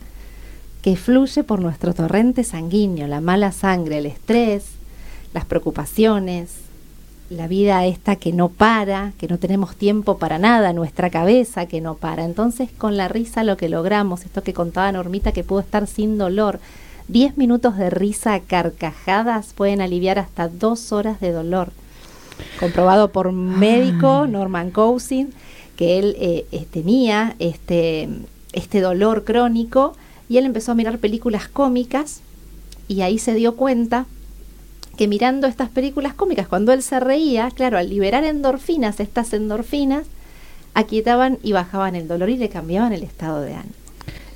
que 0.81 0.95
fluye 0.95 1.43
por 1.43 1.59
nuestro 1.59 1.93
torrente 1.93 2.43
sanguíneo, 2.43 3.07
la 3.07 3.21
mala 3.21 3.51
sangre, 3.51 3.97
el 3.97 4.05
estrés, 4.05 4.65
las 5.33 5.45
preocupaciones, 5.45 6.51
la 7.29 7.47
vida 7.47 7.85
esta 7.85 8.15
que 8.15 8.31
no 8.31 8.49
para, 8.49 9.11
que 9.17 9.27
no 9.27 9.37
tenemos 9.37 9.75
tiempo 9.75 10.17
para 10.17 10.39
nada, 10.39 10.73
nuestra 10.73 11.09
cabeza 11.09 11.65
que 11.65 11.81
no 11.81 11.95
para. 11.95 12.23
Entonces 12.23 12.69
con 12.77 12.95
la 12.95 13.07
risa 13.07 13.43
lo 13.43 13.57
que 13.57 13.69
logramos, 13.69 14.23
esto 14.23 14.43
que 14.43 14.53
contaba 14.53 14.91
Normita 14.91 15.31
que 15.31 15.43
pudo 15.43 15.59
estar 15.59 15.87
sin 15.87 16.17
dolor, 16.17 16.59
10 17.09 17.37
minutos 17.37 17.77
de 17.77 17.89
risa 17.89 18.33
a 18.33 18.39
carcajadas 18.41 19.53
pueden 19.53 19.81
aliviar 19.81 20.19
hasta 20.19 20.49
dos 20.49 20.91
horas 20.91 21.19
de 21.19 21.31
dolor. 21.31 21.71
Comprobado 22.59 23.11
por 23.11 23.27
un 23.27 23.57
médico, 23.57 24.27
Norman 24.27 24.71
Cousin, 24.71 25.33
que 25.75 25.99
él 25.99 26.15
eh, 26.19 26.45
eh, 26.51 26.65
tenía 26.69 27.35
este, 27.39 28.09
este 28.51 28.81
dolor 28.81 29.23
crónico 29.23 29.95
y 30.29 30.37
él 30.37 30.45
empezó 30.45 30.71
a 30.71 30.75
mirar 30.75 30.99
películas 30.99 31.47
cómicas 31.47 32.21
y 32.87 33.01
ahí 33.01 33.19
se 33.19 33.33
dio 33.33 33.55
cuenta 33.55 34.05
que 34.97 35.07
mirando 35.07 35.47
estas 35.47 35.69
películas 35.69 36.13
cómicas, 36.13 36.47
cuando 36.47 36.73
él 36.73 36.81
se 36.81 36.99
reía, 36.99 37.51
claro, 37.51 37.77
al 37.77 37.89
liberar 37.89 38.23
endorfinas, 38.23 38.99
estas 38.99 39.31
endorfinas 39.33 40.07
aquietaban 40.73 41.37
y 41.43 41.53
bajaban 41.53 41.95
el 41.95 42.07
dolor 42.07 42.29
y 42.29 42.37
le 42.37 42.49
cambiaban 42.49 42.93
el 42.93 43.03
estado 43.03 43.41
de 43.41 43.53
ánimo. 43.53 43.86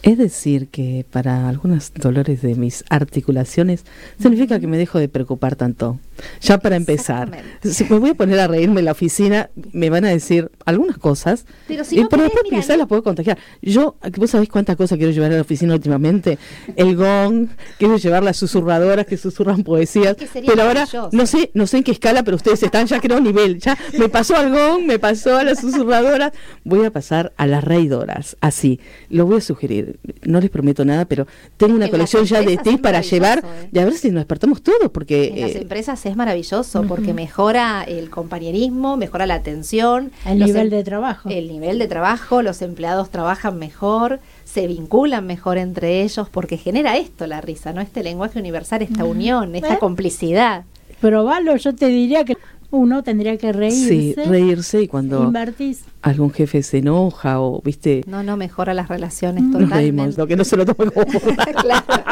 Es 0.04 0.18
decir, 0.18 0.68
que 0.70 1.06
para 1.12 1.48
algunos 1.48 1.94
dolores 1.94 2.42
de 2.42 2.56
mis 2.56 2.84
articulaciones 2.90 3.86
significa 4.20 4.60
que 4.60 4.66
me 4.66 4.78
dejo 4.78 4.98
de 4.98 5.08
preocupar 5.08 5.56
tanto. 5.56 6.00
Ya 6.42 6.58
para 6.58 6.76
empezar, 6.76 7.32
si 7.64 7.84
me 7.86 7.98
voy 7.98 8.12
a 8.12 8.14
poner 8.16 8.40
a 8.40 8.48
reírme 8.48 8.80
en 8.80 8.86
la 8.86 8.92
oficina, 8.92 9.50
me 9.74 9.90
van 9.90 10.06
a 10.06 10.10
decir 10.10 10.50
algunas 10.66 10.98
cosas, 10.98 11.46
Pero 11.68 11.84
si 11.84 11.98
y 11.98 12.02
no 12.02 12.10
pero 12.10 12.24
querés, 12.24 12.36
después 12.44 12.62
quizás 12.62 12.78
las 12.78 12.88
puedo 12.88 13.04
contagiar. 13.04 13.38
Yo, 13.62 13.96
vos 14.18 14.30
sabés 14.30 14.50
cuántas 14.50 14.76
cosas 14.76 14.98
quiero 14.98 15.12
llevar 15.12 15.32
a 15.32 15.36
la 15.36 15.42
oficina 15.42 15.74
últimamente. 15.74 16.38
El 16.76 16.96
gong, 16.96 17.50
quiero 17.78 17.98
llevar 17.98 18.24
las 18.24 18.38
susurradoras 18.38 19.06
que 19.06 19.18
susurran 19.18 19.64
poesías, 19.64 20.16
que 20.16 20.28
sería 20.28 20.52
pero 20.52 20.64
ahora 20.64 20.88
no 21.12 21.26
sé, 21.26 21.52
no 21.54 21.68
sé 21.68 21.78
en 21.78 21.84
qué 21.84 21.92
escala, 21.92 22.24
pero 22.24 22.38
ustedes 22.38 22.62
están 22.64 22.88
ya 22.88 23.00
creo 23.00 23.20
nivel. 23.20 23.60
Ya 23.60 23.78
me 23.98 24.10
pasó 24.10 24.36
al 24.36 24.52
gong, 24.52 24.86
me 24.86 25.00
pasó 25.00 25.38
a 25.38 25.44
las 25.44 25.60
susurradoras, 25.60 26.32
voy 26.64 26.86
a 26.86 26.92
pasar 26.92 27.34
a 27.38 27.46
las 27.46 27.64
reidoras, 27.64 28.38
así. 28.42 28.80
Lo 29.10 29.26
voy 29.26 29.38
a 29.38 29.42
sugerir. 29.42 29.91
No 30.24 30.40
les 30.40 30.50
prometo 30.50 30.86
nada, 30.86 31.06
pero 31.06 31.28
tengo 31.58 31.76
una 31.76 31.86
En 31.86 31.92
colección 31.92 32.26
ya 32.26 32.42
de 32.42 32.58
tips 32.58 32.80
para 32.82 33.02
llevar 33.02 33.40
¿eh? 33.40 33.70
y 33.72 33.80
a 33.80 33.86
ver 33.86 33.94
si 33.94 34.10
nos 34.12 34.22
despertamos 34.22 34.62
todos, 34.62 34.90
porque 34.92 35.28
En 35.30 35.42
las 35.42 35.52
eh, 35.56 35.62
empresas 35.62 36.06
es 36.06 36.16
maravilloso 36.16 36.84
porque 36.88 37.14
mejora 37.14 37.84
el 37.88 38.10
compañerismo, 38.10 38.98
mejora 38.98 39.26
la 39.26 39.36
atención, 39.36 40.12
El 40.26 40.40
nivel 40.40 40.68
em- 40.68 40.70
de 40.70 40.84
trabajo. 40.84 41.30
el 41.30 41.48
nivel 41.48 41.80
de 41.80 41.88
trabajo, 41.88 42.42
los 42.42 42.62
empleados 42.62 43.10
trabajan 43.10 43.58
mejor, 43.60 44.20
se 44.46 44.68
vinculan 44.68 45.26
mejor 45.26 45.58
entre 45.58 46.02
ellos 46.04 46.28
porque 46.30 46.58
genera 46.58 46.98
esto 46.98 47.26
la 47.28 47.42
risa, 47.42 47.74
¿no? 47.74 47.82
Este 47.82 48.04
lenguaje 48.04 48.40
universal, 48.40 48.82
esta 48.82 49.04
unión, 49.06 49.56
esta 49.56 49.76
¿Eh? 49.76 49.80
complicidad. 49.80 50.66
Probalo, 51.00 51.56
yo 51.56 51.74
te 51.74 51.88
diría 51.88 52.24
que 52.26 52.38
uno 52.72 53.04
tendría 53.04 53.38
que 53.38 53.52
reírse. 53.54 53.88
sí, 53.90 54.16
reírse 54.26 54.82
y 54.84 54.88
cuando 54.88 55.24
Invertís. 55.24 55.82
algún 56.02 56.32
jefe 56.32 56.64
se 56.64 56.78
enoja 56.80 57.40
o, 57.42 57.62
viste, 57.62 58.04
No, 58.08 58.24
no 58.24 58.38
mejora 58.38 58.74
las 58.74 58.88
relaciones 58.88 59.44
totalmente. 59.46 59.76
reímos, 59.76 60.18
lo 60.18 60.26
que 60.26 60.36
no 60.38 60.44
se 60.46 60.56
lo 60.58 60.66
tome 60.66 60.90
como 60.92 61.06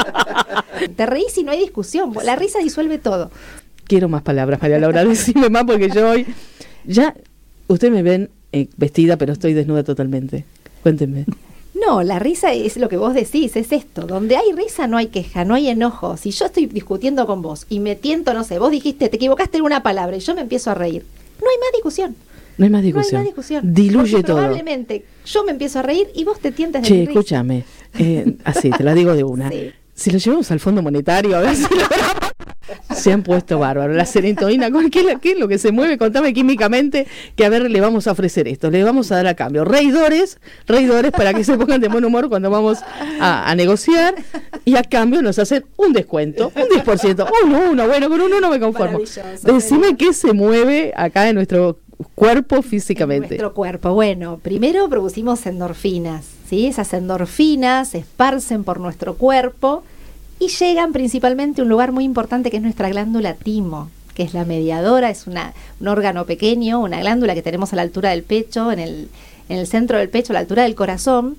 Te 0.95 1.05
reís 1.05 1.37
y 1.37 1.43
no 1.43 1.51
hay 1.51 1.59
discusión, 1.59 2.13
la 2.23 2.35
risa 2.35 2.59
disuelve 2.59 2.97
todo. 2.97 3.31
Quiero 3.85 4.07
más 4.09 4.21
palabras, 4.21 4.61
María 4.61 4.79
Laura, 4.79 5.03
decime 5.05 5.49
más 5.49 5.63
porque 5.63 5.89
yo 5.89 6.09
hoy 6.11 6.25
ya 6.85 7.15
ustedes 7.67 7.93
me 7.93 8.03
ven 8.03 8.29
eh, 8.51 8.67
vestida, 8.77 9.17
pero 9.17 9.33
estoy 9.33 9.53
desnuda 9.53 9.83
totalmente. 9.83 10.45
Cuéntenme. 10.83 11.25
No, 11.85 12.03
la 12.03 12.19
risa 12.19 12.51
es 12.53 12.77
lo 12.77 12.89
que 12.89 12.97
vos 12.97 13.13
decís, 13.13 13.55
es 13.55 13.71
esto. 13.71 14.01
Donde 14.07 14.35
hay 14.37 14.51
risa 14.53 14.87
no 14.87 14.97
hay 14.97 15.07
queja, 15.07 15.45
no 15.45 15.53
hay 15.55 15.69
enojo. 15.69 16.17
Si 16.17 16.31
yo 16.31 16.45
estoy 16.45 16.65
discutiendo 16.65 17.25
con 17.27 17.41
vos 17.41 17.65
y 17.69 17.79
me 17.79 17.95
tiento, 17.95 18.33
no 18.33 18.43
sé, 18.43 18.59
vos 18.59 18.71
dijiste, 18.71 19.07
te 19.09 19.15
equivocaste 19.15 19.57
en 19.57 19.63
una 19.63 19.81
palabra 19.83 20.17
y 20.17 20.19
yo 20.19 20.35
me 20.35 20.41
empiezo 20.41 20.71
a 20.71 20.73
reír, 20.75 21.05
no 21.41 21.47
hay 21.49 21.57
más 21.57 21.69
discusión. 21.73 22.15
No 22.57 22.65
hay 22.65 22.71
más 22.71 22.81
No 22.81 22.87
hay 22.87 22.91
discusión. 22.93 23.19
más 23.21 23.25
discusión. 23.25 23.73
Diluye 23.73 24.11
Porque 24.11 24.23
todo. 24.27 24.37
Probablemente 24.37 25.05
yo 25.25 25.43
me 25.45 25.51
empiezo 25.51 25.79
a 25.79 25.81
reír 25.83 26.07
y 26.13 26.25
vos 26.25 26.39
te 26.39 26.51
tientes 26.51 26.81
de 26.81 26.87
Che, 26.87 27.03
escúchame. 27.03 27.63
eh, 27.97 28.35
así, 28.43 28.69
te 28.71 28.83
la 28.83 28.93
digo 28.93 29.13
de 29.15 29.23
una. 29.23 29.49
Si 29.99 30.11
lo 30.11 30.17
llevamos 30.17 30.49
al 30.51 30.61
Fondo 30.61 30.81
Monetario, 30.81 31.35
a 31.35 31.41
ver 31.41 31.57
si 31.57 31.63
logramos- 31.63 32.08
Se 32.99 33.11
han 33.11 33.23
puesto 33.23 33.59
bárbaro. 33.59 33.93
La 33.93 34.05
serotonina, 34.05 34.71
¿con 34.71 34.89
¿qué, 34.89 35.17
qué 35.21 35.31
es 35.31 35.39
lo 35.39 35.47
que 35.47 35.57
se 35.57 35.71
mueve? 35.71 35.97
Contame 35.97 36.33
químicamente 36.33 37.07
que 37.35 37.45
a 37.45 37.49
ver, 37.49 37.69
le 37.69 37.81
vamos 37.81 38.07
a 38.07 38.11
ofrecer 38.11 38.47
esto, 38.47 38.69
le 38.69 38.83
vamos 38.83 39.11
a 39.11 39.17
dar 39.17 39.27
a 39.27 39.33
cambio. 39.35 39.65
Reidores, 39.65 40.39
reidores 40.67 41.11
para 41.11 41.33
que 41.33 41.43
se 41.43 41.57
pongan 41.57 41.81
de 41.81 41.87
buen 41.87 42.05
humor 42.05 42.29
cuando 42.29 42.49
vamos 42.49 42.79
a, 43.19 43.49
a 43.49 43.55
negociar 43.55 44.15
y 44.65 44.75
a 44.75 44.83
cambio 44.83 45.21
nos 45.21 45.39
hacen 45.39 45.65
un 45.77 45.93
descuento, 45.93 46.51
un 46.55 46.63
10%, 46.63 47.27
uno, 47.45 47.61
uno, 47.71 47.87
bueno, 47.87 48.09
con 48.09 48.21
un 48.21 48.33
uno 48.33 48.49
me 48.49 48.59
conformo. 48.59 48.99
Decime 49.43 49.95
qué 49.97 50.13
se 50.13 50.33
mueve 50.33 50.93
acá 50.95 51.29
en 51.29 51.35
nuestro 51.35 51.79
cuerpo 52.15 52.61
físicamente. 52.61 53.29
Nuestro 53.29 53.53
cuerpo. 53.53 53.93
Bueno, 53.93 54.39
primero 54.41 54.87
producimos 54.89 55.45
endorfinas, 55.45 56.25
¿sí? 56.47 56.67
Esas 56.67 56.93
endorfinas 56.93 57.89
se 57.89 57.99
esparcen 57.99 58.63
por 58.63 58.79
nuestro 58.79 59.15
cuerpo 59.15 59.83
y 60.39 60.47
llegan 60.47 60.93
principalmente 60.93 61.61
a 61.61 61.63
un 61.63 61.69
lugar 61.69 61.91
muy 61.91 62.05
importante 62.05 62.49
que 62.49 62.57
es 62.57 62.63
nuestra 62.63 62.89
glándula 62.89 63.33
timo, 63.33 63.89
que 64.15 64.23
es 64.23 64.33
la 64.33 64.45
mediadora, 64.45 65.09
es 65.09 65.27
una, 65.27 65.53
un 65.79 65.87
órgano 65.87 66.25
pequeño, 66.25 66.79
una 66.79 66.99
glándula 66.99 67.35
que 67.35 67.41
tenemos 67.41 67.73
a 67.73 67.75
la 67.75 67.81
altura 67.81 68.11
del 68.11 68.23
pecho, 68.23 68.71
en 68.71 68.79
el, 68.79 69.09
en 69.49 69.57
el 69.57 69.67
centro 69.67 69.97
del 69.97 70.09
pecho, 70.09 70.31
a 70.31 70.35
la 70.35 70.39
altura 70.39 70.63
del 70.63 70.75
corazón, 70.75 71.37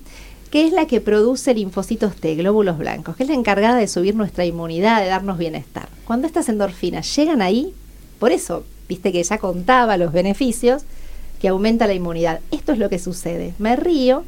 que 0.51 0.67
es 0.67 0.73
la 0.73 0.85
que 0.85 1.01
produce 1.01 1.53
linfocitos 1.53 2.15
T, 2.15 2.35
glóbulos 2.35 2.77
blancos, 2.77 3.15
que 3.15 3.23
es 3.23 3.29
la 3.29 3.35
encargada 3.35 3.77
de 3.77 3.87
subir 3.87 4.15
nuestra 4.15 4.45
inmunidad, 4.45 5.01
de 5.01 5.07
darnos 5.07 5.37
bienestar. 5.37 5.87
Cuando 6.05 6.27
estas 6.27 6.49
endorfinas 6.49 7.15
llegan 7.15 7.41
ahí, 7.41 7.73
por 8.19 8.31
eso, 8.31 8.65
viste 8.87 9.11
que 9.11 9.23
ya 9.23 9.37
contaba 9.37 9.97
los 9.97 10.11
beneficios, 10.11 10.83
que 11.39 11.47
aumenta 11.47 11.87
la 11.87 11.93
inmunidad. 11.93 12.41
Esto 12.51 12.71
es 12.71 12.77
lo 12.77 12.89
que 12.89 12.99
sucede. 12.99 13.53
Me 13.57 13.75
río, 13.75 14.23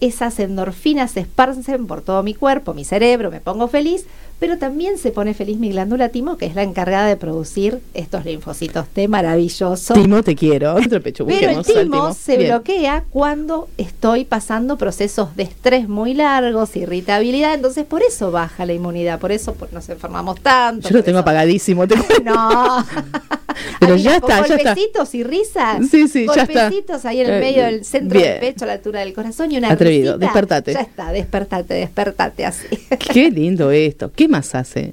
esas 0.00 0.38
endorfinas 0.38 1.12
se 1.12 1.20
esparcen 1.20 1.86
por 1.86 2.02
todo 2.02 2.22
mi 2.22 2.34
cuerpo, 2.34 2.74
mi 2.74 2.84
cerebro, 2.84 3.30
me 3.30 3.40
pongo 3.40 3.68
feliz, 3.68 4.06
pero 4.38 4.58
también 4.58 4.98
se 4.98 5.10
pone 5.12 5.34
feliz 5.34 5.58
mi 5.58 5.70
glándula 5.70 6.10
timo, 6.10 6.36
que 6.36 6.46
es 6.46 6.54
la 6.54 6.62
encargada 6.62 7.06
de 7.06 7.16
producir 7.16 7.80
estos 7.94 8.24
linfocitos 8.24 8.86
T 8.88 9.08
maravillosos. 9.08 9.96
Timo, 9.96 10.22
te 10.22 10.34
quiero. 10.34 10.76
Pero 10.88 10.96
el 10.96 11.56
al 11.56 11.64
timo 11.64 12.12
se 12.14 12.36
Bien. 12.36 12.50
bloquea 12.50 13.04
cuando 13.10 13.68
estoy 13.78 14.24
pasando 14.24 14.76
procesos 14.76 15.34
de 15.36 15.44
estrés 15.44 15.88
muy 15.88 16.14
largos, 16.14 16.76
irritabilidad, 16.76 17.54
entonces 17.54 17.84
por 17.84 18.02
eso 18.02 18.30
baja 18.30 18.66
la 18.66 18.72
inmunidad, 18.74 19.18
por 19.18 19.32
eso 19.32 19.56
nos 19.72 19.88
enfermamos 19.88 20.40
tanto. 20.40 20.88
Yo 20.88 20.96
lo 20.96 21.02
tengo 21.04 21.18
eso- 21.18 21.22
apagadísimo. 21.22 21.86
te. 21.86 21.96
No. 22.24 22.84
Pero 23.80 23.94
Ahí, 23.94 24.02
ya 24.02 24.16
está, 24.16 24.46
ya 24.46 24.54
está. 24.56 24.74
Golpecitos 24.74 25.14
y 25.14 25.22
risas. 25.24 25.88
Sí, 25.90 26.08
sí, 26.08 26.26
ya 26.34 26.42
está. 26.42 26.70
Ahí 27.08 27.20
en 27.20 27.26
el 27.26 27.34
Eh, 27.34 27.40
medio 27.40 27.64
del 27.64 27.84
centro 27.84 28.18
bien. 28.18 28.32
del 28.32 28.40
pecho, 28.40 28.64
a 28.64 28.68
la 28.68 28.74
altura 28.74 29.00
del 29.00 29.12
corazón 29.14 29.50
y 29.52 29.56
una 29.58 29.70
Atrevido, 29.70 30.12
risita. 30.14 30.26
despertate. 30.26 30.72
Ya 30.74 30.80
está, 30.80 31.12
despertate, 31.12 31.74
despertate 31.74 32.44
así. 32.44 32.66
Qué 33.12 33.30
lindo 33.30 33.70
esto. 33.70 34.10
¿Qué 34.14 34.25
más 34.28 34.54
hace? 34.54 34.92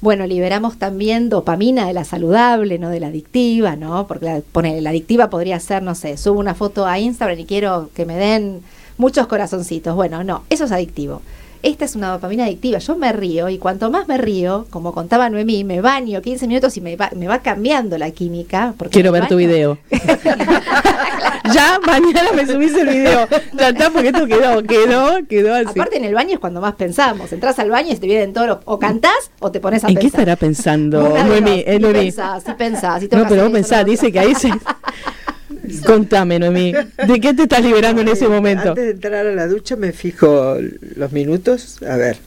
Bueno, 0.00 0.26
liberamos 0.26 0.78
también 0.78 1.28
dopamina 1.28 1.86
de 1.86 1.92
la 1.92 2.04
saludable, 2.04 2.78
no 2.78 2.88
de 2.88 3.00
la 3.00 3.08
adictiva, 3.08 3.76
¿no? 3.76 4.06
Porque 4.06 4.24
la, 4.24 4.40
pone, 4.40 4.80
la 4.80 4.90
adictiva 4.90 5.28
podría 5.28 5.60
ser, 5.60 5.82
no 5.82 5.94
sé, 5.94 6.16
subo 6.16 6.40
una 6.40 6.54
foto 6.54 6.86
a 6.86 6.98
Instagram 6.98 7.38
y 7.38 7.44
quiero 7.44 7.90
que 7.94 8.06
me 8.06 8.16
den 8.16 8.62
muchos 8.96 9.26
corazoncitos. 9.26 9.94
Bueno, 9.94 10.24
no, 10.24 10.44
eso 10.48 10.64
es 10.64 10.72
adictivo. 10.72 11.20
Esta 11.62 11.84
es 11.84 11.94
una 11.94 12.12
dopamina 12.12 12.44
adictiva. 12.44 12.78
Yo 12.78 12.96
me 12.96 13.12
río 13.12 13.50
y 13.50 13.58
cuanto 13.58 13.90
más 13.90 14.08
me 14.08 14.16
río, 14.16 14.66
como 14.70 14.92
contaba 14.92 15.28
Noemí, 15.28 15.64
me 15.64 15.82
baño 15.82 16.22
15 16.22 16.46
minutos 16.46 16.74
y 16.78 16.80
me 16.80 16.96
va, 16.96 17.10
me 17.14 17.28
va 17.28 17.40
cambiando 17.40 17.98
la 17.98 18.10
química. 18.10 18.72
Porque 18.78 18.92
Quiero 18.92 19.12
ver 19.12 19.28
tu 19.28 19.36
video. 19.36 19.76
ya 21.54 21.78
mañana 21.84 22.32
me 22.34 22.46
subís 22.46 22.74
el 22.74 22.88
video. 22.88 23.28
Ya 23.52 23.68
está, 23.70 23.90
porque 23.90 24.08
esto 24.08 24.26
quedó, 24.26 24.62
quedó, 24.62 25.26
quedó 25.28 25.54
así. 25.54 25.68
Aparte 25.70 25.96
en 25.96 26.04
el 26.04 26.14
baño 26.14 26.34
es 26.34 26.38
cuando 26.38 26.60
más 26.60 26.74
pensamos. 26.74 27.32
Entras 27.32 27.58
al 27.58 27.70
baño 27.70 27.92
y 27.92 27.96
te 27.96 28.06
vienen 28.06 28.32
todos 28.32 28.46
los- 28.46 28.58
o 28.64 28.78
cantás 28.78 29.30
o 29.40 29.50
te 29.50 29.60
pones 29.60 29.84
a 29.84 29.88
¿En 29.88 29.94
qué 29.94 30.00
pensar. 30.02 30.20
estará 30.20 30.36
pensando 30.36 31.00
Noemí? 31.08 31.64
Eh, 31.66 31.74
Sí 31.76 31.78
Noemí. 31.80 31.98
pensás, 32.04 32.42
sí 32.44 32.52
pensás, 32.56 33.00
sí 33.02 33.08
No, 33.12 33.26
pero 33.28 33.42
vos 33.44 33.52
pensás, 33.52 33.84
lo 33.84 33.90
dice 33.90 34.10
que 34.12 34.18
ahí 34.20 34.34
se... 34.34 34.50
Contame, 35.86 36.38
Noemí, 36.38 36.72
¿de 36.72 37.20
qué 37.20 37.32
te 37.34 37.42
estás 37.42 37.62
liberando 37.62 38.02
en 38.02 38.08
ese 38.08 38.28
momento? 38.28 38.70
Antes 38.70 38.84
de 38.84 38.90
entrar 38.90 39.26
a 39.26 39.32
la 39.34 39.46
ducha 39.46 39.76
me 39.76 39.92
fijo 39.92 40.56
los 40.96 41.12
minutos. 41.12 41.80
A 41.82 41.96
ver, 41.96 42.18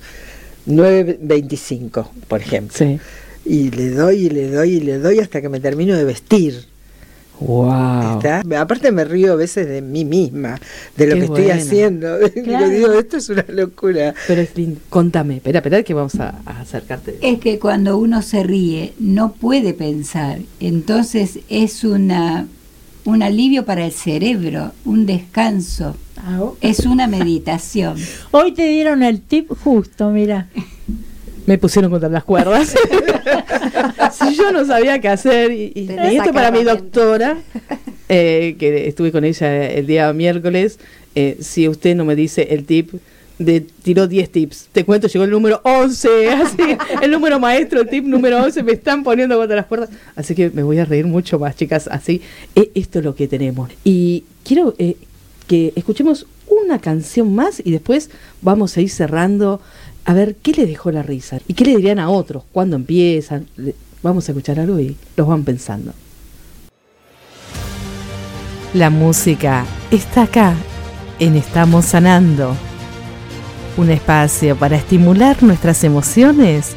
9.25, 0.67 2.07
por 2.27 2.41
ejemplo. 2.41 2.99
Y 3.45 3.71
le 3.71 3.89
doy 3.89 4.27
y 4.27 4.29
le 4.29 4.49
doy 4.49 4.75
y 4.75 4.79
le 4.79 4.97
doy 4.99 5.19
hasta 5.19 5.41
que 5.41 5.49
me 5.49 5.59
termino 5.59 5.95
de 5.95 6.05
vestir. 6.05 6.65
Wow. 7.39 8.21
Aparte 8.57 8.91
me 8.91 9.03
río 9.03 9.33
a 9.33 9.35
veces 9.35 9.67
de 9.67 9.81
mí 9.81 10.05
misma, 10.05 10.59
de 10.95 11.07
lo 11.07 11.15
que 11.15 11.25
estoy 11.25 11.49
haciendo. 11.49 12.17
digo, 12.29 12.93
esto 12.93 13.17
es 13.17 13.29
una 13.29 13.45
locura. 13.49 14.13
Pero 14.27 14.43
contame, 14.89 15.37
espera, 15.37 15.59
espera 15.59 15.83
que 15.83 15.93
vamos 15.93 16.15
a, 16.15 16.41
acercarte. 16.45 17.17
Es 17.21 17.39
que 17.39 17.59
cuando 17.59 17.97
uno 17.97 18.21
se 18.21 18.43
ríe 18.43 18.93
no 18.99 19.33
puede 19.33 19.73
pensar, 19.73 20.39
entonces 20.59 21.39
es 21.49 21.83
una 21.83 22.47
un 23.05 23.21
alivio 23.21 23.65
para 23.65 23.85
el 23.85 23.91
cerebro, 23.91 24.71
un 24.85 25.05
descanso. 25.05 25.97
Ah, 26.17 26.39
es 26.61 26.85
una 26.85 27.05
meditación. 27.07 27.97
Hoy 28.31 28.53
te 28.53 28.65
dieron 28.67 29.03
el 29.03 29.19
tip 29.19 29.51
justo, 29.63 30.09
mira. 30.09 30.47
Me 31.45 31.57
pusieron 31.57 31.91
contra 31.91 32.09
las 32.09 32.23
cuerdas. 32.23 32.73
si 34.11 34.35
yo 34.35 34.51
no 34.51 34.65
sabía 34.65 34.99
qué 34.99 35.09
hacer, 35.09 35.51
y, 35.51 35.89
esto 36.13 36.31
para 36.31 36.51
mi 36.51 36.63
doctora, 36.63 37.37
eh, 38.09 38.55
que 38.57 38.87
estuve 38.87 39.11
con 39.11 39.25
ella 39.25 39.69
el 39.69 39.87
día 39.87 40.11
miércoles, 40.13 40.79
eh, 41.15 41.37
si 41.41 41.67
usted 41.67 41.95
no 41.95 42.05
me 42.05 42.15
dice 42.15 42.47
el 42.51 42.65
tip, 42.65 42.93
de 43.39 43.61
tiró 43.61 44.07
10 44.07 44.31
tips. 44.31 44.69
Te 44.71 44.85
cuento, 44.85 45.07
llegó 45.07 45.25
el 45.25 45.31
número 45.31 45.61
11, 45.63 46.29
así, 46.31 46.77
el 47.01 47.11
número 47.11 47.39
maestro, 47.39 47.81
el 47.81 47.89
tip 47.89 48.05
número 48.05 48.41
11, 48.43 48.63
me 48.63 48.73
están 48.73 49.03
poniendo 49.03 49.37
contra 49.37 49.55
las 49.55 49.65
cuerdas. 49.65 49.89
Así 50.15 50.35
que 50.35 50.49
me 50.49 50.63
voy 50.63 50.79
a 50.79 50.85
reír 50.85 51.05
mucho 51.05 51.39
más, 51.39 51.55
chicas, 51.55 51.87
así. 51.87 52.21
E, 52.55 52.71
esto 52.75 52.99
es 52.99 53.05
lo 53.05 53.15
que 53.15 53.27
tenemos. 53.27 53.69
Y 53.83 54.23
quiero 54.43 54.75
eh, 54.77 54.97
que 55.47 55.73
escuchemos 55.75 56.27
una 56.47 56.79
canción 56.79 57.33
más 57.33 57.61
y 57.63 57.71
después 57.71 58.09
vamos 58.41 58.77
a 58.77 58.81
ir 58.81 58.89
cerrando 58.89 59.61
a 60.05 60.13
ver 60.13 60.35
qué 60.35 60.51
le 60.53 60.65
dejó 60.65 60.91
la 60.91 61.03
risa 61.03 61.39
y 61.47 61.53
qué 61.53 61.65
le 61.65 61.75
dirían 61.77 61.99
a 61.99 62.09
otros, 62.09 62.43
cuándo 62.51 62.75
empiezan. 62.75 63.47
Vamos 64.01 64.27
a 64.27 64.31
escuchar 64.31 64.59
algo 64.59 64.79
y 64.79 64.95
los 65.15 65.27
van 65.27 65.43
pensando. 65.43 65.93
La 68.73 68.89
música 68.89 69.65
está 69.91 70.23
acá, 70.23 70.55
en 71.19 71.35
Estamos 71.35 71.85
Sanando. 71.85 72.55
Un 73.77 73.89
espacio 73.89 74.55
para 74.55 74.75
estimular 74.75 75.41
nuestras 75.41 75.83
emociones 75.83 76.71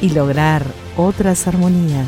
y 0.00 0.10
lograr 0.10 0.62
otras 0.96 1.46
armonías. 1.46 2.06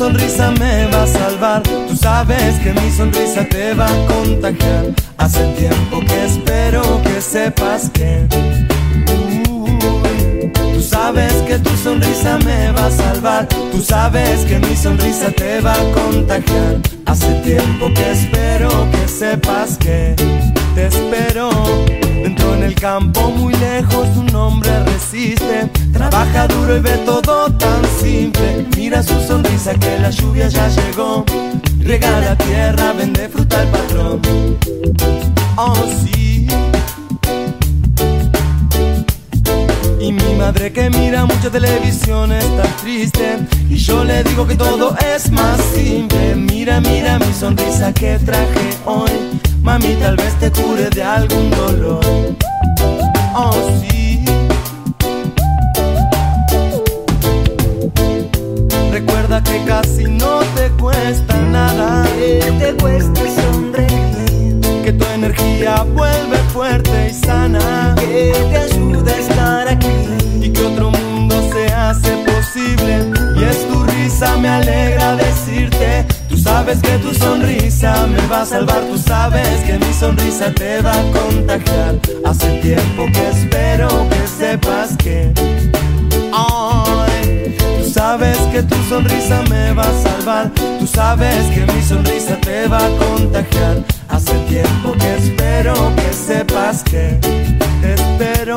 Sonrisa 0.00 0.50
me 0.52 0.86
va 0.86 1.02
a 1.02 1.06
salvar. 1.06 1.62
Tú 1.62 1.94
sabes 1.94 2.58
que 2.60 2.72
mi 2.72 2.90
sonrisa 2.90 3.44
te 3.44 3.74
va 3.74 3.86
a 3.86 4.06
contagiar. 4.06 4.86
Hace 5.18 5.44
tiempo 5.58 6.00
que 6.08 6.24
espero 6.24 6.82
que 7.02 7.20
sepas 7.20 7.90
que. 7.90 8.26
tú 10.74 10.80
sabes 10.80 11.34
que 11.46 11.58
tu 11.58 11.76
sonrisa 11.76 12.38
me 12.46 12.72
va 12.72 12.86
a 12.86 12.90
salvar. 12.90 13.46
Tú 13.72 13.82
sabes 13.82 14.46
que 14.46 14.58
mi 14.58 14.74
sonrisa 14.74 15.30
te 15.32 15.60
va 15.60 15.74
a 15.74 15.84
contagiar. 15.92 16.76
Hace 17.04 17.30
tiempo 17.44 17.92
que 17.92 18.10
espero 18.10 18.70
que 18.92 19.06
sepas 19.06 19.76
que 19.76 20.14
te 20.74 20.86
espero. 20.86 21.50
Dentro 22.22 22.54
en 22.54 22.62
el 22.64 22.74
campo, 22.74 23.30
muy 23.30 23.54
lejos, 23.54 24.06
un 24.16 24.34
hombre 24.34 24.70
resiste. 24.84 25.70
Trabaja 25.92 26.46
duro 26.48 26.76
y 26.76 26.80
ve 26.80 26.98
todo 27.06 27.50
tan 27.52 27.82
simple. 27.98 28.66
Mira 28.76 29.02
su 29.02 29.18
sonrisa 29.22 29.72
que 29.74 29.98
la 29.98 30.10
lluvia 30.10 30.48
ya 30.48 30.68
llegó. 30.68 31.24
Riega 31.78 32.20
la 32.20 32.36
tierra, 32.36 32.92
vende 32.92 33.26
fruta 33.28 33.62
al 33.62 33.68
patrón. 33.68 34.20
Oh, 35.56 35.74
sí. 36.04 36.46
Y 39.98 40.12
mi 40.12 40.34
madre 40.34 40.72
que 40.72 40.90
mira 40.90 41.24
mucha 41.24 41.50
televisión 41.50 42.32
está 42.32 42.62
triste 42.82 43.38
Y 43.68 43.76
yo 43.76 44.02
le 44.02 44.24
digo 44.24 44.46
que 44.46 44.54
todo 44.54 44.96
es 45.14 45.30
más 45.30 45.60
simple 45.74 46.34
Mira, 46.36 46.80
mira 46.80 47.18
mi 47.18 47.32
sonrisa 47.34 47.92
que 47.92 48.18
traje 48.18 48.78
hoy 48.86 49.10
Mami, 49.62 49.94
tal 49.96 50.16
vez 50.16 50.34
te 50.38 50.50
cure 50.50 50.88
de 50.90 51.02
algún 51.02 51.50
dolor. 51.50 52.04
Oh, 53.34 53.52
sí. 53.80 54.24
Recuerda 58.90 59.42
que 59.42 59.62
casi 59.64 60.04
no 60.04 60.40
te 60.56 60.70
cuesta 60.80 61.36
nada. 61.42 62.08
Que 62.18 62.40
te 62.58 62.74
cuesta 62.82 63.20
sonreír. 63.42 64.60
Que 64.82 64.92
tu 64.92 65.04
energía 65.14 65.82
vuelve 65.94 66.38
fuerte 66.52 67.10
y 67.10 67.14
sana. 67.14 67.94
Que 67.98 68.32
te 68.50 68.56
ayuda 68.56 69.12
a 69.12 69.18
estar 69.18 69.68
aquí. 69.68 69.88
Y 70.40 70.50
que 70.50 70.62
otro 70.64 70.90
mundo 70.90 71.36
se 71.52 71.72
hace 71.72 72.10
posible. 72.24 73.04
Y 73.36 73.44
es 73.44 73.68
tu 73.68 73.84
risa, 73.84 74.36
me 74.38 74.48
alegra 74.48 75.16
decirte 75.16 76.09
sabes 76.50 76.82
que 76.82 76.98
tu 76.98 77.14
sonrisa 77.14 78.06
me 78.08 78.26
va 78.26 78.42
a 78.42 78.46
salvar, 78.46 78.80
tú 78.90 78.98
sabes 78.98 79.60
que 79.66 79.74
mi 79.78 79.92
sonrisa 79.92 80.52
te 80.52 80.82
va 80.82 80.92
a 80.92 81.02
contagiar. 81.18 81.94
Hace 82.24 82.48
tiempo 82.60 83.06
que 83.14 83.24
espero 83.36 83.88
que 84.10 84.22
sepas 84.26 84.96
que 84.96 85.32
tú 87.78 87.90
sabes 87.92 88.38
que 88.52 88.62
tu 88.62 88.76
sonrisa 88.88 89.42
me 89.48 89.72
va 89.72 89.84
a 89.84 89.96
salvar, 90.06 90.50
tú 90.80 90.86
sabes 90.86 91.40
que 91.54 91.60
mi 91.72 91.82
sonrisa 91.82 92.34
te 92.40 92.66
va 92.66 92.78
a 92.78 92.90
contagiar. 93.04 93.76
Hace 94.08 94.34
tiempo 94.48 94.92
que 95.00 95.10
espero 95.22 95.74
que 95.96 96.12
sepas 96.12 96.82
que 96.82 97.18
espero. 97.94 98.56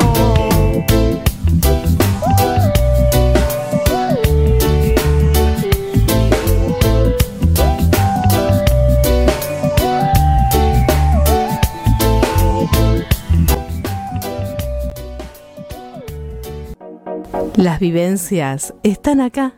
Las 17.64 17.80
vivencias 17.80 18.74
están 18.82 19.22
acá, 19.22 19.54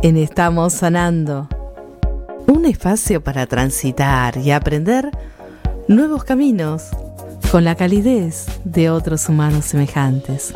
en 0.00 0.16
Estamos 0.16 0.74
Sanando. 0.74 1.48
Un 2.46 2.64
espacio 2.66 3.20
para 3.20 3.48
transitar 3.48 4.36
y 4.36 4.52
aprender 4.52 5.10
nuevos 5.88 6.22
caminos 6.22 6.84
con 7.50 7.64
la 7.64 7.74
calidez 7.74 8.46
de 8.62 8.90
otros 8.90 9.28
humanos 9.28 9.64
semejantes. 9.64 10.54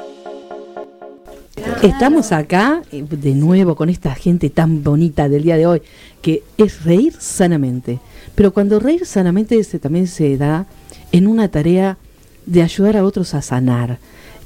Estamos 1.83 2.31
acá 2.31 2.83
eh, 2.93 3.05
de 3.11 3.35
nuevo 3.35 3.75
con 3.75 3.89
esta 3.89 4.15
gente 4.15 4.49
tan 4.49 4.85
bonita 4.85 5.29
del 5.29 5.43
día 5.43 5.57
de 5.57 5.67
hoy, 5.67 5.83
que 6.23 6.45
es 6.57 6.85
reír 6.85 7.15
sanamente. 7.19 7.99
Pero 8.37 8.53
cuando 8.53 8.79
reír 8.79 9.07
sanamente 9.07 9.65
se, 9.65 9.81
también 9.81 10.07
se 10.07 10.37
da 10.37 10.67
en 11.11 11.27
una 11.27 11.49
tarea 11.49 11.99
de 12.47 12.63
ayudar 12.63 12.97
a 12.97 13.05
otros 13.05 13.35
a 13.35 13.43
sanar, 13.43 13.99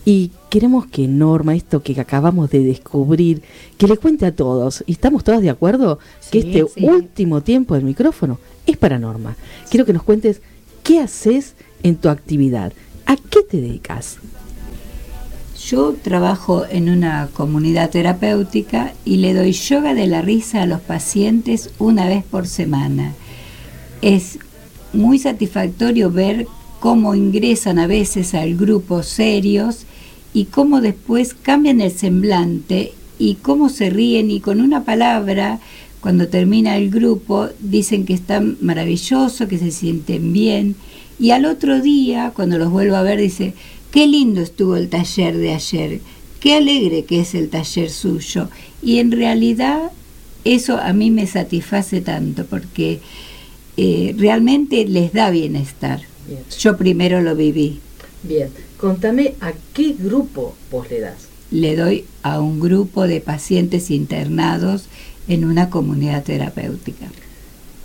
y 0.04 0.30
queremos 0.48 0.86
que 0.86 1.06
Norma, 1.06 1.54
esto 1.54 1.82
que 1.82 1.98
acabamos 2.00 2.50
de 2.50 2.64
descubrir, 2.64 3.42
que 3.76 3.86
le 3.86 3.96
cuente 3.96 4.26
a 4.26 4.34
todos, 4.34 4.82
y 4.86 4.92
estamos 4.92 5.24
todas 5.24 5.42
de 5.42 5.50
acuerdo, 5.50 5.98
que 6.30 6.38
este 6.38 6.64
último 6.86 7.42
tiempo 7.42 7.74
del 7.74 7.84
micrófono 7.84 8.38
es 8.66 8.76
para 8.76 8.98
Norma. 8.98 9.36
Quiero 9.70 9.84
que 9.84 9.92
nos 9.92 10.02
cuentes 10.02 10.40
qué 10.82 11.00
haces 11.00 11.54
en 11.82 11.96
tu 11.96 12.08
actividad, 12.08 12.72
a 13.06 13.16
qué 13.16 13.42
te 13.48 13.60
dedicas. 13.60 14.18
Yo 15.66 15.94
trabajo 16.02 16.64
en 16.68 16.88
una 16.88 17.28
comunidad 17.34 17.90
terapéutica 17.90 18.94
y 19.04 19.18
le 19.18 19.34
doy 19.34 19.52
yoga 19.52 19.92
de 19.94 20.06
la 20.06 20.22
risa 20.22 20.62
a 20.62 20.66
los 20.66 20.80
pacientes 20.80 21.70
una 21.78 22.06
vez 22.08 22.24
por 22.24 22.46
semana. 22.46 23.12
Es 24.00 24.38
muy 24.94 25.18
satisfactorio 25.18 26.10
ver 26.10 26.46
cómo 26.80 27.14
ingresan 27.14 27.78
a 27.78 27.86
veces 27.86 28.34
al 28.34 28.56
grupo 28.56 29.02
serios 29.02 29.84
y 30.32 30.46
cómo 30.46 30.80
después 30.80 31.34
cambian 31.34 31.80
el 31.80 31.90
semblante 31.90 32.92
y 33.18 33.34
cómo 33.34 33.68
se 33.68 33.90
ríen 33.90 34.30
y 34.30 34.40
con 34.40 34.60
una 34.60 34.84
palabra, 34.84 35.60
cuando 36.00 36.28
termina 36.28 36.76
el 36.76 36.90
grupo, 36.90 37.48
dicen 37.60 38.06
que 38.06 38.14
están 38.14 38.56
maravillosos, 38.62 39.46
que 39.46 39.58
se 39.58 39.70
sienten 39.70 40.32
bien. 40.32 40.74
Y 41.18 41.32
al 41.32 41.44
otro 41.44 41.82
día, 41.82 42.32
cuando 42.34 42.56
los 42.56 42.70
vuelvo 42.70 42.96
a 42.96 43.02
ver, 43.02 43.20
dice, 43.20 43.52
qué 43.90 44.06
lindo 44.06 44.40
estuvo 44.40 44.76
el 44.76 44.88
taller 44.88 45.36
de 45.36 45.52
ayer, 45.52 46.00
qué 46.40 46.54
alegre 46.54 47.04
que 47.04 47.20
es 47.20 47.34
el 47.34 47.50
taller 47.50 47.90
suyo. 47.90 48.48
Y 48.82 48.98
en 48.98 49.12
realidad 49.12 49.90
eso 50.44 50.78
a 50.78 50.94
mí 50.94 51.10
me 51.10 51.26
satisface 51.26 52.00
tanto 52.00 52.46
porque 52.46 53.00
eh, 53.76 54.14
realmente 54.16 54.86
les 54.86 55.12
da 55.12 55.28
bienestar. 55.28 56.09
Yo 56.58 56.76
primero 56.76 57.20
lo 57.20 57.34
viví. 57.34 57.80
Bien, 58.22 58.48
contame 58.78 59.34
a 59.40 59.52
qué 59.74 59.94
grupo 59.98 60.54
vos 60.70 60.90
le 60.90 61.00
das. 61.00 61.28
Le 61.50 61.74
doy 61.76 62.04
a 62.22 62.40
un 62.40 62.60
grupo 62.60 63.06
de 63.06 63.20
pacientes 63.20 63.90
internados 63.90 64.84
en 65.28 65.44
una 65.44 65.70
comunidad 65.70 66.22
terapéutica. 66.22 67.06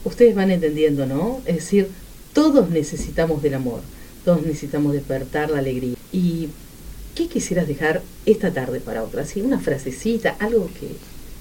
Ustedes 0.03 0.35
van 0.35 0.51
entendiendo, 0.51 1.05
¿no? 1.05 1.41
Es 1.45 1.55
decir, 1.55 1.89
todos 2.33 2.69
necesitamos 2.69 3.41
del 3.41 3.55
amor, 3.55 3.81
todos 4.23 4.41
necesitamos 4.45 4.93
despertar 4.93 5.49
la 5.49 5.59
alegría. 5.59 5.95
¿Y 6.11 6.49
qué 7.15 7.27
quisieras 7.27 7.67
dejar 7.67 8.03
esta 8.25 8.51
tarde 8.51 8.79
para 8.81 9.03
otra? 9.03 9.23
Así, 9.23 9.41
una 9.41 9.59
frasecita, 9.59 10.35
algo 10.39 10.67
que, 10.79 10.89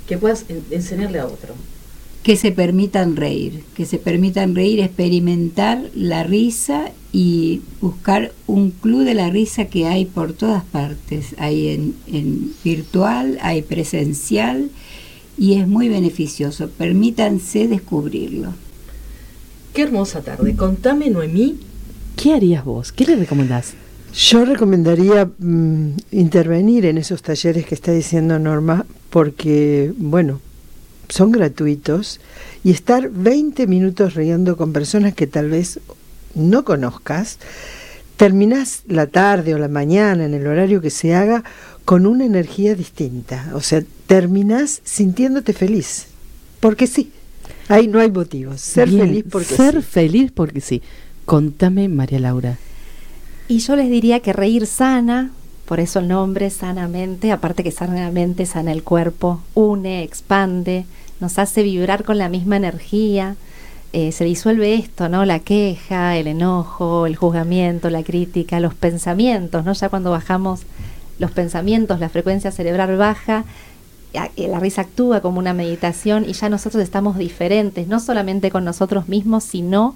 que 0.06 0.16
puedas 0.18 0.44
en- 0.48 0.64
enseñarle 0.70 1.18
a 1.18 1.26
otro. 1.26 1.54
Que 2.24 2.36
se 2.36 2.52
permitan 2.52 3.16
reír, 3.16 3.62
que 3.76 3.84
se 3.84 3.98
permitan 3.98 4.54
reír, 4.54 4.80
experimentar 4.80 5.90
la 5.94 6.24
risa 6.24 6.90
y 7.12 7.60
buscar 7.82 8.32
un 8.46 8.70
club 8.70 9.04
de 9.04 9.12
la 9.12 9.28
risa 9.28 9.66
que 9.66 9.86
hay 9.86 10.06
por 10.06 10.32
todas 10.32 10.64
partes. 10.64 11.34
Hay 11.36 11.68
en, 11.68 11.94
en 12.06 12.52
virtual, 12.64 13.38
hay 13.42 13.60
presencial 13.60 14.70
y 15.36 15.60
es 15.60 15.68
muy 15.68 15.90
beneficioso. 15.90 16.70
Permítanse 16.70 17.68
descubrirlo. 17.68 18.54
Qué 19.74 19.82
hermosa 19.82 20.22
tarde. 20.22 20.56
Contame, 20.56 21.10
Noemí, 21.10 21.58
¿qué 22.16 22.32
harías 22.32 22.64
vos? 22.64 22.90
¿Qué 22.90 23.04
le 23.04 23.16
recomendás? 23.16 23.74
Yo 24.14 24.46
recomendaría 24.46 25.26
mm, 25.26 25.88
intervenir 26.12 26.86
en 26.86 26.96
esos 26.96 27.20
talleres 27.20 27.66
que 27.66 27.74
está 27.74 27.92
diciendo 27.92 28.38
Norma 28.38 28.86
porque, 29.10 29.92
bueno, 29.98 30.40
son 31.08 31.32
gratuitos 31.32 32.20
y 32.62 32.70
estar 32.70 33.10
20 33.10 33.66
minutos 33.66 34.14
riendo 34.14 34.56
con 34.56 34.72
personas 34.72 35.14
que 35.14 35.26
tal 35.26 35.50
vez 35.50 35.80
no 36.34 36.64
conozcas, 36.64 37.38
terminás 38.16 38.82
la 38.86 39.06
tarde 39.06 39.54
o 39.54 39.58
la 39.58 39.68
mañana, 39.68 40.24
en 40.24 40.34
el 40.34 40.46
horario 40.46 40.80
que 40.80 40.90
se 40.90 41.14
haga, 41.14 41.44
con 41.84 42.06
una 42.06 42.24
energía 42.24 42.74
distinta. 42.74 43.50
O 43.54 43.60
sea, 43.60 43.82
terminás 44.06 44.80
sintiéndote 44.84 45.52
feliz. 45.52 46.06
Porque 46.60 46.86
sí, 46.86 47.12
ahí 47.68 47.88
no 47.88 48.00
hay 48.00 48.10
motivos. 48.10 48.60
Ser 48.60 48.88
Bien, 48.88 49.08
feliz 49.08 49.24
porque 49.30 49.54
Ser 49.54 49.74
sí. 49.76 49.82
feliz 49.82 50.32
porque 50.32 50.60
sí. 50.60 50.82
Contame, 51.24 51.88
María 51.88 52.20
Laura. 52.20 52.58
Y 53.48 53.58
yo 53.58 53.76
les 53.76 53.90
diría 53.90 54.20
que 54.20 54.32
reír 54.32 54.66
sana, 54.66 55.30
por 55.66 55.80
eso 55.80 55.98
el 56.00 56.08
nombre, 56.08 56.50
sanamente, 56.50 57.32
aparte 57.32 57.62
que 57.62 57.70
sanamente 57.70 58.46
sana 58.46 58.72
el 58.72 58.82
cuerpo, 58.82 59.40
une, 59.54 60.02
expande, 60.02 60.84
nos 61.20 61.38
hace 61.38 61.62
vibrar 61.62 62.04
con 62.04 62.18
la 62.18 62.28
misma 62.28 62.56
energía. 62.56 63.36
eh, 63.92 64.10
se 64.10 64.24
disuelve 64.24 64.74
esto, 64.74 65.08
¿no? 65.08 65.24
La 65.24 65.38
queja, 65.38 66.16
el 66.16 66.26
enojo, 66.26 67.06
el 67.06 67.14
juzgamiento, 67.14 67.90
la 67.90 68.02
crítica, 68.02 68.58
los 68.58 68.74
pensamientos, 68.74 69.64
¿no? 69.64 69.72
Ya 69.72 69.88
cuando 69.88 70.10
bajamos 70.10 70.62
los 71.20 71.30
pensamientos, 71.30 72.00
la 72.00 72.08
frecuencia 72.08 72.50
cerebral 72.50 72.96
baja, 72.96 73.44
la 74.36 74.60
risa 74.60 74.82
actúa 74.82 75.20
como 75.20 75.38
una 75.38 75.54
meditación 75.54 76.24
y 76.28 76.32
ya 76.32 76.48
nosotros 76.48 76.82
estamos 76.82 77.16
diferentes, 77.18 77.86
no 77.86 78.00
solamente 78.00 78.50
con 78.50 78.64
nosotros 78.64 79.08
mismos, 79.08 79.44
sino 79.44 79.94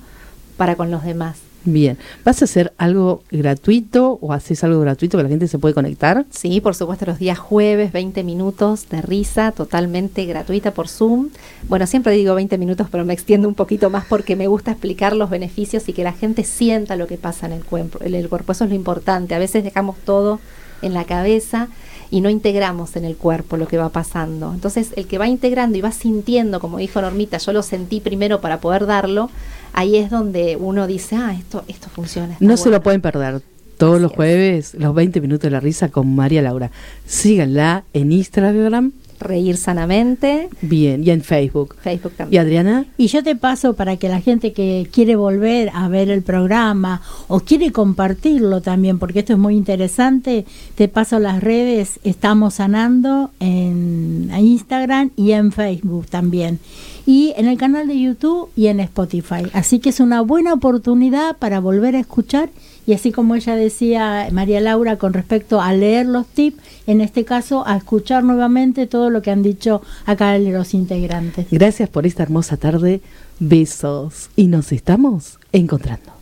para 0.56 0.76
con 0.76 0.92
los 0.92 1.02
demás. 1.02 1.47
Bien, 1.64 1.98
¿vas 2.24 2.40
a 2.40 2.44
hacer 2.44 2.72
algo 2.78 3.22
gratuito 3.30 4.18
o 4.22 4.32
haces 4.32 4.62
algo 4.64 4.80
gratuito 4.80 5.18
que 5.18 5.24
la 5.24 5.28
gente 5.28 5.48
se 5.48 5.58
puede 5.58 5.74
conectar? 5.74 6.24
Sí, 6.30 6.60
por 6.60 6.74
supuesto, 6.74 7.04
los 7.04 7.18
días 7.18 7.38
jueves, 7.38 7.92
20 7.92 8.22
minutos 8.22 8.88
de 8.88 9.02
risa 9.02 9.52
totalmente 9.52 10.24
gratuita 10.24 10.70
por 10.70 10.88
Zoom. 10.88 11.30
Bueno, 11.68 11.86
siempre 11.86 12.12
digo 12.12 12.34
20 12.34 12.56
minutos, 12.58 12.86
pero 12.90 13.04
me 13.04 13.12
extiendo 13.12 13.48
un 13.48 13.54
poquito 13.54 13.90
más 13.90 14.04
porque 14.06 14.36
me 14.36 14.46
gusta 14.46 14.70
explicar 14.70 15.16
los 15.16 15.30
beneficios 15.30 15.88
y 15.88 15.92
que 15.92 16.04
la 16.04 16.12
gente 16.12 16.44
sienta 16.44 16.96
lo 16.96 17.06
que 17.06 17.18
pasa 17.18 17.46
en 17.46 17.52
el 17.52 17.64
cuerpo. 17.64 17.98
El 18.02 18.28
cuerpo. 18.28 18.52
Eso 18.52 18.64
es 18.64 18.70
lo 18.70 18.76
importante. 18.76 19.34
A 19.34 19.38
veces 19.38 19.64
dejamos 19.64 19.96
todo 20.04 20.40
en 20.80 20.94
la 20.94 21.04
cabeza 21.04 21.68
y 22.10 22.20
no 22.20 22.30
integramos 22.30 22.96
en 22.96 23.04
el 23.04 23.16
cuerpo 23.16 23.56
lo 23.56 23.68
que 23.68 23.76
va 23.76 23.90
pasando. 23.90 24.52
Entonces, 24.52 24.92
el 24.96 25.06
que 25.06 25.18
va 25.18 25.28
integrando 25.28 25.76
y 25.76 25.80
va 25.80 25.92
sintiendo, 25.92 26.60
como 26.60 26.78
dijo 26.78 27.02
Normita, 27.02 27.38
yo 27.38 27.52
lo 27.52 27.62
sentí 27.62 28.00
primero 28.00 28.40
para 28.40 28.60
poder 28.60 28.86
darlo, 28.86 29.30
ahí 29.72 29.96
es 29.96 30.10
donde 30.10 30.56
uno 30.56 30.86
dice, 30.86 31.16
ah, 31.16 31.34
esto, 31.38 31.64
esto 31.68 31.88
funciona. 31.88 32.36
No 32.40 32.56
se 32.56 32.64
bueno". 32.64 32.78
lo 32.78 32.82
pueden 32.82 33.00
perder. 33.00 33.42
Todos 33.76 34.00
los 34.00 34.10
jueves, 34.10 34.74
los 34.74 34.92
20 34.92 35.20
minutos 35.20 35.42
de 35.42 35.50
la 35.50 35.60
risa 35.60 35.88
con 35.88 36.12
María 36.14 36.42
Laura. 36.42 36.70
Síganla 37.06 37.84
en 37.92 38.10
Instagram. 38.10 38.92
Reír 39.20 39.56
sanamente. 39.56 40.48
Bien, 40.62 41.04
y 41.04 41.10
en 41.10 41.22
Facebook. 41.22 41.76
Facebook 41.80 42.12
¿Y 42.12 42.16
también. 42.16 42.42
Adriana? 42.42 42.86
Y 42.96 43.08
yo 43.08 43.22
te 43.22 43.34
paso 43.34 43.74
para 43.74 43.96
que 43.96 44.08
la 44.08 44.20
gente 44.20 44.52
que 44.52 44.88
quiere 44.92 45.16
volver 45.16 45.70
a 45.74 45.88
ver 45.88 46.10
el 46.10 46.22
programa 46.22 47.02
o 47.26 47.40
quiere 47.40 47.72
compartirlo 47.72 48.60
también, 48.60 48.98
porque 48.98 49.20
esto 49.20 49.32
es 49.32 49.38
muy 49.38 49.56
interesante, 49.56 50.44
te 50.76 50.88
paso 50.88 51.18
las 51.18 51.42
redes, 51.42 51.98
estamos 52.04 52.54
sanando 52.54 53.30
en 53.40 54.30
Instagram 54.38 55.10
y 55.16 55.32
en 55.32 55.50
Facebook 55.52 56.06
también. 56.06 56.60
Y 57.08 57.32
en 57.38 57.48
el 57.48 57.56
canal 57.56 57.88
de 57.88 57.98
YouTube 57.98 58.50
y 58.54 58.66
en 58.66 58.80
Spotify. 58.80 59.46
Así 59.54 59.78
que 59.78 59.88
es 59.88 59.98
una 59.98 60.20
buena 60.20 60.52
oportunidad 60.52 61.38
para 61.38 61.58
volver 61.58 61.96
a 61.96 62.00
escuchar 62.00 62.50
y 62.86 62.92
así 62.92 63.12
como 63.12 63.34
ella 63.34 63.56
decía, 63.56 64.28
María 64.30 64.60
Laura, 64.60 64.98
con 64.98 65.14
respecto 65.14 65.62
a 65.62 65.72
leer 65.72 66.04
los 66.04 66.26
tips, 66.26 66.62
en 66.86 67.00
este 67.00 67.24
caso 67.24 67.66
a 67.66 67.78
escuchar 67.78 68.24
nuevamente 68.24 68.86
todo 68.86 69.08
lo 69.08 69.22
que 69.22 69.30
han 69.30 69.42
dicho 69.42 69.80
acá 70.04 70.38
los 70.38 70.74
integrantes. 70.74 71.46
Gracias 71.50 71.88
por 71.88 72.04
esta 72.04 72.24
hermosa 72.24 72.58
tarde. 72.58 73.00
Besos. 73.40 74.28
Y 74.36 74.48
nos 74.48 74.70
estamos 74.70 75.38
encontrando. 75.50 76.12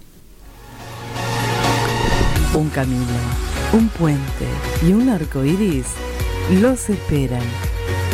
Un 2.55 2.69
camino, 2.69 3.05
un 3.73 3.89
puente 3.89 4.47
y 4.87 4.93
un 4.93 5.09
arco 5.09 5.45
iris 5.45 5.87
los 6.61 6.89
esperan 6.91 7.43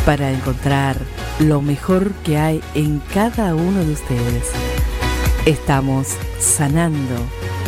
para 0.04 0.30
encontrar 0.30 0.96
lo 1.38 1.62
mejor 1.62 2.12
que 2.24 2.36
hay 2.38 2.60
en 2.74 3.00
cada 3.12 3.54
uno 3.54 3.84
de 3.84 3.92
ustedes. 3.92 4.50
Estamos 5.46 6.08
sanando 6.38 7.14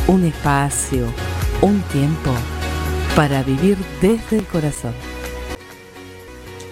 un 0.09 0.25
espacio, 0.25 1.07
un 1.61 1.81
tiempo 1.83 2.33
para 3.15 3.43
vivir 3.43 3.79
desde 4.01 4.39
el 4.39 4.45
corazón. 4.47 4.95